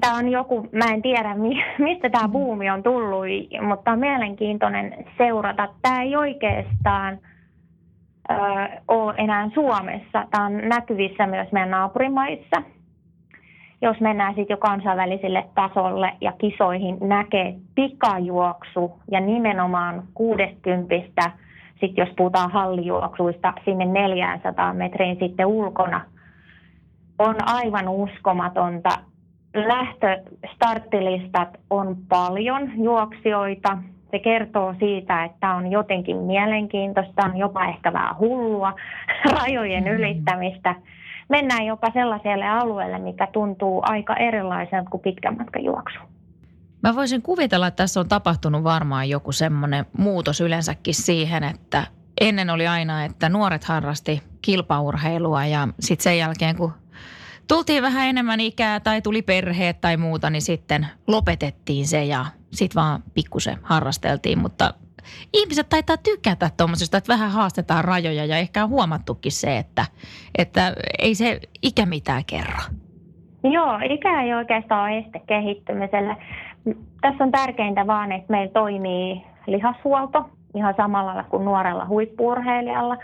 tämä 0.00 0.16
on 0.16 0.28
joku, 0.28 0.68
mä 0.72 0.94
en 0.94 1.02
tiedä 1.02 1.34
mistä 1.78 2.10
tämä 2.10 2.28
buumi 2.28 2.70
on 2.70 2.82
tullut, 2.82 3.26
mutta 3.68 3.90
on 3.90 3.98
mielenkiintoinen 3.98 5.04
seurata. 5.18 5.68
Tämä 5.82 6.02
ei 6.02 6.16
oikeastaan– 6.16 7.18
ole 8.88 9.14
enää 9.16 9.50
Suomessa. 9.54 10.24
Tämä 10.30 10.46
on 10.46 10.68
näkyvissä 10.68 11.26
myös 11.26 11.52
meidän 11.52 11.70
naapurimaissa. 11.70 12.62
Jos 13.82 14.00
mennään 14.00 14.34
sitten 14.34 14.54
jo 14.54 14.58
kansainväliselle 14.58 15.44
tasolle 15.54 16.12
ja 16.20 16.32
kisoihin, 16.32 16.96
näkee 17.00 17.54
pikajuoksu 17.74 19.00
ja 19.10 19.20
nimenomaan 19.20 20.02
60 20.14 21.30
sitten 21.80 22.06
jos 22.06 22.14
puhutaan 22.16 22.50
hallijuoksuista 22.50 23.52
sinne 23.64 23.84
400 23.84 24.74
metriin 24.74 25.16
sitten 25.20 25.46
ulkona, 25.46 26.00
on 27.18 27.36
aivan 27.46 27.88
uskomatonta. 27.88 28.90
Lähtöstarttilistat 29.54 31.48
on 31.70 31.96
paljon 32.08 32.70
juoksijoita, 32.76 33.78
se 34.10 34.18
kertoo 34.18 34.74
siitä, 34.78 35.24
että 35.24 35.54
on 35.54 35.70
jotenkin 35.70 36.16
mielenkiintoista, 36.16 37.24
on 37.24 37.36
jopa 37.36 37.64
ehkä 37.64 37.92
vähän 37.92 38.18
hullua, 38.18 38.74
rajojen 39.40 39.84
mm. 39.84 39.90
ylittämistä. 39.90 40.74
Mennään 41.28 41.66
jopa 41.66 41.90
sellaiselle 41.92 42.48
alueelle, 42.48 42.98
mikä 42.98 43.28
tuntuu 43.32 43.82
aika 43.84 44.16
erilaiselta 44.16 44.90
kuin 44.90 45.00
pitkän 45.00 45.36
matkan 45.38 45.64
juoksu. 45.64 45.98
Mä 46.82 46.94
voisin 46.94 47.22
kuvitella, 47.22 47.66
että 47.66 47.82
tässä 47.82 48.00
on 48.00 48.08
tapahtunut 48.08 48.64
varmaan 48.64 49.08
joku 49.08 49.32
semmoinen 49.32 49.86
muutos 49.98 50.40
yleensäkin 50.40 50.94
siihen, 50.94 51.44
että 51.44 51.84
ennen 52.20 52.50
oli 52.50 52.66
aina, 52.66 53.04
että 53.04 53.28
nuoret 53.28 53.64
harrasti 53.64 54.22
kilpaurheilua 54.42 55.46
ja 55.46 55.68
sitten 55.80 56.02
sen 56.02 56.18
jälkeen, 56.18 56.56
kun 56.56 56.72
tultiin 57.48 57.82
vähän 57.82 58.06
enemmän 58.08 58.40
ikää 58.40 58.80
tai 58.80 59.02
tuli 59.02 59.22
perheet 59.22 59.80
tai 59.80 59.96
muuta, 59.96 60.30
niin 60.30 60.42
sitten 60.42 60.86
lopetettiin 61.06 61.86
se 61.86 62.04
ja 62.04 62.26
sitten 62.56 62.82
vaan 62.82 63.02
pikkusen 63.14 63.58
harrasteltiin. 63.62 64.38
Mutta 64.38 64.74
ihmiset 65.32 65.68
taitaa 65.68 65.96
tykätä 65.96 66.50
tuommoisesta, 66.56 66.98
että 66.98 67.12
vähän 67.12 67.30
haastetaan 67.30 67.84
rajoja 67.84 68.24
ja 68.24 68.36
ehkä 68.36 68.64
on 68.64 68.70
huomattukin 68.70 69.32
se, 69.32 69.58
että, 69.58 69.84
että 70.38 70.72
ei 70.98 71.14
se 71.14 71.40
ikä 71.62 71.86
mitään 71.86 72.22
kerro. 72.26 72.62
Joo, 73.44 73.78
ikä 73.90 74.22
ei 74.22 74.34
oikeastaan 74.34 74.90
ole 74.90 74.98
este 74.98 75.20
kehittymiselle. 75.26 76.16
Tässä 77.00 77.24
on 77.24 77.32
tärkeintä 77.32 77.86
vaan, 77.86 78.12
että 78.12 78.30
meillä 78.32 78.52
toimii 78.52 79.22
lihashuolto 79.46 80.30
ihan 80.54 80.74
samalla 80.76 81.24
kuin 81.24 81.44
nuorella 81.44 81.86
huippurheilijalla. 81.86 82.96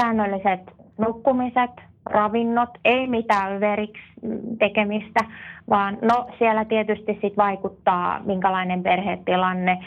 Säännölliset 0.00 0.75
nukkumiset, 0.98 1.70
ravinnot, 2.06 2.70
ei 2.84 3.06
mitään 3.06 3.60
veriksi 3.60 4.02
tekemistä, 4.58 5.20
vaan 5.70 5.98
no 6.02 6.26
siellä 6.38 6.64
tietysti 6.64 7.18
sit 7.22 7.36
vaikuttaa 7.36 8.20
minkälainen 8.24 8.82
perhetilanne, 8.82 9.78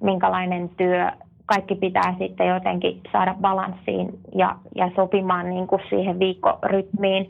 minkälainen 0.00 0.68
työ, 0.68 1.10
kaikki 1.46 1.74
pitää 1.74 2.14
sitten 2.18 2.46
jotenkin 2.46 3.00
saada 3.12 3.34
balanssiin 3.40 4.18
ja, 4.34 4.56
ja 4.74 4.90
sopimaan 4.96 5.50
niin 5.50 5.66
kuin 5.66 5.82
siihen 5.88 6.18
viikkorytmiin. 6.18 7.28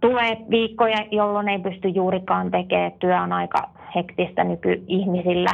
Tulee 0.00 0.36
viikkoja, 0.50 0.98
jolloin 1.10 1.48
ei 1.48 1.58
pysty 1.58 1.88
juurikaan 1.88 2.50
tekemään. 2.50 2.92
Työ 2.98 3.20
on 3.20 3.32
aika 3.32 3.70
hektistä 3.94 4.44
nykyihmisillä. 4.44 5.50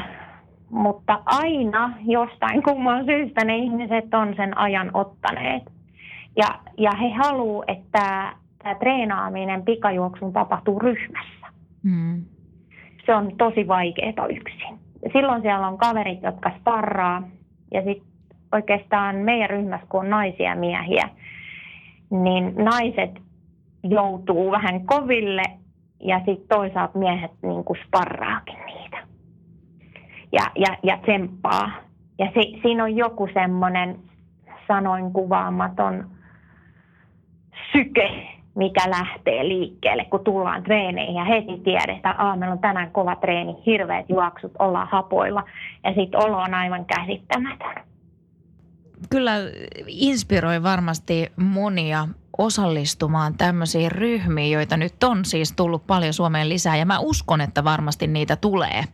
Mutta 0.71 1.19
aina 1.27 1.93
jostain 2.05 2.63
kumman 2.63 3.05
syystä 3.05 3.45
ne 3.45 3.57
ihmiset 3.57 4.15
on 4.15 4.35
sen 4.37 4.59
ajan 4.59 4.91
ottaneet. 4.95 5.63
Ja, 6.37 6.59
ja 6.78 6.91
he 7.01 7.11
haluavat, 7.11 7.70
että 7.70 8.33
tämä 8.62 8.74
treenaaminen 8.74 9.62
pikajuoksun 9.62 10.33
tapahtuu 10.33 10.78
ryhmässä. 10.78 11.47
Mm. 11.83 12.24
Se 13.07 13.14
on 13.14 13.37
tosi 13.39 13.68
vaikeaa 13.68 14.26
yksin. 14.30 14.78
Silloin 15.12 15.43
siellä 15.43 15.68
on 15.68 15.78
kaverit, 15.78 16.22
jotka 16.22 16.51
sparraa. 16.61 17.22
Ja 17.74 17.83
sitten 17.85 18.09
oikeastaan 18.53 19.16
meidän 19.16 19.51
ryhmässä, 19.51 19.87
kun 19.89 20.01
on 20.01 20.11
naisia 20.11 20.51
ja 20.51 20.57
miehiä, 20.57 21.09
niin 22.11 22.55
naiset 22.57 23.11
joutuu 23.83 24.51
vähän 24.51 24.87
koville 24.87 25.43
ja 26.01 26.18
sitten 26.18 26.49
toisaalta 26.49 26.99
miehet 26.99 27.30
niin 27.43 27.64
kuin 27.64 27.78
sparraakin 27.87 28.59
niitä 28.66 29.12
ja, 30.33 30.51
ja, 30.57 30.76
ja 30.83 30.99
tsemppaa. 31.03 31.70
Ja 32.18 32.26
se, 32.26 32.61
siinä 32.62 32.85
on 32.85 32.97
joku 32.97 33.28
semmoinen 33.35 33.99
sanoin 34.68 35.12
kuvaamaton 35.12 36.07
syke, 37.73 38.29
mikä 38.55 38.91
lähtee 38.91 39.49
liikkeelle, 39.49 40.05
kun 40.05 40.25
tullaan 40.25 40.63
treeneihin 40.63 41.15
ja 41.15 41.25
heti 41.25 41.61
tiedetään, 41.65 41.97
että 41.97 42.37
meillä 42.37 42.53
on 42.53 42.59
tänään 42.59 42.91
kova 42.91 43.17
treeni, 43.17 43.57
hirveät 43.67 44.07
juoksut, 44.09 44.53
ollaan 44.59 44.89
hapoilla 44.89 45.45
ja 45.85 45.95
sitten 45.95 46.21
olo 46.21 46.37
on 46.37 46.55
aivan 46.55 46.85
käsittämätön. 46.85 47.91
Kyllä 49.11 49.33
inspiroi 49.87 50.63
varmasti 50.63 51.33
monia 51.37 52.09
osallistumaan 52.39 53.35
tämmöisiin 53.37 53.93
ryhmiin, 53.93 54.53
joita 54.53 54.77
nyt 54.77 55.05
on 55.05 55.25
siis 55.25 55.53
tullut 55.53 55.87
paljon 55.87 56.13
Suomeen 56.13 56.49
lisää 56.49 56.77
ja 56.77 56.87
mä 56.87 56.99
uskon, 56.99 57.41
että 57.41 57.65
varmasti 57.65 58.07
niitä 58.07 58.37
tulee. 58.37 58.85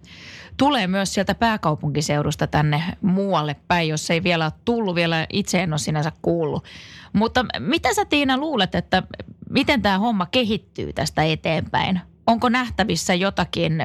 Tulee 0.56 0.86
myös 0.86 1.14
sieltä 1.14 1.34
pääkaupunkiseudusta 1.34 2.46
tänne 2.46 2.82
muualle 3.02 3.56
päin, 3.68 3.88
jos 3.88 4.10
ei 4.10 4.22
vielä 4.22 4.44
ole 4.44 4.52
tullut, 4.64 4.94
vielä 4.94 5.26
itse 5.32 5.62
en 5.62 5.72
ole 5.72 5.78
sinänsä 5.78 6.12
kuullut. 6.22 6.64
Mutta 7.12 7.44
mitä 7.58 7.94
sä 7.94 8.04
Tiina 8.04 8.38
luulet, 8.38 8.74
että 8.74 9.02
miten 9.50 9.82
tämä 9.82 9.98
homma 9.98 10.26
kehittyy 10.26 10.92
tästä 10.92 11.22
eteenpäin? 11.22 12.00
Onko 12.26 12.48
nähtävissä 12.48 13.14
jotakin 13.14 13.84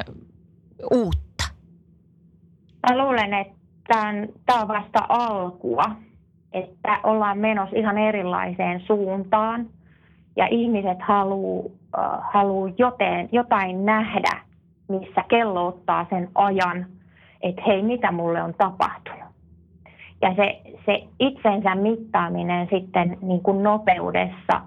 uutta? 0.92 1.44
Mä 2.90 2.98
luulen, 2.98 3.34
että 3.34 3.54
tämä 4.46 4.62
on 4.62 4.68
vasta 4.68 5.06
alkua 5.10 5.84
että 6.54 7.00
ollaan 7.04 7.38
menossa 7.38 7.76
ihan 7.76 7.98
erilaiseen 7.98 8.80
suuntaan 8.80 9.66
ja 10.36 10.48
ihmiset 10.52 11.02
haluaa 11.02 11.66
äh, 11.98 12.20
haluu 12.34 12.74
joten, 12.78 13.30
jotain 13.32 13.86
nähdä, 13.86 14.40
missä 14.88 15.24
kello 15.28 15.68
ottaa 15.68 16.06
sen 16.10 16.30
ajan, 16.36 16.86
että 17.42 17.62
hei, 17.68 17.82
mitä 17.84 18.12
mulle 18.12 18.42
on 18.44 18.54
tapahtunut. 18.58 19.34
Ja 20.22 20.36
se, 20.36 20.62
se 20.86 21.04
itsensä 21.20 21.76
mittaaminen 21.76 22.68
sitten 22.72 23.18
niin 23.22 23.42
kuin 23.42 23.64
nopeudessa, 23.64 24.62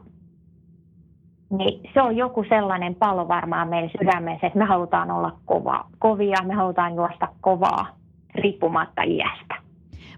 niin 1.51 1.91
se 1.95 2.03
on 2.03 2.17
joku 2.17 2.45
sellainen 2.49 2.95
palo 2.95 3.29
varmaan 3.29 3.69
meidän 3.69 3.91
sydämessä, 3.99 4.47
että 4.47 4.59
me 4.59 4.65
halutaan 4.65 5.11
olla 5.11 5.33
kova, 5.45 5.85
kovia, 5.99 6.43
me 6.45 6.55
halutaan 6.55 6.95
juosta 6.95 7.29
kovaa 7.41 7.87
riippumatta 8.35 9.03
iästä. 9.03 9.66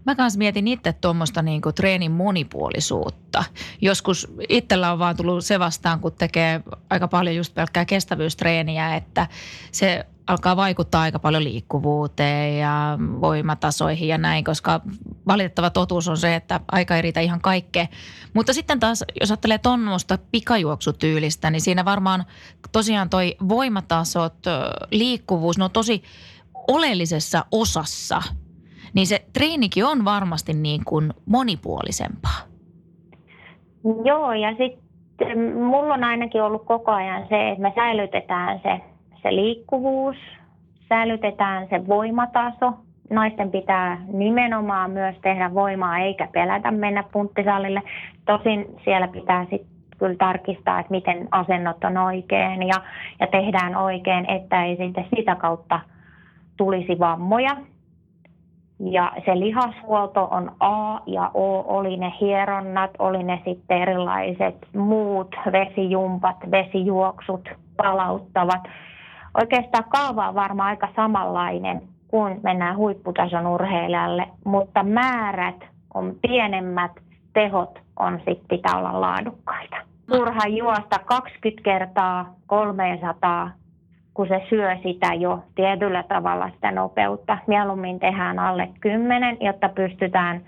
Mä 0.09 0.15
kanssa 0.15 0.39
mietin 0.39 0.69
itse 0.69 0.93
tuommoista 0.93 1.43
niin 1.43 1.63
treenin 1.75 2.13
monipuolisuutta. 2.13 3.45
Joskus 3.81 4.29
itsellä 4.49 4.93
on 4.93 4.99
vaan 4.99 5.17
tullut 5.17 5.45
se 5.45 5.59
vastaan, 5.59 6.01
kun 6.01 6.13
tekee 6.13 6.61
aika 6.91 7.09
paljon 7.09 7.37
just 7.37 7.55
pelkkää 7.55 7.85
kestävyystreeniä, 7.85 8.97
että 8.97 9.27
se 9.73 10.07
alkaa 10.27 10.57
vaikuttaa 10.57 11.03
aika 11.03 11.19
paljon 11.19 11.45
liikkuvuuteen 11.45 12.59
ja 12.59 12.99
voimatasoihin 13.21 14.09
ja 14.09 14.19
näin, 14.19 14.45
koska 14.45 14.81
valitettava 15.27 15.71
totuus 15.71 16.09
on 16.09 16.17
se, 16.17 16.35
että 16.35 16.61
aika 16.73 16.97
ei 16.97 17.03
riitä 17.03 17.21
ihan 17.21 17.41
kaikkea. 17.41 17.87
Mutta 18.35 18.53
sitten 18.53 18.81
taas, 18.81 19.05
jos 19.21 19.31
ajattelee 19.31 19.59
tuommoista 19.59 20.19
pikajuoksutyylistä, 20.33 21.51
niin 21.51 21.61
siinä 21.61 21.85
varmaan 21.85 22.25
tosiaan 22.73 23.11
toi 23.11 23.37
voimatasot, 23.49 24.37
liikkuvuus, 24.91 25.59
ne 25.59 25.65
on 25.65 25.71
tosi 25.71 26.03
oleellisessa 26.69 27.45
osassa– 27.51 28.23
niin 28.95 29.07
se 29.07 29.19
treenikin 29.33 29.85
on 29.85 30.05
varmasti 30.05 30.53
niin 30.55 30.81
kuin 30.85 31.13
monipuolisempaa. 31.27 32.41
Joo, 34.05 34.33
ja 34.33 34.51
sitten 34.51 35.55
mulla 35.55 35.95
on 35.95 36.05
ainakin 36.05 36.43
ollut 36.43 36.65
koko 36.65 36.91
ajan 36.91 37.27
se, 37.29 37.49
että 37.49 37.63
me 37.63 37.73
säilytetään 37.75 38.61
se, 38.63 38.81
se 39.23 39.35
liikkuvuus, 39.35 40.17
säilytetään 40.89 41.67
se 41.71 41.87
voimataso. 41.87 42.73
Naisten 43.11 43.51
pitää 43.51 44.01
nimenomaan 44.13 44.91
myös 44.91 45.17
tehdä 45.23 45.55
voimaa 45.55 45.99
eikä 45.99 46.29
pelätä 46.33 46.71
mennä 46.71 47.05
punttisalille. 47.13 47.83
Tosin 48.27 48.67
siellä 48.85 49.09
pitää 49.09 49.47
sitten 49.51 49.79
kyllä 49.99 50.17
tarkistaa, 50.19 50.81
että 50.81 50.91
miten 50.91 51.29
asennot 51.31 51.85
on 51.85 51.97
oikein 51.97 52.63
ja, 52.63 52.83
ja 53.21 53.27
tehdään 53.27 53.77
oikein, 53.77 54.31
että 54.31 54.65
ei 54.65 54.77
sitten 54.77 55.07
sitä 55.17 55.35
kautta 55.35 55.81
tulisi 56.57 56.99
vammoja. 56.99 57.57
Ja 58.81 59.13
se 59.25 59.41
lihashuolto 59.41 60.25
on 60.25 60.53
A 60.61 61.01
ja 61.07 61.31
O, 61.35 61.77
oli 61.77 61.97
ne 61.97 62.13
hieronnat, 62.21 62.91
oli 62.99 63.23
ne 63.23 63.43
sitten 63.45 63.83
erilaiset 63.83 64.69
muut 64.77 65.35
vesijumpat, 65.53 66.37
vesijuoksut, 66.51 67.49
palauttavat. 67.77 68.63
Oikeastaan 69.41 69.85
kaava 69.89 70.29
on 70.29 70.35
varmaan 70.35 70.69
aika 70.69 70.89
samanlainen, 70.97 71.83
kun 72.09 72.41
mennään 72.43 72.77
huipputason 72.77 73.47
urheilijalle, 73.47 74.27
mutta 74.45 74.83
määrät 74.83 75.65
on 75.95 76.15
pienemmät, 76.23 76.93
tehot 77.33 77.79
on 77.99 78.19
sitten 78.19 78.49
pitää 78.49 78.79
olla 78.79 79.01
laadukkaita. 79.01 79.77
Turha 80.13 80.47
juosta 80.49 80.99
20 81.05 81.63
kertaa 81.65 82.35
300 82.47 83.51
kun 84.19 84.29
se 84.29 84.43
syö 84.49 84.77
sitä 84.83 85.15
jo 85.15 85.43
tietyllä 85.55 86.03
tavalla 86.03 86.51
sitä 86.51 86.71
nopeutta. 86.71 87.39
Mieluummin 87.47 88.01
tehdään 88.01 88.39
alle 88.39 88.69
10, 88.81 89.37
jotta 89.41 89.69
pystytään 89.69 90.41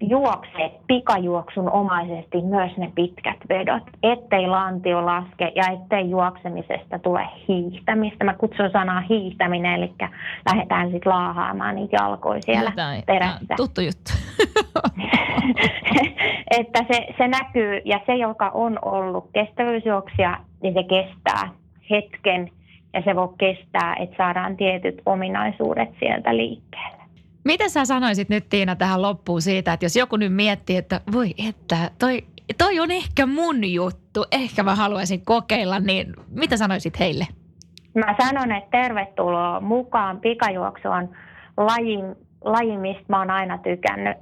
juokse 0.00 0.72
pikajuoksun 0.86 1.70
omaisesti 1.70 2.42
myös 2.42 2.76
ne 2.76 2.92
pitkät 2.94 3.36
vedot, 3.48 3.82
ettei 4.02 4.46
lantio 4.46 5.06
laske 5.06 5.52
ja 5.54 5.64
ettei 5.72 6.10
juoksemisesta 6.10 6.98
tule 6.98 7.28
hiihtämistä. 7.48 8.24
Mä 8.24 8.34
kutsun 8.34 8.70
sanaa 8.72 9.00
hiihtäminen, 9.00 9.74
eli 9.74 9.92
lähdetään 10.52 10.90
sitten 10.90 11.12
laahaamaan 11.12 11.74
niitä 11.74 11.96
jalkoja 11.96 12.42
siellä 12.42 12.70
Jotain. 12.70 13.02
perässä. 13.06 13.54
Tuttu 13.56 13.80
juttu. 13.80 14.12
että 16.58 16.84
se, 16.92 17.06
se 17.18 17.28
näkyy 17.28 17.80
ja 17.84 18.00
se, 18.06 18.14
joka 18.14 18.50
on 18.54 18.78
ollut 18.82 19.30
kestävyysjuoksia, 19.32 20.36
niin 20.62 20.74
se 20.74 20.82
kestää 20.82 21.61
hetken 21.90 22.50
ja 22.94 23.02
se 23.04 23.16
voi 23.16 23.28
kestää, 23.38 23.96
että 24.00 24.16
saadaan 24.16 24.56
tietyt 24.56 25.02
ominaisuudet 25.06 25.88
sieltä 25.98 26.36
liikkeelle. 26.36 27.02
Mitä 27.44 27.68
sä 27.68 27.84
sanoisit 27.84 28.28
nyt 28.28 28.48
Tiina 28.48 28.76
tähän 28.76 29.02
loppuun 29.02 29.42
siitä, 29.42 29.72
että 29.72 29.86
jos 29.86 29.96
joku 29.96 30.16
nyt 30.16 30.34
miettii, 30.34 30.76
että 30.76 31.00
voi 31.12 31.34
että 31.48 31.90
toi, 31.98 32.24
toi 32.58 32.80
on 32.80 32.90
ehkä 32.90 33.26
mun 33.26 33.72
juttu, 33.72 34.24
ehkä 34.32 34.62
mä 34.62 34.74
haluaisin 34.74 35.24
kokeilla, 35.24 35.80
niin 35.80 36.14
mitä 36.30 36.56
sanoisit 36.56 36.98
heille? 36.98 37.26
Mä 37.94 38.14
sanon, 38.22 38.52
että 38.52 38.82
tervetuloa 38.82 39.60
mukaan. 39.60 40.20
Pikajuoksu 40.20 40.88
on 40.88 41.08
laji, 41.56 41.98
laji 42.44 42.76
mistä 42.76 43.04
mä 43.08 43.18
oon 43.18 43.30
aina 43.30 43.58
tykännyt. 43.58 44.16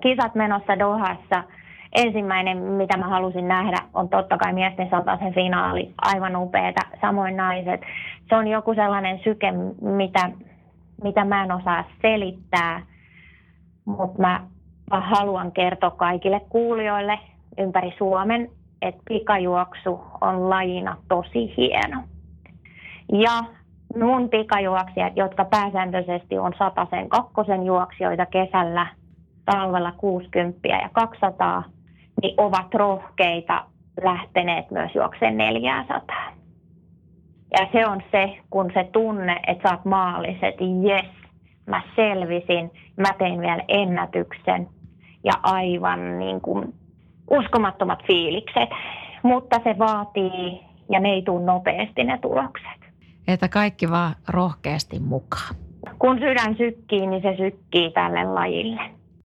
Kisat 0.00 0.34
menossa 0.34 0.78
Dohassa– 0.78 1.44
ensimmäinen, 1.92 2.58
mitä 2.58 2.96
mä 2.96 3.08
halusin 3.08 3.48
nähdä, 3.48 3.76
on 3.94 4.08
totta 4.08 4.38
kai 4.38 4.52
miesten 4.52 4.88
sen 5.18 5.34
finaali. 5.34 5.94
Aivan 6.02 6.36
upeeta. 6.36 6.80
Samoin 7.00 7.36
naiset. 7.36 7.80
Se 8.28 8.36
on 8.36 8.46
joku 8.46 8.74
sellainen 8.74 9.20
syke, 9.24 9.52
mitä, 9.80 10.30
mitä 11.04 11.24
mä 11.24 11.44
en 11.44 11.52
osaa 11.52 11.84
selittää, 12.02 12.82
mutta 13.84 14.22
mä, 14.22 14.40
haluan 14.90 15.52
kertoa 15.52 15.90
kaikille 15.90 16.40
kuulijoille 16.48 17.18
ympäri 17.58 17.94
Suomen, 17.98 18.48
että 18.82 19.02
pikajuoksu 19.08 20.00
on 20.20 20.50
lajina 20.50 20.96
tosi 21.08 21.56
hieno. 21.56 22.02
Ja 23.12 23.44
mun 23.98 24.28
pikajuoksijat, 24.28 25.16
jotka 25.16 25.44
pääsääntöisesti 25.44 26.38
on 26.38 26.52
sen 26.90 27.08
kakkosen 27.08 27.62
juoksijoita 27.66 28.26
kesällä, 28.26 28.86
talvella 29.44 29.92
60 29.92 30.68
ja 30.68 30.88
200, 30.92 31.62
niin 32.22 32.34
ovat 32.36 32.74
rohkeita 32.74 33.64
lähteneet 34.02 34.70
myös 34.70 34.94
juokseen 34.94 35.36
400. 35.36 36.32
Ja 37.50 37.66
se 37.72 37.86
on 37.86 38.02
se, 38.10 38.36
kun 38.50 38.70
se 38.74 38.88
tunne, 38.92 39.40
että 39.46 39.68
sä 39.68 39.74
oot 39.74 39.84
maalliset, 39.84 40.54
jes, 40.82 41.10
mä 41.66 41.82
selvisin, 41.96 42.70
mä 42.96 43.12
tein 43.18 43.40
vielä 43.40 43.62
ennätyksen 43.68 44.68
ja 45.24 45.32
aivan 45.42 46.18
niin 46.18 46.40
kuin 46.40 46.74
uskomattomat 47.30 48.06
fiilikset. 48.06 48.68
Mutta 49.22 49.60
se 49.64 49.78
vaatii 49.78 50.60
ja 50.90 51.00
ne 51.00 51.08
ei 51.08 51.22
tule 51.22 51.44
nopeasti 51.44 52.04
ne 52.04 52.18
tulokset. 52.18 52.80
Että 53.28 53.48
kaikki 53.48 53.90
vaan 53.90 54.14
rohkeasti 54.28 54.98
mukaan. 54.98 55.54
Kun 55.98 56.18
sydän 56.18 56.56
sykkii, 56.56 57.06
niin 57.06 57.22
se 57.22 57.36
sykkii 57.36 57.90
tälle 57.90 58.24
lajille. 58.24 58.99